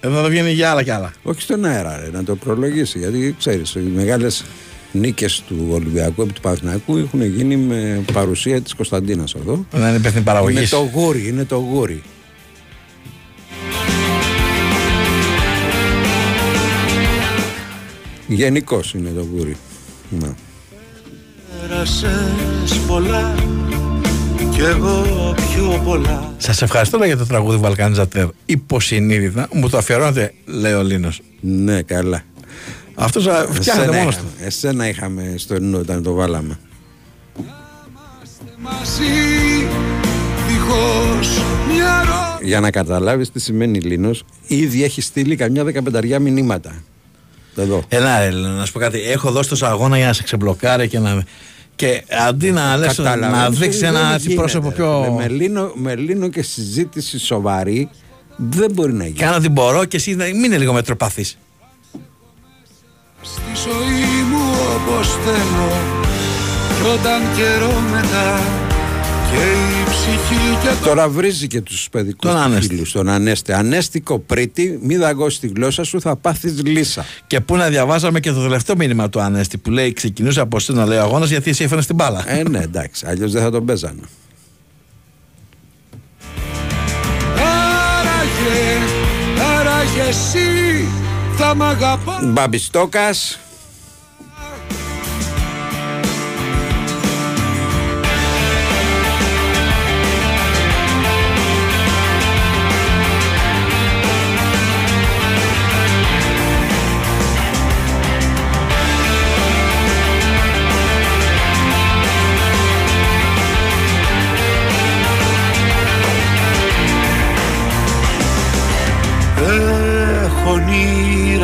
Εδώ 0.00 0.22
θα 0.22 0.28
βγαίνει 0.28 0.50
για 0.50 0.70
άλλα 0.70 0.82
κι 0.82 0.90
άλλα. 0.90 1.12
Όχι 1.22 1.40
στον 1.40 1.64
αέρα, 1.64 2.00
ρε, 2.04 2.10
να 2.12 2.24
το 2.24 2.36
προλογίσει. 2.36 2.98
Γιατί 2.98 3.34
ξέρεις, 3.38 3.74
οι 3.74 3.90
μεγάλες 3.94 4.44
νίκες 4.92 5.42
του 5.46 5.68
Ολυμπιακού 5.70 6.22
επί 6.22 6.32
του 6.32 6.40
Παναθηναϊκού 6.40 6.96
έχουν 6.96 7.22
γίνει 7.22 7.56
με 7.56 8.04
παρουσία 8.12 8.60
της 8.60 8.74
Κωνσταντίνας 8.74 9.34
εδώ. 9.34 9.66
Δεν 9.70 9.88
είναι 9.88 9.96
υπεύθυνη 9.96 10.24
παραγωγής. 10.24 10.58
Είναι 10.58 10.68
το 10.82 10.90
γούρι, 10.92 11.28
είναι 11.28 11.44
το 11.44 11.56
γούρι. 11.56 12.02
Γενικώ 18.34 18.80
είναι 18.94 19.10
το 19.10 19.26
γούρι. 19.32 19.56
Να. 20.10 20.34
Πέρασες 21.60 22.78
πολλά 22.86 23.34
Κι 24.50 24.60
εγώ 24.60 25.34
πιο 25.36 25.80
πολλά 25.84 26.34
Σας 26.36 26.62
ευχαριστώ 26.62 27.04
για 27.04 27.16
το 27.16 27.26
τραγούδι 27.26 27.56
Βαλκάνιζατερ 27.56 28.26
υποσυνείδητα. 28.46 29.48
Μου 29.52 29.68
το 29.68 29.76
αφιερώνετε, 29.76 30.34
λέει 30.44 30.72
ο 30.72 30.82
Λίνος. 30.82 31.20
Ναι, 31.40 31.82
καλά. 31.82 32.22
Αυτός 32.94 33.24
φτιάχνεται 33.50 33.88
Εσένα 33.88 33.98
μόνος 33.98 34.16
του. 34.16 34.24
είχαμε, 34.34 34.46
Εσένα 34.46 34.88
είχαμε 34.88 35.34
στο 35.36 35.60
νου 35.60 35.78
όταν 35.78 36.02
το 36.02 36.12
βάλαμε. 36.12 36.58
Μαζί 38.58 39.02
δίχως 40.48 41.38
μια 41.72 42.02
ρο... 42.04 42.46
Για 42.46 42.60
να 42.60 42.70
καταλάβεις 42.70 43.30
τι 43.30 43.40
σημαίνει 43.40 43.80
Λίνος, 43.80 44.24
ήδη 44.46 44.84
έχει 44.84 45.00
στείλει 45.00 45.36
καμιά 45.36 45.64
δεκαπενταριά 45.64 46.18
μηνύματα. 46.18 46.82
Εδώ. 47.56 47.82
Ελά, 47.88 48.18
ρε, 48.20 48.30
να 48.30 48.64
σου 48.64 48.72
πω 48.72 48.78
κάτι. 48.78 49.00
Έχω 49.00 49.30
δώσει 49.30 49.48
τόσο 49.48 49.66
αγώνα 49.66 49.96
για 49.96 50.06
να 50.06 50.12
σε 50.12 50.22
ξεμπλοκάρει 50.22 50.88
και 50.88 50.98
να. 50.98 51.22
Και 51.76 52.04
αντί 52.28 52.50
να 52.50 52.76
λες 52.76 52.98
να 52.98 53.04
Καταλαβαίνεις, 53.04 53.58
δείξεις 53.58 53.80
δεν 53.80 53.94
ένα 53.94 54.12
έτσι 54.14 54.26
γίνεται, 54.28 54.40
πρόσωπο 54.40 54.68
ρε. 54.68 54.74
πιο. 54.74 55.14
Με, 55.18 55.28
Λίνο, 55.28 55.72
με 55.74 55.94
Λίνο 55.96 56.28
και 56.28 56.42
συζήτηση 56.42 57.18
σοβαρή 57.18 57.90
δεν 58.36 58.72
μπορεί 58.72 58.92
να 58.92 59.04
γίνει. 59.04 59.16
Κάνω 59.18 59.36
ό,τι 59.36 59.48
μπορώ 59.48 59.84
και 59.84 59.96
εσύ 59.96 60.14
να 60.14 60.24
μην 60.24 60.44
είναι 60.44 60.58
λίγο 60.58 60.72
μετροπαθής. 60.72 61.38
Στη 63.22 63.42
ζωή 63.54 64.22
μου 64.30 64.50
όπως 64.76 65.08
θέλω 65.08 65.70
Κι 66.76 66.88
όταν 66.98 67.20
καιρό 67.36 67.80
μετά 67.90 68.40
Και 69.32 69.38
η 69.38 69.84
ψυχή 69.90 70.56
και 70.62 70.68
το 70.82 70.86
Τώρα 70.88 71.08
βρίζει 71.08 71.46
και 71.46 71.60
τους 71.60 71.88
παιδικούς 71.90 72.30
Τον 72.30 72.40
του 72.40 72.44
Ανέστη. 72.44 72.74
φίλους, 72.74 72.92
τον 72.92 73.08
Ανέστη. 73.08 73.52
Ανέστη 73.52 74.00
κοπρίτη, 74.00 74.78
μη 74.82 74.96
δαγκώσει 74.96 75.40
τη 75.40 75.46
γλώσσα 75.46 75.84
σου, 75.84 76.00
θα 76.00 76.16
πάθεις 76.16 76.62
λύσα. 76.64 77.04
Και 77.26 77.40
πού 77.40 77.56
να 77.56 77.68
διαβάζαμε 77.68 78.20
και 78.20 78.32
το 78.32 78.42
τελευταίο 78.42 78.76
μήνυμα 78.76 79.08
του 79.08 79.20
Ανέστη 79.20 79.58
που 79.58 79.70
λέει 79.70 79.92
ξεκινούσε 79.92 80.40
από 80.40 80.58
σένα 80.58 80.86
λέει 80.86 80.98
ο 80.98 81.02
αγώνας 81.02 81.28
γιατί 81.30 81.50
εσύ 81.50 81.64
έφερες 81.64 81.86
την 81.86 81.94
μπάλα. 81.94 82.24
Ε, 82.26 82.42
ναι, 82.48 82.58
εντάξει, 82.58 83.06
αλλιώς 83.08 83.32
δεν 83.32 83.42
θα 83.42 83.50
τον 83.50 83.64
παίζανε. 83.64 84.00
Άραγε, 87.36 88.78
άραγε 89.58 90.08
εσύ 90.08 90.86
θα 91.36 91.54
μ' 91.54 91.62
αγαπάς 91.62 92.20
Μπαμπιστόκας, 92.24 93.38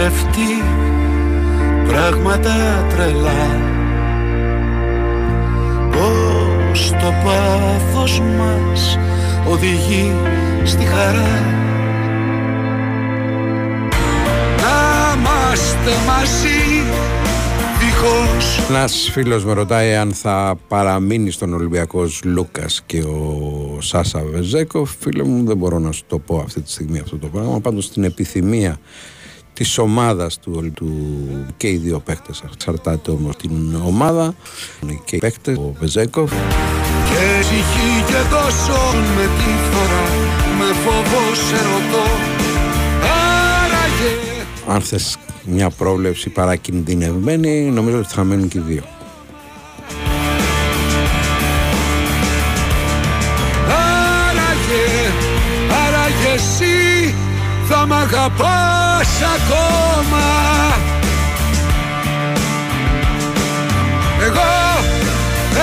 ονειρευτεί 0.09 0.63
πράγματα 1.87 2.87
τρελά 2.89 3.61
Πως 5.91 6.91
το 6.91 7.13
πάθος 7.25 8.21
μας 8.21 8.99
οδηγεί 9.51 10.13
στη 10.65 10.85
χαρά 10.85 11.43
Να 14.57 15.21
είμαστε 15.21 15.91
μαζί 16.07 16.83
δίχως 17.79 18.69
Ένας 18.69 19.09
φίλος 19.13 19.45
με 19.45 19.53
ρωτάει 19.53 19.95
αν 19.95 20.13
θα 20.13 20.59
παραμείνει 20.69 21.31
στον 21.31 21.55
Ολυμπιακός 21.55 22.21
Λούκας 22.25 22.83
και 22.87 23.01
ο 23.01 23.79
Σάσα 23.81 24.23
Βεζέκοφ. 24.33 24.91
Φίλε 25.01 25.23
μου, 25.23 25.45
δεν 25.45 25.57
μπορώ 25.57 25.79
να 25.79 25.93
σου 25.93 26.03
το 26.07 26.19
πω 26.19 26.39
αυτή 26.39 26.61
τη 26.61 26.71
στιγμή 26.71 26.99
αυτό 26.99 27.17
το 27.17 27.27
πράγμα. 27.27 27.61
Πάντως 27.61 27.91
την 27.91 28.05
επιθυμία 28.05 28.79
της 29.59 29.79
ομάδας 29.79 30.39
του, 30.39 30.73
του 30.75 30.89
και 31.57 31.69
οι 31.69 31.77
δύο 31.77 31.99
παίκτες. 31.99 32.43
Εξαρτάται 32.53 33.11
όμως 33.11 33.37
την 33.37 33.75
ομάδα. 33.85 34.35
Και 35.05 35.17
οι 35.17 35.19
παίκτες, 35.19 35.57
ο 35.57 35.75
Βεζέκοφ. 35.79 36.31
Και 36.31 37.41
ψυχή 37.41 38.05
και 38.07 38.21
τόσο 38.31 38.79
με 39.17 39.23
τη 39.23 39.51
φορά 39.71 40.05
Με 40.59 40.75
φόβο 40.85 41.35
σε 41.35 41.57
ρωτώ 41.57 42.05
Άραγε 43.03 44.15
Αν 44.69 44.81
θες 44.81 45.17
μια 45.45 45.71
πρόβλεψη 45.71 46.31
παρακινδυνευμένη, 46.31 47.71
νομίζω 47.71 47.99
ότι 47.99 48.09
θα 48.09 48.25
μένουν 48.25 48.49
και 48.49 48.59
οι 48.59 48.63
δύο. 48.67 48.83
Αγαπάς 58.09 59.23
ακόμα. 59.37 60.27
Εγώ 64.27 64.53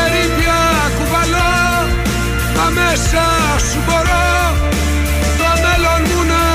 ερήπια 0.04 0.60
κουβαλώ 0.98 1.54
Μα 2.56 2.70
μέσα 2.70 3.24
σου 3.70 3.80
μπορώ. 3.86 4.56
Το 5.38 5.50
μέλλον 5.64 6.02
μου 6.10 6.24
να 6.34 6.46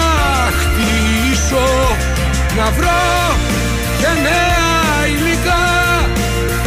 χτίσω 0.59 1.67
Να 2.57 2.71
βρω 2.71 3.35
και 3.99 4.09
νέα 4.23 5.07
υλικά. 5.15 5.65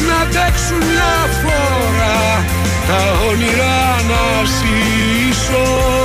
Να 0.08 0.16
αντέξουν 0.22 0.78
μια 0.78 1.14
φορά 1.42 2.46
Τα 2.88 3.28
όνειρα 3.30 4.02
να 4.10 4.44
ζήσω 4.46 6.03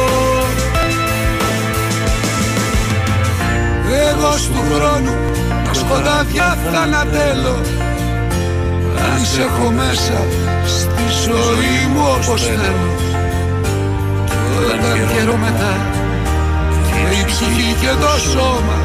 Εγώ 4.38 4.60
του 4.60 4.74
χρόνου 4.74 5.12
τα 5.64 5.74
σκοτάδια 5.74 6.58
θα 6.72 6.78
ανατέλω 6.80 7.54
αν 9.12 9.24
σε 9.24 9.40
έχω 9.42 9.70
μέσα 9.70 10.22
στη 10.66 11.02
ζωή 11.24 11.92
μου 11.94 12.00
όπως 12.16 12.42
θέλω 12.42 12.96
Και 14.26 14.74
όταν 14.74 15.08
καιρό 15.14 15.36
μετά 15.36 15.76
Και 16.86 17.20
η 17.20 17.24
ψυχή 17.24 17.74
και 17.80 17.88
το 18.00 18.20
σώμα 18.30 18.78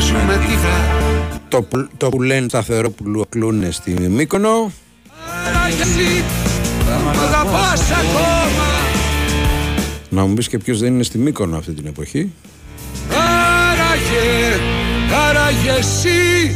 Ζούμε 0.00 0.32
τη 0.46 0.54
χαρά 0.54 1.38
Το, 1.48 1.62
που- 1.62 1.88
το 1.96 2.08
που 2.08 2.22
λένε 2.22 2.48
σταθερό 2.48 2.90
που 2.90 3.24
κλούνε 3.28 3.70
στη 3.70 3.90
Μύκονο. 3.90 4.72
Άραγε 5.46 5.82
εσύ 5.82 6.24
θα 6.88 6.96
μ' 7.04 7.08
αγαπάς 7.20 7.80
ακόμα 7.90 8.68
Να 10.08 10.24
μου 10.26 10.34
πεις 10.34 10.48
και 10.48 10.58
ποιος 10.58 10.78
δεν 10.80 10.92
είναι 10.94 11.02
στη 11.02 11.18
Μύκονο 11.18 11.56
αυτή 11.56 11.72
την 11.72 11.86
εποχή. 11.86 12.32
Άραγε, 14.20 14.60
άραγε 15.28 15.78
εσύ 15.78 16.54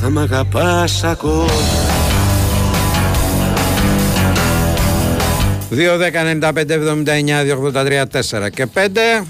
θα 0.00 0.10
μ' 0.10 0.18
αγαπάς 0.18 1.04
ακόμα 1.04 1.44
2, 5.70 5.98
10, 5.98 6.14
95, 6.52 6.70
79, 6.70 7.44
283, 7.44 8.06
4 8.46 8.50
και 8.50 8.66
5. 8.74 9.24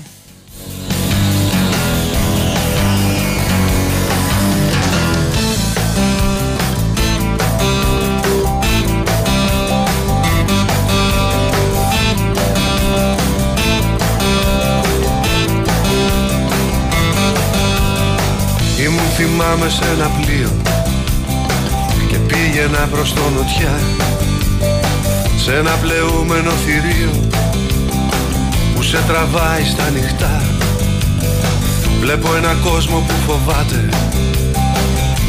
Θυμάμαι 19.61 19.71
σε 19.71 19.93
ένα 19.93 20.11
πλοίο 20.21 20.51
Και 22.09 22.17
πήγαινα 22.17 22.89
προς 22.91 23.13
το 23.15 23.21
νοτιά 23.37 23.81
Σε 25.37 25.55
ένα 25.55 25.71
πλεούμενο 25.71 26.51
θηρίο 26.51 27.29
Που 28.75 28.83
σε 28.83 28.99
τραβάει 29.07 29.65
στα 29.65 29.91
νυχτά. 29.91 30.43
Βλέπω 32.01 32.35
ένα 32.37 32.57
κόσμο 32.65 32.99
που 32.99 33.15
φοβάται 33.27 33.89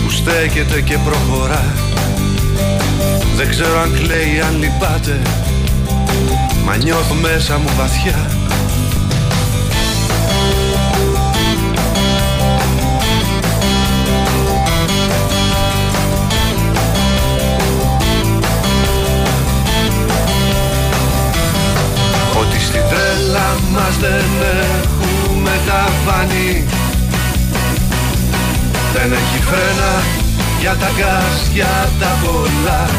Που 0.04 0.10
στέκεται 0.10 0.82
και 0.82 0.98
προχωρά. 1.06 1.66
Δεν 3.36 3.50
ξέρω 3.50 3.80
αν 3.80 3.94
κλαίει 3.94 4.42
αν 4.48 4.58
λυπάται 4.60 5.22
Μα 6.66 6.76
νιώθω 6.76 7.14
μέσα 7.14 7.58
μου 7.58 7.70
βαθιά 7.78 8.31
μας 23.92 24.00
δεν 24.00 24.26
έχουμε 24.82 25.60
ταβάνι 25.68 26.66
Δεν 28.94 29.12
έχει 29.12 29.44
φρένα 29.44 30.04
για 30.60 30.76
τα 30.76 30.90
γκάς, 30.98 31.50
για 31.54 31.90
τα 32.00 32.18
πολλά. 32.24 32.90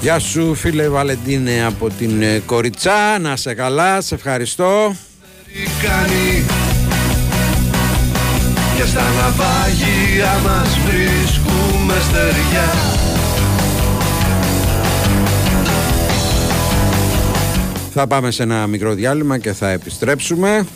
Γεια 0.00 0.18
σου 0.18 0.54
φίλε 0.54 0.88
Βαλεντίνε 0.88 1.64
από 1.66 1.90
την 1.98 2.22
ε, 2.22 2.42
Κοριτσά, 2.46 3.18
να 3.20 3.36
σε 3.36 3.54
καλά, 3.54 4.00
σε 4.00 4.14
ευχαριστώ. 4.14 4.96
κάνει 5.82 6.44
Και 8.76 8.84
στα 8.86 9.02
ναυάγια 9.02 10.40
μας 10.44 10.78
βρίσκουμε 10.86 11.94
στεριά 12.08 12.72
Θα 17.96 18.06
πάμε 18.06 18.30
σε 18.30 18.42
ένα 18.42 18.66
μικρό 18.66 18.94
διάλειμμα 18.94 19.38
και 19.38 19.52
θα 19.52 19.70
επιστρέψουμε. 19.70 20.66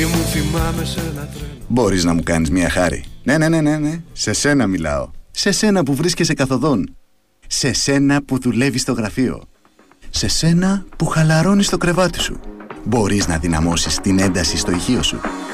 Ή 0.00 0.04
μου 0.04 0.24
θυμάμαι 0.32 0.84
σε 0.84 1.00
ένα 1.00 1.28
τρένο 1.32 1.52
Μπορείς 1.68 2.04
να 2.04 2.14
μου 2.14 2.22
κάνεις 2.22 2.50
μια 2.50 2.70
χάρη. 2.70 3.04
Ναι, 3.22 3.38
ναι, 3.38 3.48
ναι, 3.48 3.60
ναι, 3.60 3.76
ναι. 3.76 4.00
Σε 4.12 4.32
σένα 4.32 4.66
μιλάω. 4.66 5.10
Σε 5.30 5.50
σένα 5.50 5.82
που 5.82 5.94
βρίσκεσαι 5.94 6.34
καθοδόν. 6.34 6.96
Σε 7.46 7.72
σένα 7.72 8.22
που 8.24 8.38
δουλεύεις 8.40 8.80
στο 8.80 8.92
γραφείο. 8.92 9.42
Σε 10.10 10.28
σένα 10.28 10.84
που 10.96 11.06
χαλαρώνεις 11.06 11.68
το 11.68 11.76
κρεβάτι 11.76 12.20
σου. 12.20 12.40
Μπορείς 12.84 13.28
να 13.28 13.38
δυναμώσεις 13.38 13.96
την 13.96 14.18
ένταση 14.18 14.56
στο 14.56 14.70
ηχείο 14.70 15.02
σου. 15.02 15.20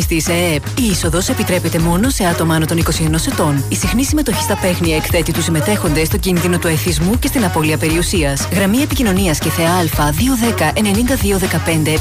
ρυθμιστής 0.00 0.34
ΕΕΠ. 0.34 0.78
Η 0.78 0.90
είσοδος 0.90 1.28
επιτρέπεται 1.28 1.78
μόνο 1.78 2.10
σε 2.10 2.24
άτομα 2.24 2.54
άνω 2.54 2.66
των 2.66 2.78
21 2.78 3.26
ετών. 3.32 3.64
Η 3.68 3.74
συχνή 3.74 4.04
συμμετοχή 4.04 4.42
στα 4.42 4.56
παίχνια 4.56 4.96
εκθέτει 4.96 5.32
τους 5.32 5.44
συμμετέχοντες 5.44 6.06
στο 6.06 6.16
κίνδυνο 6.16 6.58
του 6.58 6.66
εθισμού 6.66 7.18
και 7.18 7.26
στην 7.26 7.44
απώλεια 7.44 7.76
περιουσίας. 7.78 8.48
Γραμμή 8.52 8.82
επικοινωνίας 8.82 9.38
και 9.38 9.48
θεά 9.48 9.74
Α 9.74 10.12
210 10.12 10.72
9215 10.74 11.92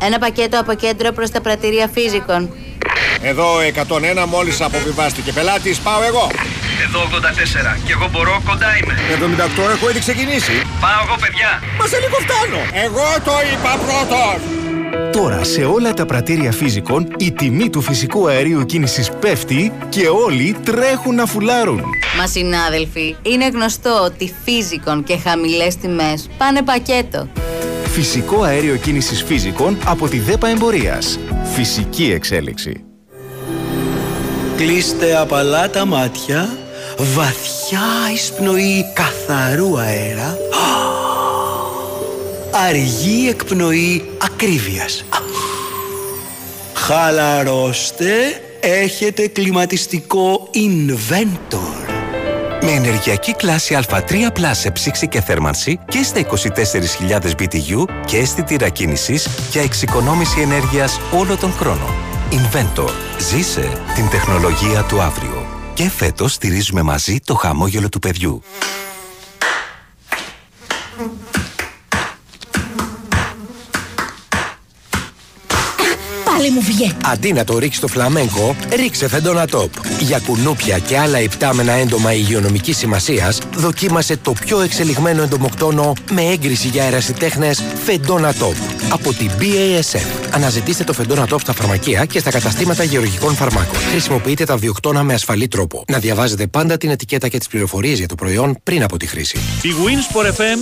Ένα 0.00 0.18
πακέτο 0.18 0.60
από 0.60 0.74
κέντρο 0.74 1.12
προς 1.12 1.30
τα 1.30 1.40
πρατήρια 1.40 1.88
φύζικων. 1.94 2.50
Εδώ 3.22 3.60
101 3.60 4.26
μόλις 4.28 4.60
αποβιβάστηκε 4.60 5.32
πελάτης, 5.32 5.78
πάω 5.78 6.02
εγώ. 6.02 6.30
Εδώ 6.84 7.00
84 7.00 7.80
και 7.84 7.92
εγώ 7.92 8.08
μπορώ, 8.12 8.42
κοντά 8.48 8.70
είμαι. 8.78 8.94
78 9.66 9.70
έχω 9.74 9.90
ήδη 9.90 9.98
ξεκινήσει. 9.98 10.52
Πάω 10.80 11.00
εγώ, 11.04 11.16
παιδιά. 11.22 11.50
Μα 11.78 11.86
σε 11.86 11.98
λίγο 12.04 12.18
φτάνω. 12.26 12.60
Εγώ 12.86 13.06
το 13.24 13.34
είπα 13.50 13.72
πρώτος. 13.84 14.38
Τώρα 15.12 15.44
σε 15.44 15.64
όλα 15.64 15.94
τα 15.94 16.06
πρατήρια 16.06 16.52
φύζικων 16.52 17.14
η 17.18 17.32
τιμή 17.32 17.70
του 17.70 17.80
φυσικού 17.80 18.28
αερίου 18.28 18.66
κίνησης 18.66 19.10
πέφτει 19.20 19.72
και 19.88 20.08
όλοι 20.08 20.56
τρέχουν 20.64 21.14
να 21.14 21.26
φουλάρουν. 21.26 21.82
Μα 22.18 22.26
συνάδελφοι, 22.26 23.16
είναι 23.22 23.48
γνωστό 23.48 24.02
ότι 24.04 24.34
φύζικων 24.44 25.04
και 25.04 25.16
χαμηλές 25.18 25.76
τιμές 25.76 26.28
πάνε 26.38 26.62
πακέτο. 26.62 27.28
Φυσικό 27.92 28.42
αέριο 28.42 28.76
κίνησης 28.76 29.22
φύζικων 29.22 29.78
από 29.84 30.08
τη 30.08 30.18
ΔΕΠΑ 30.18 30.48
Εμπορίας. 30.48 31.18
Φυσική 31.54 32.10
εξέλιξη. 32.12 32.84
Κλείστε 34.56 35.16
απαλά 35.16 35.70
τα 35.70 35.84
μάτια, 35.84 36.48
βαθιά 36.96 38.12
εισπνοή 38.12 38.84
καθαρού 38.92 39.78
αέρα, 39.78 40.38
αργή 42.68 43.28
εκπνοή 43.28 44.10
ακρίβειας. 44.18 45.04
Χαλαρώστε, 46.74 48.12
έχετε 48.60 49.26
κλιματιστικό 49.28 50.48
Inventor. 50.54 51.94
Με 52.62 52.70
ενεργειακή 52.72 53.32
κλάση 53.32 53.78
Α3 53.88 54.30
σε 54.50 54.70
ψήξη 54.70 55.08
και 55.08 55.20
θέρμανση 55.20 55.78
και 55.88 56.02
στα 56.02 56.20
24.000 56.20 57.18
BTU 57.38 57.84
και 58.06 58.16
αισθητήρα 58.16 58.68
κίνησης 58.68 59.28
για 59.50 59.62
εξοικονόμηση 59.62 60.40
ενέργειας 60.40 61.00
όλο 61.12 61.36
τον 61.36 61.52
χρόνο. 61.52 61.94
Inventor. 62.30 62.90
Ζήσε 63.18 63.72
την 63.94 64.08
τεχνολογία 64.10 64.82
του 64.82 65.00
αύριο. 65.00 65.45
Και 65.76 65.88
φέτος 65.88 66.32
στηρίζουμε 66.32 66.82
μαζί 66.82 67.18
το 67.24 67.34
χαμόγελο 67.34 67.88
του 67.88 67.98
παιδιού. 67.98 68.42
Πάλι 76.46 76.58
μου 76.58 76.64
βγαίνει. 76.64 76.96
Αντί 77.04 77.32
να 77.32 77.44
το 77.44 77.58
ρίξεις 77.58 77.76
στο 77.76 77.86
φλαμέγκο, 77.86 78.56
ρίξε 78.76 79.08
φεντόνα 79.08 79.46
τόπ. 79.46 79.72
Για 80.00 80.18
κουνούπια 80.18 80.78
και 80.78 80.98
άλλα 80.98 81.20
υπτάμενα 81.20 81.72
έντομα 81.72 82.12
υγειονομικής 82.12 82.76
σημασίας, 82.76 83.38
δοκίμασε 83.54 84.16
το 84.16 84.32
πιο 84.32 84.60
εξελιγμένο 84.60 85.22
εντομοκτόνο 85.22 85.92
με 86.10 86.22
έγκριση 86.22 86.68
για 86.68 86.82
αερασιτέχνε 86.82 87.50
φεντόνα 87.84 88.34
τόπ. 88.34 88.54
Από 88.88 89.12
την 89.12 89.30
BASF. 89.38 90.06
Αναζητήστε 90.30 90.84
το 90.84 90.92
φεντόνα 90.92 91.26
τόπ 91.26 91.40
στα 91.40 91.52
φαρμακεία 91.52 92.04
και 92.04 92.18
στα 92.18 92.30
καταστήματα 92.30 92.84
γεωργικών 92.84 93.34
φαρμάκων. 93.34 93.78
Χρησιμοποιείτε 93.90 94.44
τα 94.44 94.56
βιοκτώνα 94.56 95.02
με 95.02 95.14
ασφαλή 95.14 95.48
τρόπο. 95.48 95.84
Να 95.88 95.98
διαβάζετε 95.98 96.46
πάντα 96.46 96.76
την 96.76 96.90
ετικέτα 96.90 97.28
και 97.28 97.38
τις 97.38 97.48
πληροφορίες 97.48 97.98
για 97.98 98.08
το 98.08 98.14
προϊόν 98.14 98.56
πριν 98.62 98.82
από 98.82 98.96
τη 98.96 99.06
χρήση. 99.06 99.38
Η 99.62 99.70
Winsport 99.84 100.26
FM 100.26 100.58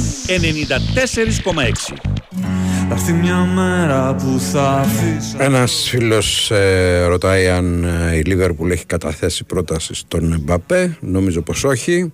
94,6. 1.95 2.64
Θα 2.97 3.01
έρθει 3.01 3.13
μια 3.13 3.37
μέρα 3.37 4.15
που 4.15 4.41
θα 4.53 4.71
αφήσω 4.71 5.37
Ένας 5.39 5.87
φίλος 5.89 6.51
ε, 6.51 7.05
ρωτάει 7.09 7.49
αν 7.49 7.85
ε, 7.85 8.17
η 8.17 8.23
Λίβερπουλ 8.23 8.71
έχει 8.71 8.87
καταθέσει 8.87 9.45
πρόταση 9.45 9.95
στον 9.95 10.33
Εμπαπέ. 10.33 10.97
Νομίζω 11.01 11.43
πως 11.43 11.65
όχι. 11.65 12.13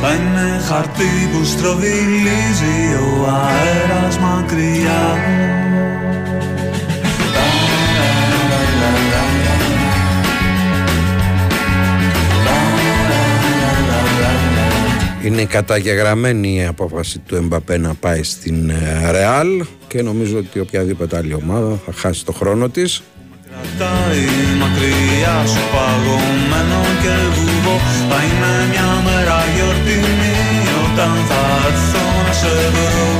Θα 0.00 0.12
είναι 0.12 0.60
χαρτί 0.68 1.28
που 1.32 1.44
στροβιλίζει 1.44 2.94
ο 2.94 3.28
αέρας 3.28 4.18
μακριά 4.18 5.18
Είναι 15.24 15.44
καταγεγραμμένη 15.44 16.54
η 16.54 16.64
απόφαση 16.64 17.18
του 17.18 17.34
Εμπαπέ 17.34 17.78
να 17.78 17.94
πάει 17.94 18.22
στην 18.22 18.70
ε, 18.70 19.10
Ρεάλ 19.10 19.64
και 19.88 20.02
νομίζω 20.02 20.38
ότι 20.38 20.60
οποιαδήποτε 20.60 21.16
άλλη 21.16 21.34
ομάδα 21.34 21.78
θα 21.86 21.92
χάσει 21.92 22.24
το 22.24 22.32
χρόνο 22.32 22.68
της. 22.68 23.02
Κρατάει 23.50 24.24
μακριά 24.58 25.46
σου 25.46 25.62
παγωμένο 25.72 26.82
και 27.02 27.14
βουβό 27.34 27.76
Θα 28.08 28.18
είναι 28.24 28.52
μια 28.70 29.02
μέρα 29.04 29.38
γιορτινή 29.54 30.36
όταν 30.84 31.12
θα 31.28 31.42
έρθω 31.66 32.22
να 32.26 32.32
σε 32.32 32.70
βρω 32.70 33.19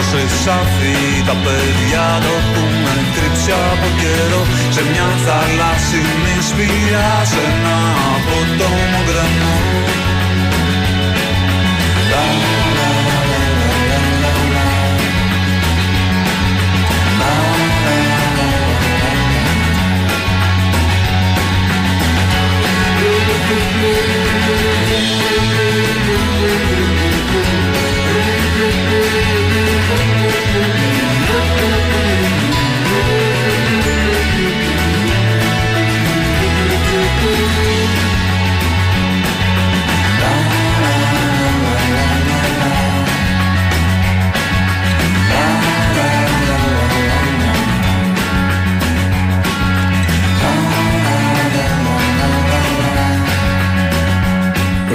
το 0.00 0.06
χρυσάφι 0.06 0.96
Τα 1.26 1.36
παιδιά 1.44 2.06
το 2.24 2.32
έχουμε 2.40 2.92
κρύψει 3.14 3.50
από 3.72 3.88
καιρό. 4.00 4.42
Σε 4.74 4.82
μια 4.90 5.08
θαλάσσινη 5.24 6.34
σπηλιά 6.48 7.10
Σε 7.30 7.40
ένα 7.50 7.76
απότομο 8.14 8.98
γκρεμό 9.06 9.60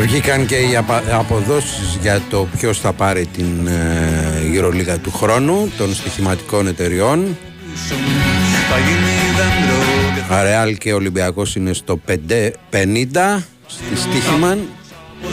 Βγήκαν 0.05 0.45
και 0.45 0.55
οι 0.55 0.75
απα- 0.75 1.03
αποδόσεις 1.11 1.97
για 2.01 2.21
το 2.29 2.47
ποιος 2.57 2.79
θα 2.79 2.93
πάρει 2.93 3.25
την 3.25 3.67
ε, 3.67 4.59
Euroliga 4.59 4.95
του 5.01 5.11
χρόνου 5.11 5.71
των 5.77 5.93
στοιχηματικών 5.93 6.67
εταιριών. 6.67 7.37
Θα 8.69 8.77
γίνει 8.77 9.11
δέντρο 9.37 10.35
Αρεάλ 10.37 10.77
και 10.77 10.93
Ολυμπιακός 10.93 11.55
είναι 11.55 11.73
στο 11.73 11.99
5, 12.07 12.13
50 12.71 13.43
στη 13.67 13.95
στοίχημαν. 13.95 14.59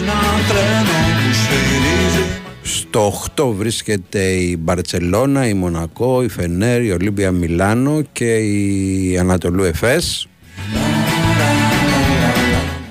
Ένα 0.00 0.12
τρένο 0.48 0.90
που 0.90 1.32
σφυρίζει 1.32 2.26
Στο 2.62 3.12
8 3.36 3.52
βρίσκεται 3.56 4.22
η 4.22 4.56
Μπαρτσελώνα, 4.60 5.48
η 5.48 5.54
Μονακό, 5.54 6.22
η 6.22 6.28
Φενέρ, 6.28 6.82
η 6.84 6.90
Ολύμπια 6.92 7.30
Μιλάνο 7.30 8.02
και 8.12 8.34
η 8.36 9.18
Ανατολού 9.18 9.62
Εφές. 9.64 10.26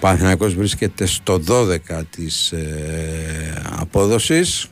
Ο 0.02 0.04
Παναθηναϊκός 0.04 0.56
βρίσκεται 0.56 1.06
στο 1.06 1.42
12 1.48 2.04
της 2.10 2.52
ε, 2.52 3.64
απόδοσης. 3.80 4.68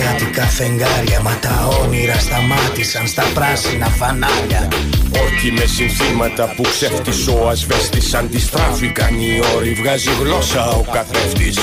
Έρθουν 0.00 0.30
αυγουστιάτικα 0.30 0.46
φεγγάρια 0.46 1.20
Μα 1.20 1.38
τα 1.40 1.68
όνειρα 1.82 2.18
σταμάτησαν 2.18 3.06
στα 3.06 3.24
πράσινα 3.34 3.86
φανάρια. 3.86 4.68
Όρκοι 5.22 5.52
με 5.52 5.64
συνθήματα 5.64 6.54
που 6.56 6.62
ξέφτεις 6.62 7.26
ο 7.28 7.48
ασβέστης 7.48 8.14
Αντιστράφηκαν 8.14 9.20
οι 9.20 9.40
όροι, 9.56 9.72
βγάζει 9.72 10.10
γλώσσα 10.20 10.68
ο 10.68 10.84
καθρέφτης. 10.92 11.58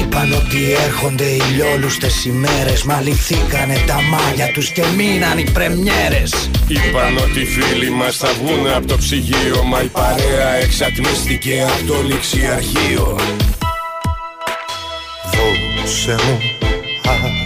Είπαν 0.00 0.32
ότι 0.32 0.72
έρχονται 0.86 1.24
οι 1.24 1.42
λιόλουστες 1.54 2.24
ημέρες. 2.24 2.82
Μα 2.82 3.00
λυθήκανε 3.00 3.76
τα 3.86 3.98
μάγια 4.02 4.52
τους 4.52 4.70
και 4.70 4.82
μείναν 4.96 5.38
οι 5.38 5.50
πρεμιέρες. 5.52 6.50
Είπαν 6.68 7.16
ότι 7.16 7.40
οι 7.40 7.44
φίλοι 7.44 7.90
μας 7.90 8.16
θα 8.16 8.28
βγουν 8.32 8.72
από 8.76 8.86
το 8.86 8.96
ψυγείο 8.96 9.62
Μα 9.64 9.82
η 9.82 9.86
παρέα 9.86 10.54
εξατμίστηκε 10.62 11.66
από 11.68 11.92
το 11.92 12.02
ληξιαρχείο 12.02 13.18
Δώσε 15.32 16.14
μου 16.26 16.38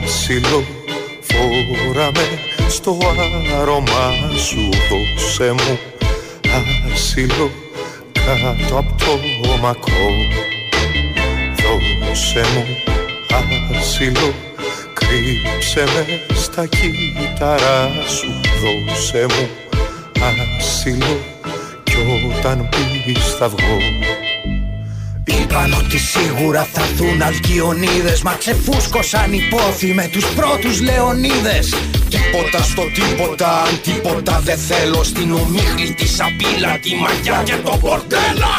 άσυλο 0.04 0.64
Φόραμε 1.20 2.28
στο 2.68 2.98
άρωμά 3.60 4.12
σου 4.36 4.68
Δώσε 4.88 5.52
μου 5.52 5.78
άσυλο 6.92 7.50
κάτω 8.12 8.78
από 8.78 8.94
το 8.96 9.56
μακρό. 9.60 10.08
Δώσε 11.56 12.40
μου 12.54 12.64
άσυλο 13.78 14.34
Κρύψε 14.94 15.84
με 15.84 16.34
στα 16.34 16.66
κύτταρά 16.66 17.90
σου 18.06 18.40
Δώσε 18.60 19.26
μου 19.28 19.48
άσυλο 20.58 21.18
Κι 21.82 21.96
όταν 22.38 22.68
πεις 22.68 23.34
θα 23.38 23.48
βγω 23.48 24.13
Είπαν 25.54 25.72
ότι 25.72 25.98
σίγουρα 25.98 26.68
θα 26.72 26.82
δουν 26.96 27.22
αλκιονίδες. 27.22 28.22
Μα 28.22 28.34
ξεφούσκωσαν 28.34 29.32
οι 29.32 29.40
πόθοι 29.50 29.94
με 29.94 30.08
τους 30.12 30.24
πρώτους 30.24 30.80
Λεωνίδες. 30.80 31.74
Τίποτα 32.08 32.62
στο 32.62 32.82
τίποτα, 32.82 33.62
αν 33.62 33.80
τίποτα 33.82 34.40
δεν 34.44 34.58
θέλω. 34.58 35.02
Στην 35.04 35.32
ομίχλη 35.32 35.94
τη 35.94 36.08
σαπίλα, 36.08 36.78
τη 36.82 36.94
μαγιά 36.94 37.42
και 37.44 37.56
το 37.64 37.76
πορτέλα. 37.80 38.52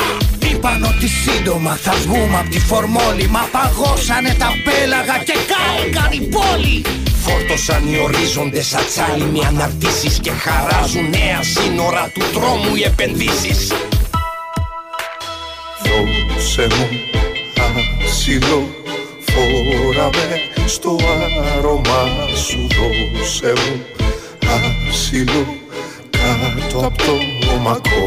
Είπαν 0.52 0.84
ότι 0.84 1.08
σύντομα 1.08 1.76
θα 1.76 1.94
βγούμε 2.06 2.38
από 2.40 2.50
τη 2.50 2.60
φορμόλη. 2.60 3.28
Μα 3.28 3.48
παγώσανε 3.52 4.36
τα 4.40 4.50
πέλαγα 4.66 5.18
και 5.28 5.36
κάηκαν 5.52 6.12
η 6.12 6.22
πόλη 6.36 6.86
Φόρτωσαν 7.24 7.94
οι 7.94 7.98
ορίζοντες 8.04 8.74
ατσάλιμοι 8.74 9.46
αναρτήσεις 9.46 10.20
Και 10.20 10.32
χαράζουν 10.32 11.10
νέα 11.10 11.42
σύνορα 11.44 12.12
του 12.14 12.22
τρόμου 12.34 12.76
οι 12.76 12.84
επενδύσεις 12.84 13.72
Δώσε 16.46 16.68
μου. 16.72 16.90
Άσυλο 18.06 18.68
Φόραμε 19.20 20.40
στο 20.66 20.96
άρωμά 21.58 22.28
σου 22.36 22.68
Δώσε 22.68 23.54
μου. 23.58 23.86
Άσυλο 24.90 25.46
Κάτω 26.10 26.86
από 26.86 27.04
το 27.42 27.56
μακρό. 27.62 28.06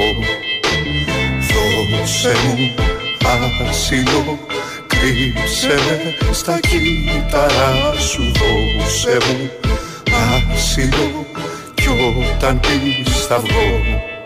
Δώσε 1.49 2.35
μου 2.45 2.75
άσυλο 3.69 4.39
Κρύψε 4.87 5.75
με 5.87 6.33
στα 6.33 6.61
κύτταρά 6.61 7.95
σου 7.99 8.23
Δώσε 8.23 9.19
μου. 9.27 9.51
Άσυλο 10.53 11.27
Κι 11.75 11.89
όταν 12.37 12.61
πεις 12.61 13.27
θα 13.27 13.39
βγω 13.39 14.17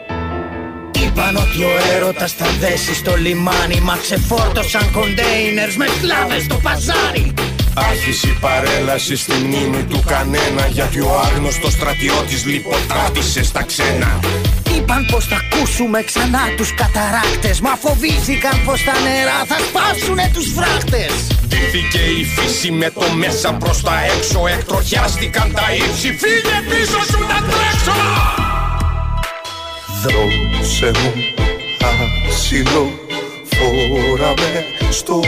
Είπαν 1.14 1.36
ότι 1.36 1.62
ο 1.62 1.70
έρωτας 1.94 2.32
θα 2.32 2.46
δέσει 2.60 2.94
στο 2.94 3.16
λιμάνι. 3.16 3.80
Μα 3.80 3.96
ξεφόρτωσαν 4.02 4.90
κοντέινερς 4.92 5.76
με 5.76 5.86
σκλάβες 5.96 6.42
στο 6.42 6.54
παζάρι. 6.62 7.34
Άρχισε 7.74 8.26
η 8.26 8.36
παρέλαση 8.40 9.16
στη 9.16 9.32
μνήμη 9.32 9.82
του 9.90 10.02
κανένα 10.06 10.66
Γιατί 10.70 11.00
ο 11.00 11.20
άγνωστος 11.24 11.72
στρατιώτης 11.72 12.44
λιποτράπησε 12.44 13.44
στα 13.44 13.62
ξένα. 13.62 14.20
Είπαν 14.76 15.06
πως 15.10 15.26
θα 15.26 15.38
ακούσουμε 15.42 16.02
ξανά 16.02 16.44
τους 16.56 16.74
καταράκτες 16.74 17.60
Μα 17.60 17.74
φοβήθηκαν 17.82 18.56
πως 18.64 18.84
τα 18.84 18.92
νερά 19.04 19.40
θα 19.50 19.58
σπάσουνε 19.66 20.30
τους 20.34 20.52
φράχτες. 20.56 21.12
Ντύθηκε 21.48 22.02
η 22.20 22.24
φύση 22.24 22.70
με 22.70 22.90
το 22.90 23.06
μέσα 23.22 23.52
προς 23.52 23.82
τα 23.82 23.94
έξω 24.16 24.46
Εκτροχιάστηκαν 24.46 25.52
τα 25.52 25.66
ύψη. 25.74 26.08
Φύγε 26.22 26.58
πίσω 26.70 27.00
σου 27.10 27.20
να 27.30 27.38
τρέξω 27.48 27.96
Δώσε 30.02 30.86
μου 30.86 31.12
άσυλο 32.28 32.90
Φόραμε 33.44 34.64
στο 34.90 35.20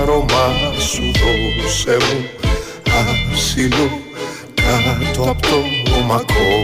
άρωμά 0.00 0.72
σου 0.78 1.02
Δώσε 1.02 1.96
μου 1.96 2.26
άσυλο. 3.32 4.00
Κάτω 4.54 5.30
από 5.30 5.40
το 5.40 6.04
μακρό 6.06 6.58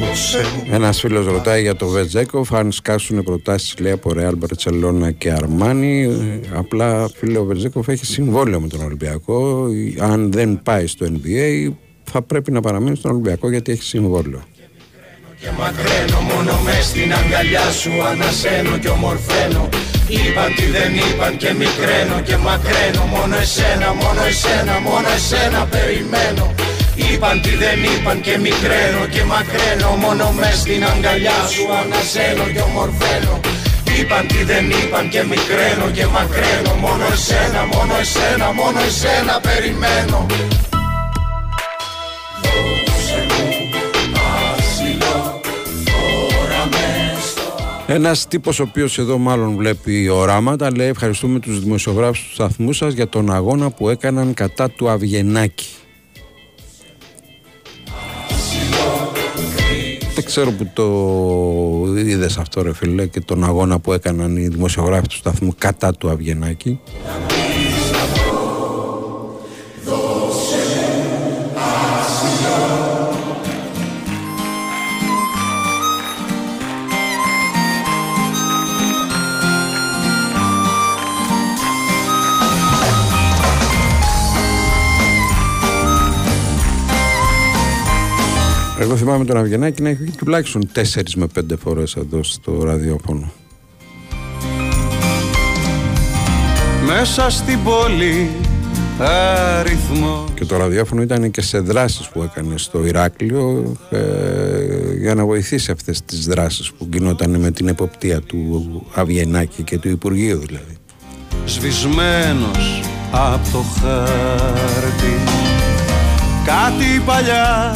Δώσε 0.00 0.38
μου. 0.38 0.74
Ένας 0.74 1.00
φίλος 1.00 1.26
ρωτάει 1.26 1.62
για 1.62 1.76
το 1.76 1.86
Βετζέκοφ 1.86 2.54
αν 2.54 2.72
σκάσουν 2.72 3.22
προτάσεις 3.22 3.78
λέει 3.78 3.92
από 3.92 4.12
Ρεάλ 4.12 4.36
Μπαρτσελώνα 4.36 5.10
και 5.10 5.30
Αρμάνι 5.30 6.02
Ε, 6.02 6.40
απλά 6.54 7.10
φίλε 7.16 7.38
ο 7.38 7.44
Βετζέκοφ 7.44 7.88
έχει 7.88 8.06
συμβόλαιο 8.06 8.60
με 8.60 8.68
τον 8.68 8.80
Ολυμπιακό. 8.82 9.66
Αν 9.98 10.32
δεν 10.32 10.60
πάει 10.62 10.86
στο 10.86 11.06
NBA 11.06 11.72
θα 12.04 12.22
πρέπει 12.22 12.52
να 12.52 12.60
παραμείνει 12.60 12.96
στον 12.96 13.10
Ολυμπιακό 13.10 13.50
γιατί 13.50 13.72
έχει 13.72 13.82
συμβόλαιο 13.82 14.40
Και 15.42 15.50
μακραίνω 15.58 16.20
μόνο 16.30 16.52
μες 16.64 16.84
στην 16.90 17.12
αγκαλιά 17.18 17.66
σου 17.80 17.92
Ανασένω 18.10 18.74
και 18.82 18.88
ομορφαίνω. 18.88 19.68
Είπαν 20.08 20.50
τι 20.56 20.66
δεν 20.76 20.92
είπαν 21.02 21.36
και 21.42 21.50
μικραίνω 21.60 22.18
και 22.28 22.36
μακραίνω. 22.46 23.02
Μόνο 23.14 23.36
εσένα, 23.44 23.88
μόνο 24.00 24.22
εσένα, 24.30 24.74
μόνο 24.86 25.08
εσένα 25.18 25.60
περιμένω. 25.74 26.46
Είπαν 26.94 27.36
τι 27.42 27.52
δεν 27.62 27.78
είπαν 27.90 28.18
και 28.26 28.34
μικραίνω 28.44 29.02
και 29.14 29.22
μακραίνω. 29.32 29.90
Μόνο 30.04 30.24
μες 30.38 30.56
στην 30.62 30.82
αγκαλιά 30.90 31.38
σου 31.52 31.64
ανασένω 31.80 32.44
και 32.54 32.62
ομορφαίνω. 32.68 33.34
Είπαν 33.94 34.24
τι 34.30 34.40
δεν 34.50 34.64
είπαν 34.78 35.04
και 35.12 35.22
μικραίνω 35.30 35.86
και 35.96 36.06
μακραίνω. 36.14 36.72
Μόνο 36.84 37.04
εσένα, 37.16 37.60
μόνο 37.74 37.94
εσένα, 38.04 38.46
μόνο 38.58 38.78
εσένα 38.88 39.34
περιμένω 39.46 40.20
Ένας 47.92 48.28
τύπος 48.28 48.60
ο 48.60 48.62
οποίος 48.62 48.98
εδώ 48.98 49.18
μάλλον 49.18 49.56
βλέπει 49.56 50.08
οράματα 50.08 50.76
λέει: 50.76 50.88
Ευχαριστούμε 50.88 51.38
τους 51.38 51.60
δημοσιογράφους 51.60 52.22
του 52.22 52.32
σταθμού 52.32 52.72
σας 52.72 52.92
για 52.92 53.08
τον 53.08 53.32
αγώνα 53.32 53.70
που 53.70 53.88
έκαναν 53.88 54.34
κατά 54.34 54.70
του 54.70 54.88
Αβγενάκη. 54.88 55.66
Δεν 60.14 60.24
ξέρω 60.24 60.50
που 60.52 60.70
το 60.72 61.94
είδες 61.96 62.38
αυτό, 62.38 62.62
ρε 62.62 62.74
φίλε, 62.74 63.06
και 63.06 63.20
τον 63.20 63.44
αγώνα 63.44 63.78
που 63.78 63.92
έκαναν 63.92 64.36
οι 64.36 64.48
δημοσιογράφοι 64.48 65.06
του 65.06 65.16
σταθμού 65.16 65.54
κατά 65.58 65.92
του 65.92 66.10
Αβγενάκη. 66.10 66.80
Εγώ 89.10 89.18
θυμάμαι 89.18 89.24
τον 89.24 89.44
Αβγενάκη 89.44 89.82
να 89.82 89.88
έχει 89.88 90.02
βγει 90.02 90.16
τουλάχιστον 90.16 90.70
4 90.74 90.82
με 91.16 91.26
5 91.38 91.42
φορές 91.58 91.96
εδώ 91.96 92.22
στο 92.22 92.62
ραδιόφωνο. 92.62 93.32
Μέσα 96.86 97.30
στην 97.30 97.58
πόλη 97.64 98.30
αριθμό 99.58 100.24
Και 100.34 100.44
το 100.44 100.56
ραδιόφωνο 100.56 101.02
ήταν 101.02 101.30
και 101.30 101.42
σε 101.42 101.58
δράσεις 101.58 102.08
που 102.08 102.22
έκανε 102.22 102.58
στο 102.58 102.86
Ηράκλειο 102.86 103.76
ε, 103.90 103.98
για 104.98 105.14
να 105.14 105.24
βοηθήσει 105.24 105.70
αυτές 105.70 106.04
τις 106.04 106.26
δράσεις 106.26 106.72
που 106.72 106.88
γινόταν 106.92 107.40
με 107.40 107.50
την 107.50 107.68
εποπτεία 107.68 108.20
του 108.20 108.86
Αβγενάκη 108.94 109.62
και 109.62 109.78
του 109.78 109.88
Υπουργείου 109.88 110.38
δηλαδή. 110.38 110.76
σβησμένος 111.44 112.82
από 113.10 113.50
το 113.52 113.58
χάρτη 113.80 115.14
Κάτι 116.44 117.02
παλιά 117.06 117.74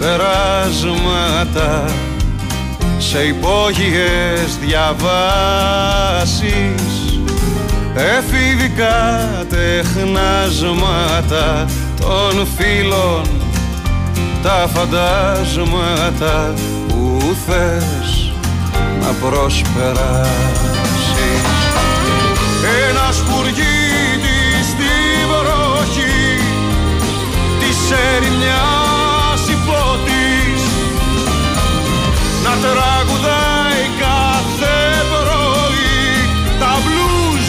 περάσματα 0.00 1.84
σε 2.98 3.22
υπόγειες 3.22 4.58
διαβάσεις. 4.60 6.40
Εφηβικά 7.94 9.28
τεχνάσματα 9.48 10.84
των 12.00 12.46
φίλων 12.56 13.22
τα 14.42 14.68
φαντάσματα 14.74 16.54
που 16.88 17.36
θες 17.46 18.32
να 19.00 19.10
προσπεράσεις. 19.28 20.30
Ένας 22.90 23.16
πουργίτης 23.16 24.66
στη 24.72 24.94
βροχή 25.28 26.40
της 27.60 27.78
ερημιάς 27.90 28.85
τραγουδάει 32.64 33.82
κάθε 34.04 34.76
πρωί 35.10 36.58
τα 36.60 36.72
μπλουζ 36.82 37.46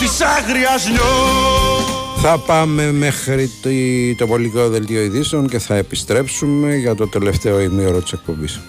της 0.00 0.20
άγριας 0.20 0.86
νιώτης 0.88 2.22
Θα 2.22 2.38
πάμε 2.38 2.92
μέχρι 2.92 3.50
το, 3.62 3.68
το 4.16 4.26
πολιτικό 4.26 4.68
δελτίο 4.68 5.02
ειδήσεων 5.02 5.48
και 5.48 5.58
θα 5.58 5.74
επιστρέψουμε 5.74 6.74
για 6.76 6.94
το 6.94 7.08
τελευταίο 7.08 7.60
ημίωρο 7.60 8.00
της 8.00 8.12
εκπομπής. 8.12 8.60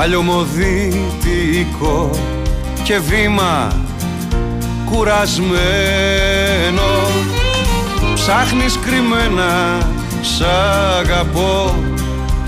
Παλιωμοδίτικο 0.00 2.10
και 2.82 2.98
βήμα 2.98 3.72
κουρασμένο. 4.90 5.50
Ψάχνεις 8.14 8.78
κρυμμένα 8.78 9.78
σ' 10.20 10.42
αγαπώ 11.00 11.74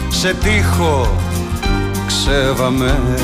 σε 0.09 0.35
τείχο 0.35 1.17
ξεβαμένο 2.07 3.15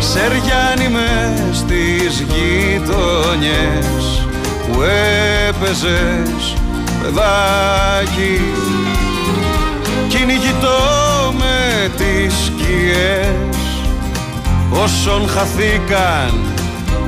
Σεριάνι 0.00 0.88
μες 0.88 1.56
στις 1.56 2.20
γειτονιές 2.20 4.26
που 4.72 4.82
έπαιζες 5.48 6.56
παιδάκι 7.02 8.40
κυνηγητός 10.08 11.11
όσων 14.82 15.28
χαθήκαν 15.28 16.40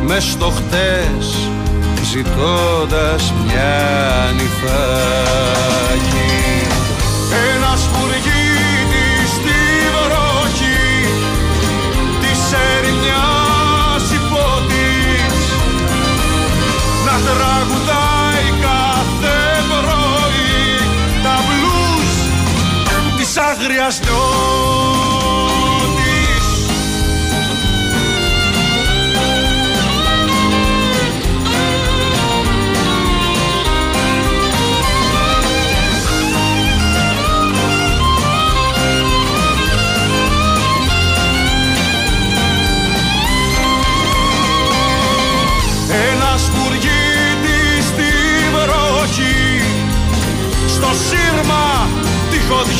μες 0.06 0.24
στο 0.24 0.52
χτες 0.56 1.48
ζητώντας 2.12 3.32
μια 3.44 4.32
νυφάκι 4.36 5.82
ένας 7.54 7.88
πουργίτης 7.92 9.30
στη 9.34 9.60
βροχή 9.94 11.08
της 12.20 12.40
ερημιάς 12.52 14.04
υπότης 14.18 15.44
να 17.04 17.14
τραγουδάει 17.26 18.48
κάθε 18.60 19.38
πρωί 19.68 20.78
τα 21.22 21.36
μπλουζ 21.44 22.12
της 23.18 23.36
άγριας 23.36 24.00
νιώτης 24.00 24.83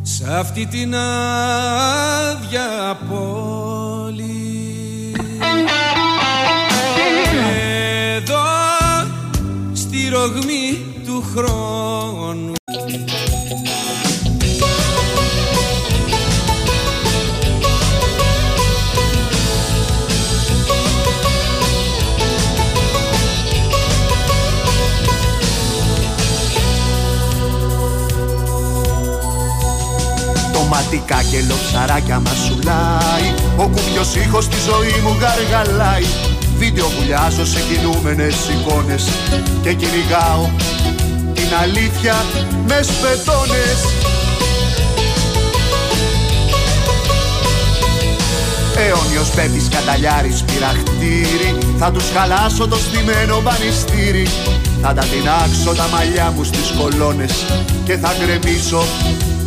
Σ' 0.02 0.22
αυτή 0.28 0.66
την 0.66 0.94
άδεια 0.94 2.98
πόλη 3.08 3.53
στη 10.04 10.12
ρογμή 10.12 10.84
του 11.04 11.24
χρόνου. 11.34 12.52
Τοματικά 30.52 31.22
και 31.22 31.44
λοψαράκια 31.48 32.20
μασουλάει. 32.20 33.34
Ο 33.56 33.68
κουπιος 33.68 34.14
ήχος 34.14 34.44
στη 34.44 34.56
ζωή 34.56 35.00
μου 35.02 35.16
γαργαλάει 35.20 36.33
Βίντεο 36.58 36.88
βουλιάζω 36.88 37.44
σε 37.46 37.60
κινούμενες 37.60 38.34
εικόνες 38.48 39.08
Και 39.62 39.72
κυνηγάω 39.72 40.48
την 41.34 41.54
αλήθεια 41.62 42.14
με 42.66 42.80
σπετώνες. 42.82 43.80
Αιώνιος 48.76 49.30
πέπης 49.30 49.68
καταλιάρης 49.68 50.42
πειραχτήρι 50.42 51.58
Θα 51.78 51.90
τους 51.90 52.04
χαλάσω 52.14 52.68
το 52.68 52.76
στημένο 52.76 53.40
μπανιστήρι 53.40 54.26
Θα 54.82 54.94
τα 54.94 55.04
τεινάξω 55.04 55.74
τα 55.76 55.88
μαλλιά 55.92 56.30
μου 56.36 56.44
στις 56.44 56.72
κολόνες 56.78 57.44
Και 57.84 57.96
θα 57.96 58.14
γκρεμίσω 58.18 58.84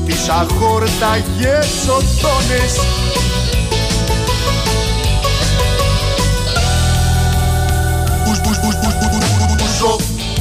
τις 0.05 0.29
αχόρταγες 0.29 1.71
οθόνες 1.97 2.73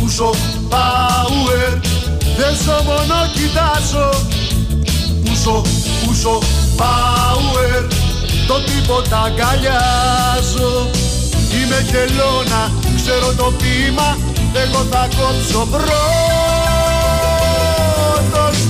πουσο, 0.07 0.31
power 0.71 1.71
Δεν 2.37 2.55
ζω 2.65 2.83
μόνο 2.85 3.17
κοιτάζω. 3.35 4.09
Πουσο, 5.25 5.63
πουσο, 6.05 6.39
power 6.77 7.81
Το 8.47 8.61
τίποτα 8.61 9.23
αγκαλιάζω. 9.23 10.91
Είμαι 11.55 11.87
χελώνα, 11.91 12.73
ξέρω 12.97 13.33
το 13.37 13.53
ποίημα 13.59 14.19
Εγώ 14.55 14.87
θα 14.91 15.09
κόψω 15.17 15.67
πρώτος 15.71 15.87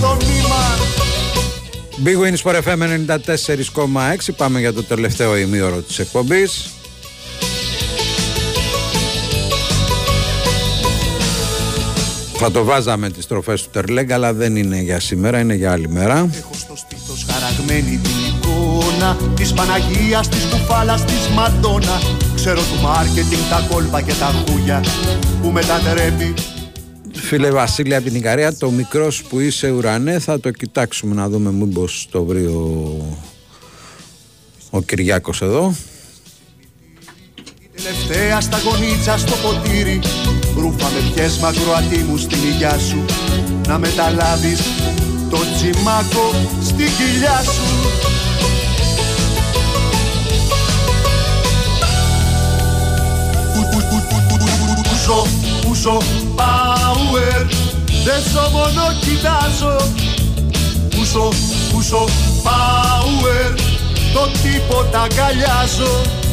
το 0.00 0.16
νήμα 0.26 0.64
Big 2.04 2.18
Wins 2.22 2.40
for 2.42 2.54
FM 2.62 2.82
94,6 4.22 4.34
Πάμε 4.36 4.60
για 4.60 4.72
το 4.72 4.82
τελευταίο 4.82 5.36
ημίωρο 5.36 5.76
της 5.76 5.98
εκπομπής 5.98 6.75
Θα 12.38 12.50
το 12.50 12.64
βάζαμε 12.64 13.10
τις 13.10 13.26
τροφές 13.26 13.62
του 13.62 13.68
Τερλέγκα 13.72 14.14
αλλά 14.14 14.32
δεν 14.32 14.56
είναι 14.56 14.80
για 14.80 15.00
σήμερα, 15.00 15.40
είναι 15.40 15.54
για 15.54 15.72
άλλη 15.72 15.88
μέρα. 15.88 16.28
Έχω 16.38 16.54
στο 16.54 16.76
στήθος 16.76 17.26
χαραγμένη 17.30 17.96
την 17.98 18.12
εικόνα 18.28 19.16
Της 19.36 19.52
Παναγίας, 19.52 20.28
της 20.28 20.44
κουφάλας, 20.44 21.04
της 21.04 21.28
Μαντόνα 21.34 22.00
Ξέρω 22.34 22.60
του 22.60 22.82
μάρκετινγκ 22.82 23.42
τα 23.50 23.66
κόλπα 23.70 24.02
και 24.02 24.12
τα 24.12 24.44
χούγια 24.48 24.84
Που 25.42 25.50
μετατρέπει. 25.50 26.34
Φίλε 27.12 27.50
Βασίλη 27.50 27.94
από 27.94 28.04
την 28.04 28.14
Ικαρία, 28.14 28.56
το 28.56 28.70
μικρός 28.70 29.22
που 29.22 29.40
είσαι 29.40 29.70
ουρανέ 29.70 30.18
θα 30.18 30.40
το 30.40 30.50
κοιτάξουμε 30.50 31.14
να 31.14 31.28
δούμε 31.28 31.50
μήπως 31.50 32.08
το 32.10 32.24
βρει 32.24 32.44
ο, 32.44 32.96
ο 34.70 34.82
Κυριάκος 34.82 35.42
εδώ. 35.42 35.74
Τελευταία 37.82 38.40
στα 38.40 38.58
γονίτσα 38.58 39.18
στο 39.18 39.32
ποτήρι. 39.36 40.00
Ρούφα 40.56 40.88
με 40.88 41.10
πιες 41.14 41.38
μακροατήμου 41.38 42.16
στην 42.16 42.38
υγειά 42.42 42.78
σου. 42.78 43.04
Να 43.68 43.78
μεταλάβεις 43.78 44.60
το 45.30 45.38
τσιμάκο 45.54 46.30
στη 46.64 46.84
κοιλιά 46.84 47.42
σου. 47.42 47.62
Πούσο, 54.82 55.26
πούσο, 55.60 55.96
power 56.36 57.46
Δεν 58.04 58.22
ζω 58.32 58.48
μόνο 58.52 58.82
κοιτάζω. 59.00 59.92
Πούσο, 60.88 61.28
πούσο, 61.72 62.04
power 62.44 63.58
Το 64.12 64.28
τίποτα 64.42 65.00
αγκαλιάζω 65.00 66.24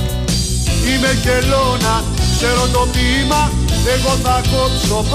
Είμαι 0.87 1.11
χελώνα, 1.21 2.03
ξέρω 2.35 2.67
το 2.73 2.87
ποίημα 2.91 3.51
Εγώ 3.95 4.13
θα 4.23 4.41
κόψω 4.51 5.05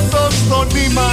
πρώτος 0.00 0.34
το 0.48 0.66
νήμα 0.74 1.10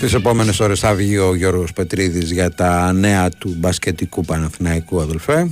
Τις 0.00 0.14
επόμενες 0.14 0.60
ώρες 0.60 0.80
θα 0.80 0.94
βγει 0.94 1.18
ο 1.18 1.34
Γιώργος 1.34 1.72
Πετρίδης 1.72 2.30
για 2.30 2.50
τα 2.50 2.92
νέα 2.92 3.28
του 3.28 3.54
μπασκετικού 3.58 4.24
Παναθηναϊκού 4.24 5.00
αδελφέ. 5.00 5.50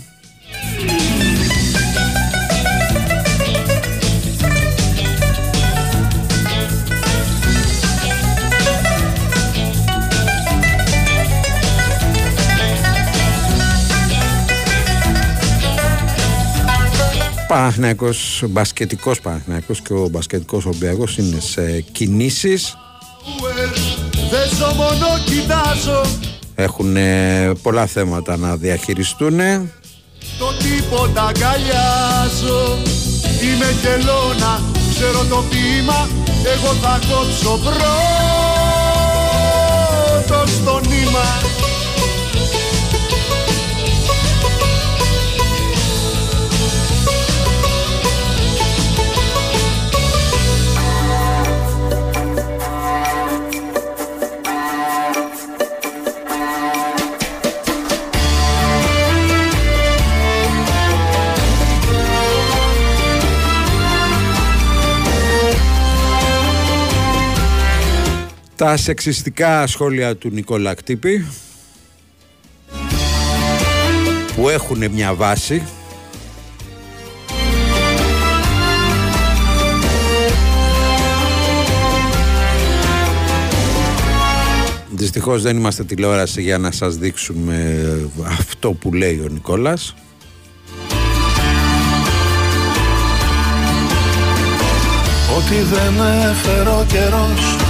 Παναθηναϊκός, 17.56 18.44
μπασκετικός 18.48 19.20
Παναθηναϊκός 19.20 19.80
και 19.80 19.92
ο 19.92 20.08
μπασκετικός 20.08 20.66
Ολυμπιακός 20.66 21.18
είναι 21.18 21.40
σε 21.40 21.80
κινήσεις. 21.80 22.76
Δεν 24.30 24.48
ζω 24.58 24.74
μόνο 24.74 25.06
κοιτάζω 25.24 26.00
Έχουν 26.54 26.96
ε, 26.96 27.52
πολλά 27.62 27.86
θέματα 27.86 28.36
να 28.36 28.56
διαχειριστούν 28.56 29.36
Το 30.38 30.52
τίποτα 30.58 31.26
αγκαλιάζω. 31.26 32.78
Είμαι 33.42 33.76
χελώνα, 33.80 34.60
ξέρω 34.90 35.24
το 35.24 35.44
ποίημα. 35.50 36.08
Εγώ 36.54 36.74
θα 36.82 37.00
κόψω 37.08 37.58
πρώτος 40.18 40.50
το 40.64 40.80
νήμα 40.88 41.55
Τα 68.56 68.76
σεξιστικά 68.76 69.66
σχόλια 69.66 70.16
του 70.16 70.30
Νικόλα 70.30 70.74
Κτύπη 70.74 71.26
που 74.36 74.48
έχουν 74.48 74.90
μια 74.90 75.14
βάση. 75.14 75.62
Δυστυχώς 84.90 85.42
δεν 85.42 85.56
είμαστε 85.56 85.84
τηλεόραση 85.84 86.42
για 86.42 86.58
να 86.58 86.70
σας 86.70 86.96
δείξουμε 86.96 87.84
αυτό 88.24 88.72
που 88.72 88.92
λέει 88.92 89.20
ο 89.24 89.28
Νικόλας. 89.28 89.94
Ό,τι 95.36 95.54
δεν 95.54 95.94
έφερε 96.30 96.70
ο 96.70 96.86
καιρός 96.88 97.65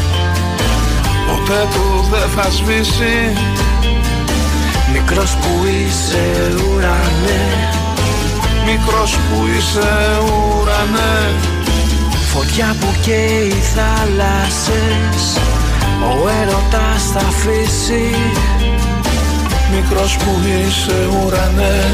Ποτέ 1.48 1.68
του 1.72 2.08
δεν 2.10 2.28
θα 2.28 2.50
σβήσει. 2.50 3.32
Μικρός 4.92 5.36
που 5.36 5.66
είσαι 5.66 6.54
ουρανέ. 6.68 7.44
Μικρός 8.66 9.16
που 9.16 9.46
είσαι 9.46 10.18
ουρανέ. 10.24 11.34
Φωτιά 12.32 12.76
που 12.80 12.86
καίει 13.02 13.48
θάλασσες 13.74 15.38
Ο 16.02 16.28
έρωτας 16.40 17.02
θα 17.12 17.20
αφήσει. 17.28 18.14
Μικρός 19.74 20.16
που 20.16 20.30
είσαι 20.46 21.08
ουρανέ. 21.10 21.84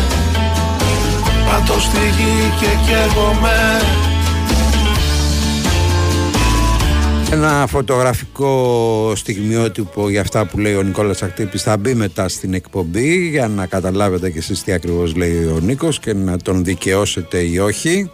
Πατώ 1.50 1.80
στη 1.80 2.00
γη 2.16 2.52
και 2.60 2.66
καίγομαι 2.86 3.80
Ένα 7.32 7.66
φωτογραφικό 7.66 9.12
στιγμιότυπο 9.16 10.09
για 10.09 10.20
αυτά 10.20 10.46
που 10.46 10.59
λέει 10.59 10.74
ο 10.74 10.82
Νικόλας 10.82 11.22
Ακτύπης 11.22 11.62
θα 11.62 11.76
μπει 11.76 11.94
μετά 11.94 12.28
στην 12.28 12.54
εκπομπή 12.54 13.28
για 13.28 13.48
να 13.48 13.66
καταλάβετε 13.66 14.30
και 14.30 14.38
εσείς 14.38 14.62
τι 14.62 14.72
ακριβώς 14.72 15.14
λέει 15.14 15.44
ο 15.44 15.59
Νίκος 15.60 15.98
και 15.98 16.12
να 16.12 16.38
τον 16.38 16.64
δικαιώσετε 16.64 17.38
ή 17.38 17.59
όχι. 17.59 18.10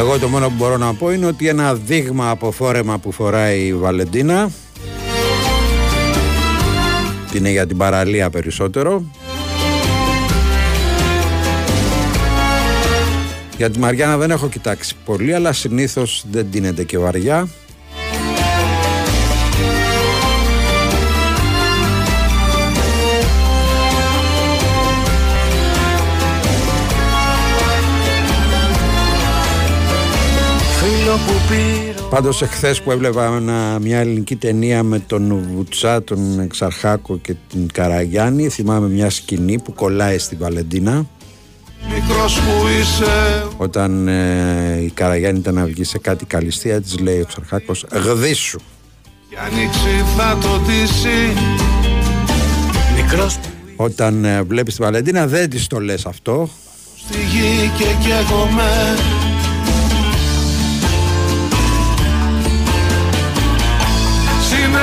Εγώ 0.00 0.18
το 0.18 0.28
μόνο 0.28 0.48
που 0.48 0.54
μπορώ 0.56 0.76
να 0.76 0.94
πω 0.94 1.12
είναι 1.12 1.26
ότι 1.26 1.48
ένα 1.48 1.74
δείγμα 1.74 2.30
από 2.30 2.50
φόρεμα 2.50 2.98
που 2.98 3.12
φοράει 3.12 3.60
η 3.60 3.74
Βαλεντίνα 3.74 4.50
και 7.30 7.38
είναι 7.38 7.50
για 7.50 7.66
την 7.66 7.76
παραλία 7.76 8.30
περισσότερο. 8.30 9.04
Για 13.56 13.70
τη 13.70 13.78
Μαριάννα 13.78 14.16
δεν 14.16 14.30
έχω 14.30 14.48
κοιτάξει 14.48 14.94
πολύ 15.04 15.34
αλλά 15.34 15.52
συνήθως 15.52 16.24
δεν 16.30 16.50
τίνεται 16.50 16.84
και 16.84 16.98
βαριά 16.98 17.48
Πάντως 32.10 32.42
εχθές 32.42 32.80
που 32.80 32.90
έβλεπα 32.90 33.24
ένα- 33.36 33.78
μια 33.80 33.98
ελληνική 33.98 34.36
ταινία 34.36 34.82
με 34.82 34.98
τον 34.98 35.44
Βουτσά, 35.54 36.02
τον 36.04 36.40
Εξαρχάκο 36.40 37.18
και 37.18 37.34
την 37.50 37.68
Καραγιάννη 37.72 38.48
θυμάμαι 38.48 38.88
μια 38.88 39.10
σκηνή 39.10 39.58
που 39.58 39.74
κολλάει 39.74 40.18
στη 40.18 40.36
Βαλεντίνα. 40.36 41.06
Μικρός 41.94 42.40
που 42.40 42.66
είσαι. 42.80 43.44
Όταν 43.56 44.08
ε, 44.08 44.78
η 44.82 44.90
Καραγιάννη 44.94 45.38
ήταν 45.38 45.54
να 45.54 45.64
βγει 45.64 45.84
σε 45.84 45.98
κάτι 45.98 46.24
καλυστία 46.24 46.80
της 46.80 46.98
λέει 46.98 47.16
ο 47.16 47.20
Εξαρχάκος 47.20 47.84
«Γδίσου». 47.92 48.58
Κι 49.28 49.36
ανοίξει 49.52 50.04
θα 50.16 50.38
το 50.42 50.48
ντύσει. 50.58 51.32
Μικρός 52.96 53.38
Όταν 53.76 54.24
ε, 54.24 54.42
βλέπεις 54.42 54.74
τη 54.76 54.82
Βαλεντίνα 54.82 55.26
δεν 55.26 55.50
της 55.50 55.66
το 55.66 55.80
λες 55.80 56.06
αυτό. 56.06 56.48
Στη 56.96 57.18
γη 57.18 57.70
και 57.78 57.84
καίγομαι 57.84 58.96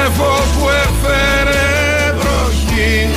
Σύννεφο 0.07 0.59
που 0.59 0.69
έφερε 0.69 2.13
βροχή. 2.17 3.09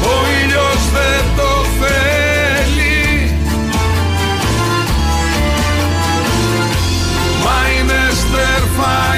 Ο 0.00 0.14
ήλιος 0.42 0.90
δεν 0.92 1.24
το 1.36 1.64
θέλει. 1.80 3.30
Μα 7.44 7.56
είναι 7.78 8.00
στερφά 8.10 9.16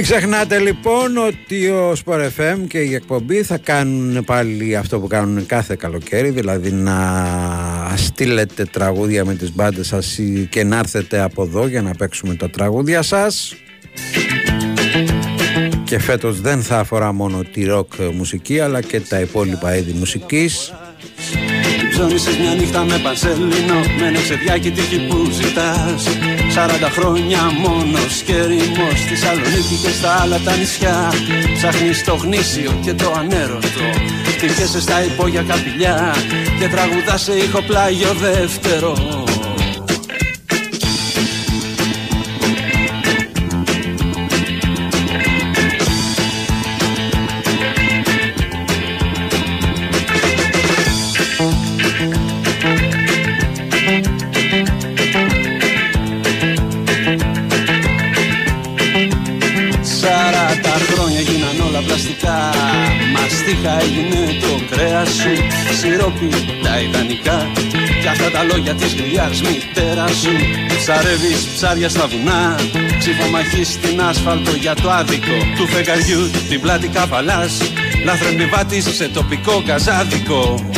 Μην 0.00 0.06
ξεχνάτε 0.06 0.58
λοιπόν 0.58 1.16
ότι 1.16 1.68
ο 1.68 1.92
Sport 2.04 2.28
FM 2.36 2.56
και 2.68 2.78
η 2.78 2.94
εκπομπή 2.94 3.42
θα 3.42 3.58
κάνουν 3.58 4.24
πάλι 4.24 4.76
αυτό 4.76 5.00
που 5.00 5.06
κάνουν 5.06 5.46
κάθε 5.46 5.74
καλοκαίρι 5.78 6.30
δηλαδή 6.30 6.72
να 6.72 6.96
στείλετε 7.96 8.64
τραγούδια 8.64 9.24
με 9.24 9.34
τις 9.34 9.54
μπάντες 9.54 9.86
σας 9.86 10.18
ή- 10.18 10.46
και 10.50 10.64
να 10.64 10.78
έρθετε 10.78 11.20
από 11.20 11.42
εδώ 11.42 11.66
για 11.66 11.82
να 11.82 11.90
παίξουμε 11.94 12.34
τα 12.34 12.50
τραγούδια 12.50 13.02
σας. 13.02 13.54
Και 15.84 15.98
φέτος 15.98 16.40
δεν 16.40 16.62
θα 16.62 16.78
αφορά 16.78 17.12
μόνο 17.12 17.42
τη 17.52 17.64
ροκ 17.64 17.92
μουσική 18.14 18.60
αλλά 18.60 18.80
και 18.82 19.00
τα 19.00 19.20
υπόλοιπα 19.20 19.76
είδη 19.76 19.92
μουσικής. 19.92 20.72
Ψώνισες 21.90 22.36
μια 22.38 22.54
νύχτα 22.54 22.84
με 22.84 23.00
πανσελίνο 23.02 23.80
Με 24.00 24.06
ένα 24.06 24.20
ξεδιάκι 24.20 24.70
τύχη 24.70 25.06
που 25.06 25.30
ζητάς 25.30 26.04
40 26.58 26.90
χρόνια 26.90 27.38
μόνος 27.58 28.22
και 28.22 28.32
ερημός 28.32 28.98
Στη 28.98 29.16
Σαλονίκη 29.16 29.76
και 29.82 29.88
στα 29.88 30.20
άλλα 30.20 30.38
τα 30.38 30.56
νησιά. 30.56 31.12
Ψάχνεις 31.54 32.04
το 32.04 32.14
γνήσιο 32.14 32.78
και 32.84 32.94
το 32.94 33.14
ανέρωτο 33.18 33.86
Χτυπιέσαι 34.26 34.80
στα 34.80 35.04
υπόγεια 35.04 35.42
καπηλιά 35.42 36.14
Και 36.58 36.68
τραγουδάς 36.68 37.22
σε 37.22 37.32
ηχοπλάγιο 37.32 38.12
δεύτερο 38.12 39.26
Σιρόπι 66.08 66.62
τα 66.62 66.80
ιδανικά. 66.80 67.52
Κι 68.00 68.08
αυτά 68.08 68.30
τα 68.30 68.42
λόγια 68.42 68.74
της 68.74 68.94
γριάς 68.94 69.40
μητέρα 69.40 70.06
σου 70.06 70.30
Ψαρεύεις 70.78 71.46
ψάρια 71.54 71.88
στα 71.88 72.06
βουνά. 72.06 72.56
Ψηφομαχείς 72.98 73.68
στην 73.68 74.00
άσφαλτο 74.00 74.50
για 74.50 74.74
το 74.74 74.90
άδικο 74.90 75.36
Του 75.56 75.66
φεγγαριού 75.66 76.30
την 76.48 76.60
πλάτη 76.60 76.88
καβαλάς 76.88 77.58
Λάθρεμπιβάτης 78.04 78.94
σε 78.96 79.08
τοπικό 79.08 79.62
καζάδικο 79.66 80.68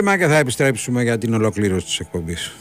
διάλειμμα 0.00 0.16
και 0.16 0.26
θα 0.32 0.38
επιστρέψουμε 0.38 1.02
για 1.02 1.18
την 1.18 1.34
ολοκλήρωση 1.34 1.84
της 1.86 1.98
εκπομπής. 1.98 2.52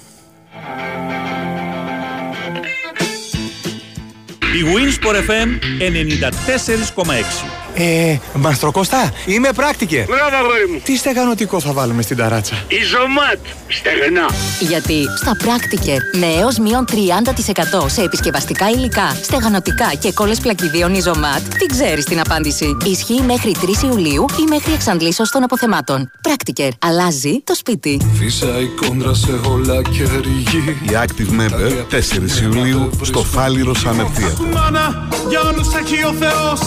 Η 4.41 4.61
Winsport 4.75 5.15
FM 5.15 5.47
94,6 5.79 7.45
Ε, 7.75 8.17
Μαστροκώστα, 8.33 9.13
είμαι 9.25 9.49
πράκτικε. 9.55 10.05
Μπράβο, 10.07 10.35
αγόρι 10.35 10.67
μου. 10.71 10.79
Τι 10.83 10.97
στεγανοτικό 10.97 11.59
θα 11.59 11.71
βάλουμε 11.73 12.01
στην 12.01 12.17
ταράτσα; 12.17 12.55
Ιζωμάτ. 12.67 13.39
Στεγνά. 13.79 14.25
Γιατί 14.59 15.05
στα 15.17 15.35
πράκτικερ 15.35 15.97
με 16.17 16.25
έως 16.39 16.57
μείον 16.57 16.85
30% 16.91 17.89
σε 17.89 18.01
επισκευαστικά 18.01 18.69
υλικά, 18.69 19.17
στεγανοτικά 19.21 19.93
και 19.99 20.11
κόλλες 20.11 20.39
πλακιδίων 20.39 20.93
Ιζωμάτ, 20.93 21.41
τι 21.57 21.65
ξέρεις 21.65 22.05
την 22.05 22.19
απάντηση. 22.19 22.77
Ισχύει 22.85 23.21
μέχρι 23.21 23.55
3 23.61 23.83
Ιουλίου 23.83 24.25
ή 24.39 24.43
μέχρι 24.49 24.73
εξαντλήσεως 24.73 25.29
των 25.29 25.43
αποθεμάτων. 25.43 26.11
Πράκτικερ. 26.21 26.69
Αλλάζει 26.79 27.41
το 27.43 27.55
σπίτι. 27.55 28.01
Φύσα 28.13 28.59
η 28.59 28.67
κόντρα 28.67 29.13
σε 29.13 29.39
όλα 29.47 29.81
και 29.81 30.03
ρηγή 30.21 30.77
Η 30.83 30.91
Active 30.93 31.39
Member 31.39 31.95
4 32.39 32.43
Ιουλίου 32.43 32.89
στο 33.01 33.23
Φάληρο 33.23 33.73
Σαμερθία. 33.73 34.33
Μάνα, 34.53 35.07
για 35.29 35.41
όλους 35.41 35.67
έχει 35.73 36.03
ο 36.03 36.13
Θεός 36.13 36.59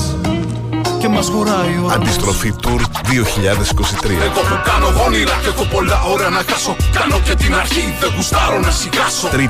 Και 1.02 1.08
μας 1.08 1.28
χωράει 1.28 1.78
ο 1.84 1.90
Αντιστροφή 1.92 2.54
Tour 2.62 2.70
2023. 2.70 2.74
Εγώ 4.10 4.40
που 4.48 4.60
κάνω 4.64 4.86
όνειρα 5.06 5.38
και 5.42 5.48
έχω 5.48 5.64
πολλά 5.64 6.02
ώρα 6.02 6.30
να 6.30 6.42
χάσω 6.48 6.76
Κάνω 6.92 7.20
και 7.24 7.34
την 7.34 7.54
αρχή, 7.54 7.94
δεν 8.00 8.12
γουστάρω 8.16 8.60
να 8.60 8.70
σιγάσω 8.70 9.28
3η 9.32 9.38
4 9.38 9.42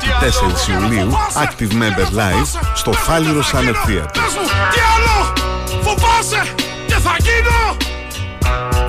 Ιουλίου 0.72 1.10
Active 1.44 1.72
Member 1.72 2.06
Live 2.18 2.46
στο 2.74 2.92
Φάληρο 2.92 3.40
Summer 3.40 3.74
Theater. 3.86 4.12
Πες 4.12 4.34
μου, 4.36 4.46
τι 4.72 4.80
άλλο, 4.94 5.16
φοβάσαι 5.82 6.42
και 6.86 6.94
θα 6.94 7.16
γίνω; 7.18 7.76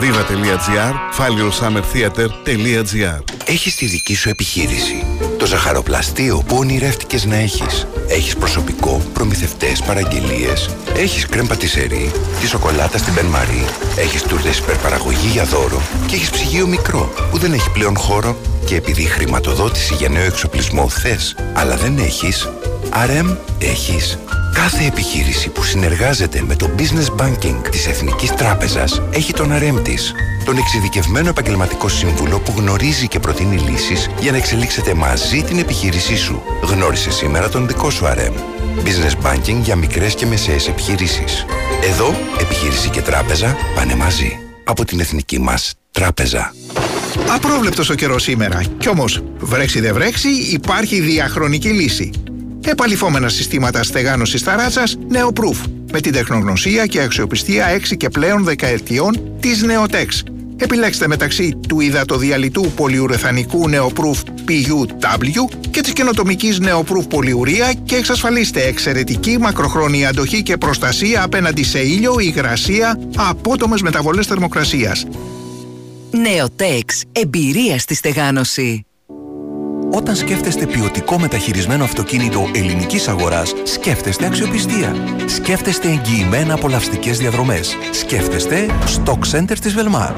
Viva.gr, 0.01 0.93
φάληροσummertheater.gr 1.17 3.19
Έχεις 3.45 3.75
τη 3.75 3.85
δική 3.85 4.15
σου 4.15 4.29
επιχείρηση. 4.29 5.05
Το 5.43 5.49
ζαχαροπλαστείο 5.49 6.43
που 6.47 6.55
ονειρεύτηκες 6.57 7.25
να 7.25 7.35
έχεις. 7.35 7.87
Έχεις 8.07 8.35
προσωπικό, 8.35 9.01
προμηθευτές, 9.13 9.81
παραγγελίες. 9.81 10.69
Έχεις 10.95 11.25
κρέμ 11.25 11.47
πατησερί, 11.47 12.11
τη 12.39 12.47
σοκολάτα 12.47 12.97
στην 12.97 13.13
Μπεν 13.13 13.25
Μαρί. 13.25 13.65
Έχεις 13.95 14.21
τούρτες 14.21 14.57
υπερπαραγωγή 14.57 15.27
για 15.27 15.43
δώρο. 15.43 15.81
Και 16.07 16.15
έχεις 16.15 16.29
ψυγείο 16.29 16.67
μικρό 16.67 17.13
που 17.31 17.37
δεν 17.37 17.53
έχει 17.53 17.69
πλέον 17.69 17.97
χώρο. 17.97 18.37
Και 18.65 18.75
επειδή 18.75 19.01
η 19.01 19.05
χρηματοδότηση 19.05 19.93
για 19.93 20.09
νέο 20.09 20.23
εξοπλισμό 20.25 20.89
θες, 20.89 21.35
αλλά 21.53 21.75
δεν 21.75 21.97
έχεις, 21.97 22.49
RM 22.91 23.37
έχεις. 23.59 24.17
Κάθε 24.53 24.85
επιχείρηση 24.85 25.49
που 25.49 25.63
συνεργάζεται 25.63 26.43
με 26.47 26.55
το 26.55 26.69
Business 26.77 27.21
Banking 27.21 27.69
της 27.69 27.87
Εθνικής 27.87 28.33
Τράπεζας 28.33 29.01
έχει 29.11 29.33
τον 29.33 29.51
RM 29.53 29.81
της. 29.83 30.13
Τον 30.45 30.57
εξειδικευμένο 30.57 31.29
επαγγελματικό 31.29 31.87
σύμβουλο 31.87 32.39
που 32.39 32.53
γνωρίζει 32.57 33.07
και 33.07 33.19
προτείνει 33.19 33.57
λύσεις 33.57 34.09
για 34.19 34.31
να 34.31 34.37
εξελίξετε 34.37 34.93
μαζί 34.93 35.43
την 35.43 35.59
επιχείρησή 35.59 36.15
σου. 36.15 36.41
Γνώρισε 36.63 37.11
σήμερα 37.11 37.49
τον 37.49 37.67
δικό 37.67 37.89
σου 37.89 38.05
RM. 38.05 38.33
Business 38.83 39.27
Banking 39.27 39.61
για 39.63 39.75
μικρές 39.75 40.15
και 40.15 40.25
μεσαίες 40.25 40.67
επιχειρήσεις. 40.67 41.45
Εδώ, 41.83 42.15
επιχείρηση 42.39 42.89
και 42.89 43.01
τράπεζα 43.01 43.57
πάνε 43.75 43.95
μαζί. 43.95 44.39
Από 44.63 44.85
την 44.85 44.99
Εθνική 44.99 45.39
μας 45.39 45.73
Τράπεζα. 45.91 46.53
Απρόβλεπτος 47.35 47.89
ο 47.89 47.93
καιρός 47.93 48.23
σήμερα. 48.23 48.61
Κι 48.77 48.89
όμως, 48.89 49.23
βρέξει 49.39 49.79
δεν 49.79 49.93
βρέξει, 49.93 50.29
υπάρχει 50.29 50.99
διαχρονική 50.99 51.69
λύση. 51.69 52.11
Επαλυφόμενα 52.65 53.29
συστήματα 53.29 53.83
στεγάνωσης 53.83 54.43
ταράτσας 54.43 54.97
Neoproof 55.11 55.69
με 55.91 55.99
την 55.99 56.11
τεχνογνωσία 56.11 56.85
και 56.85 57.01
αξιοπιστία 57.01 57.67
6 57.67 57.95
και 57.97 58.09
πλέον 58.09 58.43
δεκαετιών 58.43 59.37
της 59.39 59.65
Neotex. 59.65 60.32
Επιλέξτε 60.57 61.07
μεταξύ 61.07 61.59
του 61.67 61.79
υδατοδιαλυτού 61.79 62.71
πολυουρεθανικού 62.75 63.69
Neoproof 63.69 64.23
PUW 64.47 65.57
και 65.71 65.81
της 65.81 65.93
καινοτομικής 65.93 66.59
Neoproof 66.61 67.09
πολυουρία 67.09 67.73
και 67.73 67.95
εξασφαλίστε 67.95 68.63
εξαιρετική 68.63 69.37
μακροχρόνια 69.39 70.09
αντοχή 70.09 70.43
και 70.43 70.57
προστασία 70.57 71.23
απέναντι 71.23 71.63
σε 71.63 71.79
ήλιο, 71.79 72.19
υγρασία, 72.19 72.99
απότομες 73.15 73.81
μεταβολές 73.81 74.27
θερμοκρασίας. 74.27 75.05
Νεοτέξ. 76.11 77.03
Εμπειρία 77.11 77.79
στη 77.79 77.95
στεγάνωση. 77.95 78.85
Όταν 79.95 80.15
σκέφτεστε 80.15 80.65
ποιοτικό 80.65 81.19
μεταχειρισμένο 81.19 81.83
αυτοκίνητο 81.83 82.49
ελληνικής 82.55 83.07
αγοράς, 83.07 83.53
σκέφτεστε 83.63 84.25
αξιοπιστία. 84.25 84.95
Σκέφτεστε 85.25 85.87
εγγυημένα 85.87 86.53
απολαυστικές 86.53 87.17
διαδρομές. 87.17 87.77
Σκέφτεστε 87.91 88.65
Stock 88.85 89.19
Center 89.31 89.57
της 89.61 89.75
Velmar. 89.77 90.13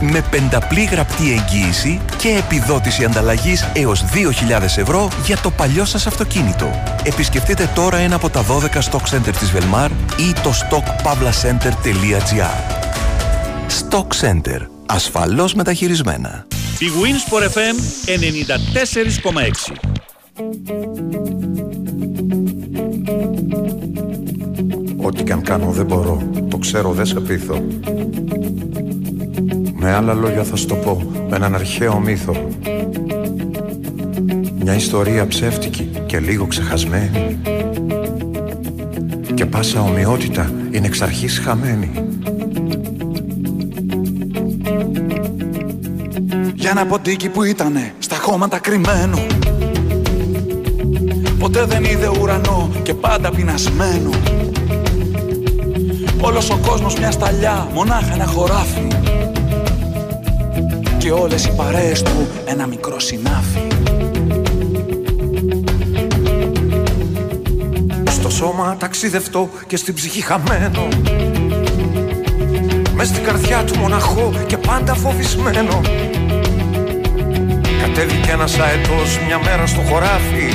Με 0.00 0.24
πενταπλή 0.30 0.84
γραπτή 0.84 1.32
εγγύηση 1.32 2.00
και 2.18 2.28
επιδότηση 2.28 3.04
ανταλλαγής 3.04 3.70
έως 3.74 4.04
2.000 4.04 4.62
ευρώ 4.62 5.08
για 5.24 5.36
το 5.36 5.50
παλιό 5.50 5.84
σας 5.84 6.06
αυτοκίνητο. 6.06 6.70
Επισκεφτείτε 7.04 7.70
τώρα 7.74 7.96
ένα 7.96 8.14
από 8.14 8.30
τα 8.30 8.44
12 8.44 8.82
Stock 8.90 9.04
Center 9.14 9.34
της 9.38 9.52
Velmar 9.54 9.90
ή 10.16 10.32
το 10.42 10.50
stockpavlacenter.gr. 10.50 12.60
Stock 13.80 14.06
Center. 14.20 14.66
Ασφαλώς 14.86 15.54
μεταχειρισμένα. 15.54 16.46
Η 16.82 16.86
Winsport 17.02 17.42
FM 17.56 17.76
94,6 18.06 19.74
Ό,τι 24.96 25.22
κι 25.22 25.32
αν 25.32 25.42
κάνω 25.42 25.70
δεν 25.70 25.86
μπορώ, 25.86 26.30
το 26.50 26.58
ξέρω 26.58 26.92
δεν 26.92 27.06
σε 27.06 27.20
πείθω. 27.20 27.66
Με 29.74 29.92
άλλα 29.92 30.14
λόγια 30.14 30.44
θα 30.44 30.56
σου 30.56 30.66
το 30.66 30.74
πω, 30.74 31.12
με 31.28 31.36
έναν 31.36 31.54
αρχαίο 31.54 31.98
μύθο. 31.98 32.48
Μια 34.58 34.74
ιστορία 34.74 35.26
ψεύτικη 35.26 35.90
και 36.06 36.18
λίγο 36.18 36.46
ξεχασμένη. 36.46 37.38
Και 39.34 39.46
πάσα 39.46 39.80
ομοιότητα 39.80 40.52
είναι 40.70 40.86
εξ 40.86 41.00
αρχής 41.00 41.38
χαμένη 41.38 42.09
Για 46.72 46.80
ένα 46.80 46.90
ποντίκι 46.90 47.28
που 47.28 47.42
ήτανε 47.42 47.94
στα 47.98 48.16
χώματα 48.16 48.58
κρυμμένο 48.58 49.26
Ποτέ 51.38 51.64
δεν 51.64 51.84
είδε 51.84 52.10
ουρανό 52.20 52.70
και 52.82 52.94
πάντα 52.94 53.30
πεινασμένο. 53.30 54.10
Όλος 56.20 56.50
ο 56.50 56.58
κόσμος 56.66 56.94
μια 56.94 57.10
σταλιά, 57.10 57.68
μονάχα 57.74 58.12
ένα 58.12 58.26
χωράφι. 58.26 58.86
Και 60.98 61.10
όλες 61.10 61.44
οι 61.44 61.52
παρέες 61.56 62.02
του 62.02 62.28
ένα 62.44 62.66
μικρό 62.66 63.00
συνάφι. 63.00 63.60
Στο 68.10 68.30
σώμα 68.30 68.76
ταξιδευτό 68.78 69.48
και 69.66 69.76
στην 69.76 69.94
ψυχή 69.94 70.20
χαμένο. 70.20 70.88
Μες 72.94 73.08
στην 73.08 73.24
καρδιά 73.24 73.64
του 73.64 73.78
μοναχό 73.78 74.32
και 74.46 74.56
πάντα 74.56 74.94
φοβισμένο 74.94 75.80
Κατέβηκε 77.94 78.30
ένας 78.30 78.58
αετός 78.58 79.18
μια 79.26 79.38
μέρα 79.38 79.66
στο 79.66 79.80
χωράφι. 79.80 80.48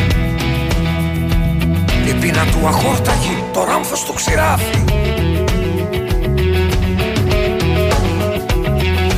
Η 2.10 2.14
πείνα 2.20 2.46
του 2.46 2.68
αχόρταγη, 2.68 3.44
το 3.54 3.64
ράμφος 3.64 4.04
του 4.04 4.14
ξηράφι. 4.14 4.84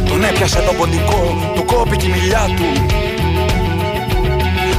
Τον 0.07 0.23
έπιασε 0.23 0.61
το 0.67 0.73
ποντικό, 0.77 1.51
του 1.55 1.65
κόπηκε 1.65 2.05
η 2.07 2.09
μιλιά 2.09 2.45
του. 2.55 2.85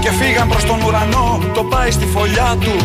Και 0.01 0.11
φύγαν 0.11 0.49
προς 0.49 0.65
τον 0.65 0.83
ουρανό, 0.83 1.41
το 1.55 1.65
πάει 1.65 1.91
στη 1.91 2.07
φωλιά 2.07 2.57
του. 2.61 2.77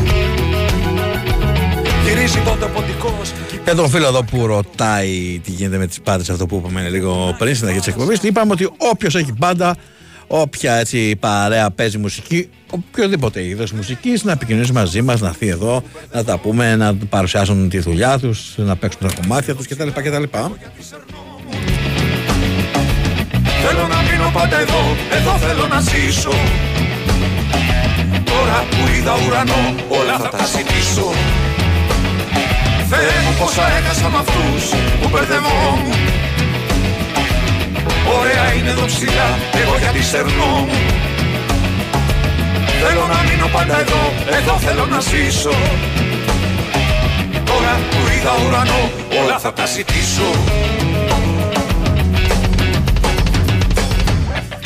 Γυρίζει 2.06 2.40
τότε 2.40 2.66
ο 2.66 2.70
ποντικός 2.70 3.32
Για 3.64 3.76
τον 3.76 3.90
φίλο 3.90 4.08
εδώ 4.08 4.24
που 4.24 4.46
ρωτάει 4.46 5.42
τι 5.44 5.52
γίνεται 5.52 5.78
με 5.78 5.88
τις 5.88 6.02
πάντε, 6.02 6.24
αυτό 6.32 6.46
που 6.46 6.56
είπαμε 6.56 6.90
λίγο 6.90 7.36
πριν 7.38 7.56
στην 7.56 7.68
αρχή 7.68 7.80
της 7.80 7.88
εκπομπής, 7.88 8.20
είπαμε 8.22 8.52
ότι 8.52 8.70
όποιος 8.78 9.16
έχει 9.16 9.34
μπάντα, 9.38 9.76
όποια 10.28 10.74
έτσι 10.74 11.16
παρέα 11.16 11.72
παίζει 11.72 11.98
μουσική, 11.98 12.50
οποιοδήποτε 12.70 13.44
είδος 13.44 13.72
μουσικής, 13.72 14.24
να 14.24 14.32
επικοινωνήσει 14.32 14.72
μαζί 14.72 15.02
μας, 15.02 15.22
να 15.22 15.28
έρθει 15.28 15.48
εδώ, 15.48 15.84
να 16.12 16.24
τα 16.24 16.38
πούμε, 16.38 16.76
να 16.76 16.96
παρουσιάσουν 17.10 17.70
τη 17.70 17.80
δουλειά 17.80 18.20
τους, 18.20 18.54
να 18.58 18.76
παίξουν 18.76 19.02
τα 19.08 19.14
κομμάτια 19.22 19.56
τους 19.56 19.68
κτλ. 19.68 19.88
κτλ. 19.88 20.24
Θέλω 23.66 23.88
να 23.88 24.02
μείνω 24.02 24.32
πάντα 24.34 24.60
εδώ, 24.60 24.82
εδώ 25.12 25.38
θέλω 25.38 25.68
να 25.68 25.80
ζήσω 25.80 26.34
Τώρα 28.26 28.66
που 28.70 28.96
είδα 28.98 29.14
ουρανό, 29.28 29.76
όλα 29.88 30.18
θα 30.18 30.30
τα 30.30 30.46
ζητήσω 30.46 31.12
Θεέ 32.90 33.18
μου 33.26 33.34
πόσα 33.40 33.66
έχασα 33.78 34.10
με 34.10 34.18
αυτούς 34.18 34.64
που 35.02 35.10
μπερδευόμουν 35.10 36.13
Ωραία 38.20 38.54
είναι 38.54 38.70
εδώ 38.70 38.86
ψηλά, 38.86 39.30
εγώ 39.62 39.78
γιατί 39.78 40.04
σερνόμουν 40.04 40.70
Θέλω 42.82 43.06
να 43.08 43.30
μείνω 43.30 43.48
πάντα 43.48 43.80
εδώ, 43.80 44.02
εδώ 44.38 44.58
θέλω 44.58 44.86
να 44.86 45.00
ζήσω 45.00 45.56
Τώρα 47.46 47.80
που 47.90 47.98
είδα 48.18 48.32
ουρανό, 48.48 48.92
όλα 49.24 49.40
θα 49.40 49.54
τα 49.54 49.66
ζητήσω 49.66 50.32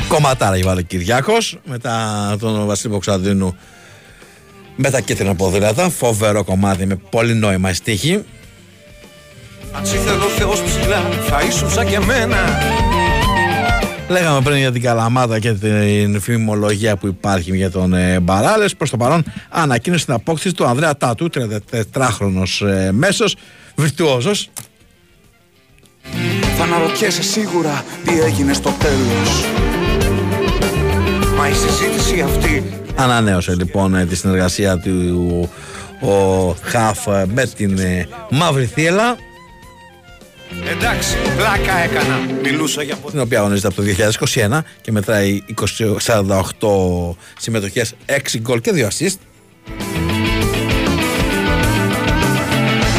Κομματάρα 0.08 0.56
έχει 0.56 0.64
βάλει 0.64 0.80
ο 0.80 0.84
Κυριάκος. 0.84 1.60
Μετά 1.64 2.36
τον 2.40 2.66
Βασίλη 2.66 2.94
Μποξαδίνου 2.94 3.58
με 4.76 4.90
τα 4.90 5.00
κίτρινα 5.00 5.36
ποδήλατα. 5.36 5.90
Φοβερό 5.90 6.44
κομμάτι 6.44 6.86
με 6.86 6.96
πολύ 6.96 7.34
νόημα 7.34 7.74
στίχη. 7.74 8.24
Αν 9.72 9.86
θέλω 9.86 10.24
Θεός 10.24 10.62
ψηλά 10.62 11.10
θα 11.30 11.42
ήσουν 11.42 11.72
σαν 11.72 11.88
και 11.88 11.96
εμένα 11.96 12.38
Λέγαμε 14.10 14.42
πριν 14.42 14.58
για 14.58 14.72
την 14.72 14.82
καλαμάδα 14.82 15.40
και 15.40 15.54
την 15.54 16.22
φημολογία 16.22 16.98
που 16.98 17.08
υπάρχει 17.08 17.56
για 17.56 17.72
τον 17.72 17.94
ε, 17.94 18.20
Μπαράλες. 18.20 18.76
Προς 18.76 18.90
το 18.90 18.98
παρόν 18.98 19.24
ανακοίνωσε 19.50 20.06
την 20.06 20.14
απόκτηση 20.14 20.54
του 20.54 20.66
Ανδρέα 20.66 20.98
Τάτου, 20.98 21.30
34χρονος 21.34 22.68
ε, 22.68 22.92
μέσος, 22.92 23.36
βιρτουόζος. 23.76 24.50
Θα 26.58 26.64
αναρωτιέσαι 26.64 27.24
σίγουρα 27.24 27.84
τι 28.04 28.20
έγινε 28.20 28.54
στο 28.54 28.74
τέλος 28.80 29.46
Μα 31.38 31.50
η 31.50 31.54
συζήτηση 31.54 32.22
αυτή 32.22 32.64
Ανανέωσε 32.96 33.56
λοιπόν 33.56 33.96
ε, 33.96 34.06
τη 34.06 34.16
συνεργασία 34.16 34.78
του 34.78 35.50
ο 36.02 36.56
Χαφ 36.62 37.08
ε, 37.08 37.26
με 37.34 37.46
την 37.46 37.78
ε, 37.78 38.08
Μαύρη 38.30 38.66
Θύελα 38.66 39.16
Εντάξει, 40.70 41.16
πλάκα 41.38 41.78
έκανα. 41.78 42.20
Μιλούσα 42.44 42.84
για 42.84 42.96
την 42.96 43.20
οποία 43.20 43.40
αγωνίζεται 43.40 43.68
από 43.68 43.76
το 43.76 43.84
2021 44.34 44.60
και 44.82 44.92
μετράει 44.92 45.42
20, 45.80 45.96
48 46.06 47.16
συμμετοχές, 47.40 47.96
6 48.06 48.38
γκολ 48.40 48.62
και 48.62 48.72
2 48.74 48.88
assist. 48.88 49.18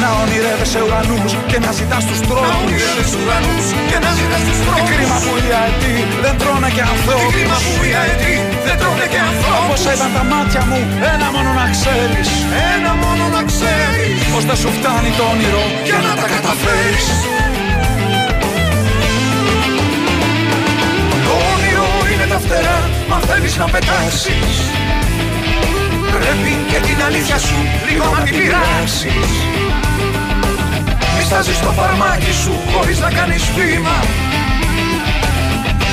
Να 0.09 0.15
ονειρεύεσαι 0.25 0.81
ουρανούς 0.87 1.33
και 1.51 1.59
να 1.65 1.71
ζητάς 1.79 2.03
τους 2.09 2.21
τρόπους. 2.29 2.51
Να 2.53 2.57
ονειρεύεσαι 2.63 3.17
ουρανούς 3.23 3.67
και 3.91 3.99
να 4.05 4.11
ζητάς 4.19 4.43
τους 4.47 4.59
τρόπους. 4.65 4.89
Τι 4.89 4.93
κρίμα 4.93 5.19
που 5.25 5.33
οι 5.45 5.49
αετοί 5.61 5.97
δεν 6.25 6.35
τρώνε 6.41 6.71
και 6.77 6.85
ανθρώπους. 6.93 7.33
Τι 7.33 7.35
κρίμα 7.37 7.59
που 7.65 7.73
οι 7.89 7.93
αετοί 8.01 8.35
δεν 8.67 8.77
τρώνε 8.81 9.07
και 9.13 9.21
ανθρώπους. 9.31 9.63
Όπως 9.65 9.81
ήταν 9.95 10.11
τα 10.17 10.25
μάτια 10.33 10.63
μου, 10.69 10.81
ένα 11.15 11.27
μόνο 11.35 11.51
να 11.61 11.67
ξέρεις. 11.75 12.29
Ένα 12.75 12.93
μόνο 13.05 13.25
να 13.37 13.43
ξέρεις. 13.51 14.19
Πως 14.33 14.45
δεν 14.49 14.59
σου 14.63 14.71
φτάνει 14.77 15.11
το 15.19 15.25
όνειρο 15.33 15.65
για 15.89 15.99
να 16.07 16.13
τα 16.21 16.27
καταφέρεις. 16.35 17.07
Το 21.27 21.33
όνειρο 21.53 21.89
είναι 22.11 22.27
τα 22.33 22.39
φτερά, 22.45 22.79
μα 23.11 23.19
θέλεις 23.29 23.55
να 23.63 23.67
πετάξεις. 23.73 24.55
Πρέπει 26.15 26.53
και 26.71 26.79
την 26.87 26.99
αλήθεια 27.07 27.39
σου 27.47 27.59
λίγο 27.89 28.07
να 28.15 28.21
την 28.27 28.35
πειράξεις 28.39 29.31
Μη 31.29 31.35
στάζεις 31.35 31.61
το 31.61 31.71
φαρμάκι 31.73 32.33
σου 32.33 32.53
χωρίς 32.73 32.99
να 33.01 33.11
κάνεις 33.11 33.43
βήμα 33.45 34.05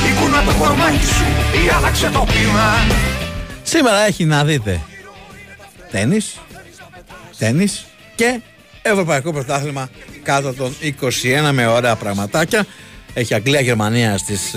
Ή 0.09 0.21
κουνά 0.21 0.43
το 0.43 0.53
κορμάκι 0.59 1.05
σου 1.05 1.23
ή 1.65 1.69
άλλαξε 1.69 2.09
το 2.09 2.19
πείμα 2.19 2.73
Σήμερα 3.63 4.05
έχει 4.05 4.25
να 4.25 4.43
δείτε 4.43 4.81
τένις, 5.91 6.39
τένις 7.37 7.85
και 8.15 8.39
Ευρωπαϊκό 8.81 9.33
Πρωτάθλημα 9.33 9.89
κάτω 10.23 10.53
των 10.53 10.75
21 11.47 11.49
με 11.51 11.67
ωραία 11.67 11.95
πραγματάκια. 11.95 12.65
Έχει 13.13 13.33
Αγγλία-Γερμανία 13.33 14.17
στις 14.17 14.55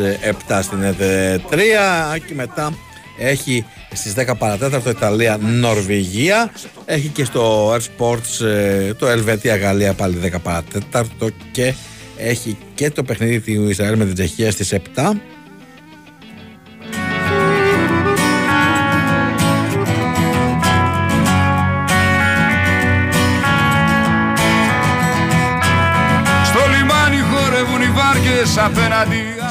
7 0.49 0.59
στην 0.63 0.79
ΕΔ3 0.83 2.19
και 2.27 2.35
μετά 2.35 2.73
έχει 3.19 3.65
στις 3.93 4.15
10 4.17 4.33
παρατέταρτο 4.39 4.91
Ιταλία-Νορβηγία. 4.91 6.53
Έχει 6.85 7.09
και 7.09 7.25
στο 7.25 7.75
Air 7.75 7.81
Sports 7.81 8.47
ε, 8.47 8.95
το 8.95 9.07
Ελβετία-Γαλλία 9.07 9.95
πάλι 9.95 10.19
10 10.25 10.37
παρατέταρτο 10.43 11.29
και 11.51 11.75
έχει 12.17 12.57
και 12.75 12.91
το 12.91 13.03
παιχνίδι 13.03 13.55
του 13.55 13.69
Ισραήλ 13.69 13.97
με 13.97 14.05
την 14.05 14.15
Τσεχία 14.15 14.51
στις 14.51 14.75
7. 14.95 15.13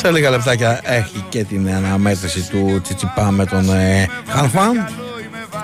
Σε 0.01 0.11
λίγα 0.11 0.29
λεπτάκια 0.29 0.79
έχει 0.83 1.25
και 1.29 1.43
την 1.43 1.69
αναμέτρηση 1.69 2.49
του 2.49 2.81
Τσιτσιπά 2.83 3.31
με 3.31 3.45
τον 3.45 3.73
ε, 3.73 4.07
Χανφάν. 4.27 4.87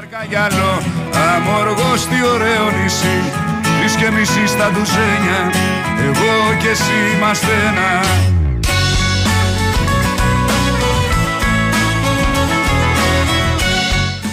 Καγιαλό, 0.09 0.81
αμοργός 1.35 2.05
τι 2.07 2.15
ωραίο 2.33 2.81
νησί 2.81 3.19
Τρεις 3.79 3.95
και 3.95 4.09
μισή 4.11 4.47
στα 4.47 4.71
ντουζένια 4.71 5.51
Εγώ 6.05 6.57
και 6.61 6.69
εσύ 6.69 7.15
είμαστε 7.17 7.47
ένα 7.67 8.03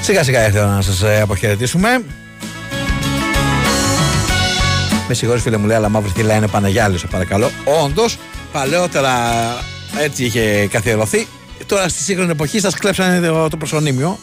Σιγά 0.03 0.23
σιγά 0.23 0.47
ήρθε 0.47 0.65
να 0.65 0.81
σας 0.81 1.03
ε, 1.03 1.21
αποχαιρετήσουμε. 1.21 2.03
Με 5.09 5.15
συγχωρείς 5.15 5.43
φίλε 5.43 5.57
μου 5.57 5.67
λέει, 5.67 5.77
αλλά 5.77 5.89
μαύρη 5.89 6.11
θύλα 6.11 6.35
είναι 6.35 6.49
Παναγιάλης, 6.49 7.01
σε 7.01 7.07
παρακαλώ. 7.07 7.51
Όντως, 7.85 8.19
παλαιότερα 8.53 9.15
έτσι 9.99 10.25
είχε 10.25 10.69
καθιερωθεί. 10.71 11.27
Τώρα 11.67 11.89
στη 11.89 12.03
σύγχρονη 12.03 12.31
εποχή 12.31 12.61
σας 12.61 12.75
κλέψανε 12.75 13.27
το, 13.27 13.49
το 13.49 13.57
προσωνύμιο. 13.57 14.19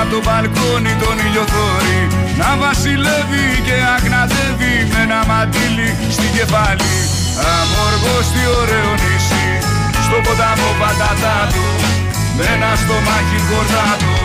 Απ' 0.00 0.10
το 0.10 0.20
μπαλκόνι 0.24 0.94
τον 1.02 1.16
ηλιοθόρη 1.24 2.00
Να 2.40 2.50
βασιλεύει 2.62 3.46
και 3.66 3.76
αγνατεύει 3.94 4.74
Με 4.92 5.00
ένα 5.06 5.20
μαντίλι 5.30 5.90
στην 6.16 6.30
κεφάλι 6.36 6.94
Αμοργός 7.54 8.26
τι 8.32 8.42
ωραίο 8.60 8.90
νησί 9.02 9.46
Στο 10.04 10.16
ποταμό 10.24 10.70
πατατάτο 10.80 11.66
Με 12.36 12.44
ένα 12.54 12.70
στομάχι 12.82 13.38
κορδάτο 13.48 14.23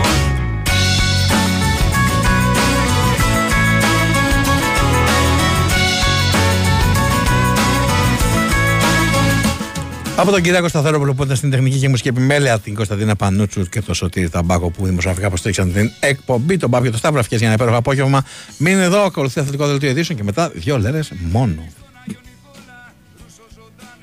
Από 10.19 10.31
τον 10.31 10.41
Κυριάκο 10.41 10.67
Σταθερόπουλο 10.67 11.13
που 11.13 11.23
ήταν 11.23 11.35
στην 11.35 11.49
τεχνική 11.49 11.77
και 11.77 11.89
μουσική 11.89 12.07
επιμέλεια, 12.07 12.59
την 12.59 12.75
Κωνσταντίνα 12.75 13.15
Πανούτσου 13.15 13.63
και 13.63 13.81
το 13.81 13.93
Σωτήρι 13.93 14.29
Ταμπάκο 14.29 14.69
που 14.69 14.85
δημοσιογραφικά 14.85 15.27
υποστήριξαν 15.27 15.73
την 15.73 15.91
εκπομπή. 15.99 16.57
Τον 16.57 16.69
Πάπιο 16.69 16.91
το 16.91 16.97
Σταύρο 16.97 17.19
Ευχές 17.19 17.37
για 17.37 17.47
ένα 17.47 17.55
υπέροχο 17.55 17.77
απόγευμα. 17.77 18.23
Μείνε 18.57 18.83
εδώ, 18.83 19.01
ακολουθεί 19.01 19.39
αθλητικό 19.39 19.67
δελτίο 19.67 19.89
ειδήσεων 19.89 20.17
και 20.17 20.23
μετά 20.23 20.51
δύο 20.53 20.77
λέρες 20.77 21.11
μόνο. 21.31 21.63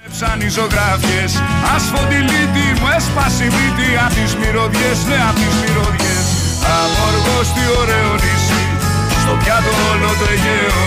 Έψαν 0.07 0.41
οι 0.41 0.49
ζωγράφιες 0.49 1.33
Ασφοντιλίτη 1.75 2.67
μου 2.81 2.89
έσπασε 2.97 3.45
η 3.45 3.51
μύτη 3.57 3.89
Απ' 4.07 4.15
τις 4.17 4.33
μυρωδιές, 4.41 4.99
ναι 5.09 5.19
απ' 5.29 5.39
τις 5.43 5.55
μυρωδιές 5.61 6.27
Αμοργός 6.77 7.47
τι 7.55 7.65
ωραίο 7.81 8.13
νησί 8.23 8.65
Στο 9.23 9.33
πιάτο 9.41 9.73
όλο 9.93 10.11
το 10.21 10.27
Αιγαίο 10.33 10.83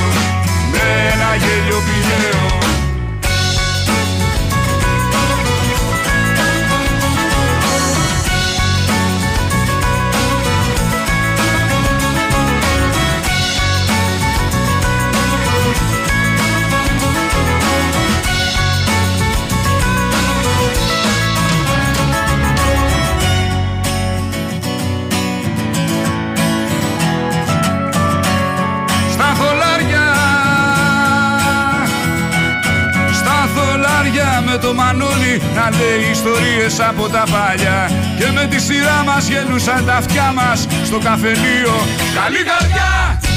Με 0.74 0.86
ένα 1.14 1.30
γέλιο 1.42 1.80
πηγαίο 1.86 2.69
το 34.62 34.74
Μανώλη 34.74 35.42
Να 35.56 35.70
λέει 35.78 36.12
ιστορίες 36.12 36.80
από 36.80 37.10
τα 37.10 37.24
παλιά. 37.32 37.92
Και 38.20 38.32
με 38.32 38.48
τη 38.50 38.60
σειρά 38.60 39.04
μας 39.06 39.28
γελούσαν 39.28 39.86
τα 39.86 39.96
αυτιά 39.96 40.32
μας 40.36 40.68
Στο 40.86 40.98
καφενείο. 40.98 41.76
Καλή 42.24 42.44
καρδιά 42.44 43.29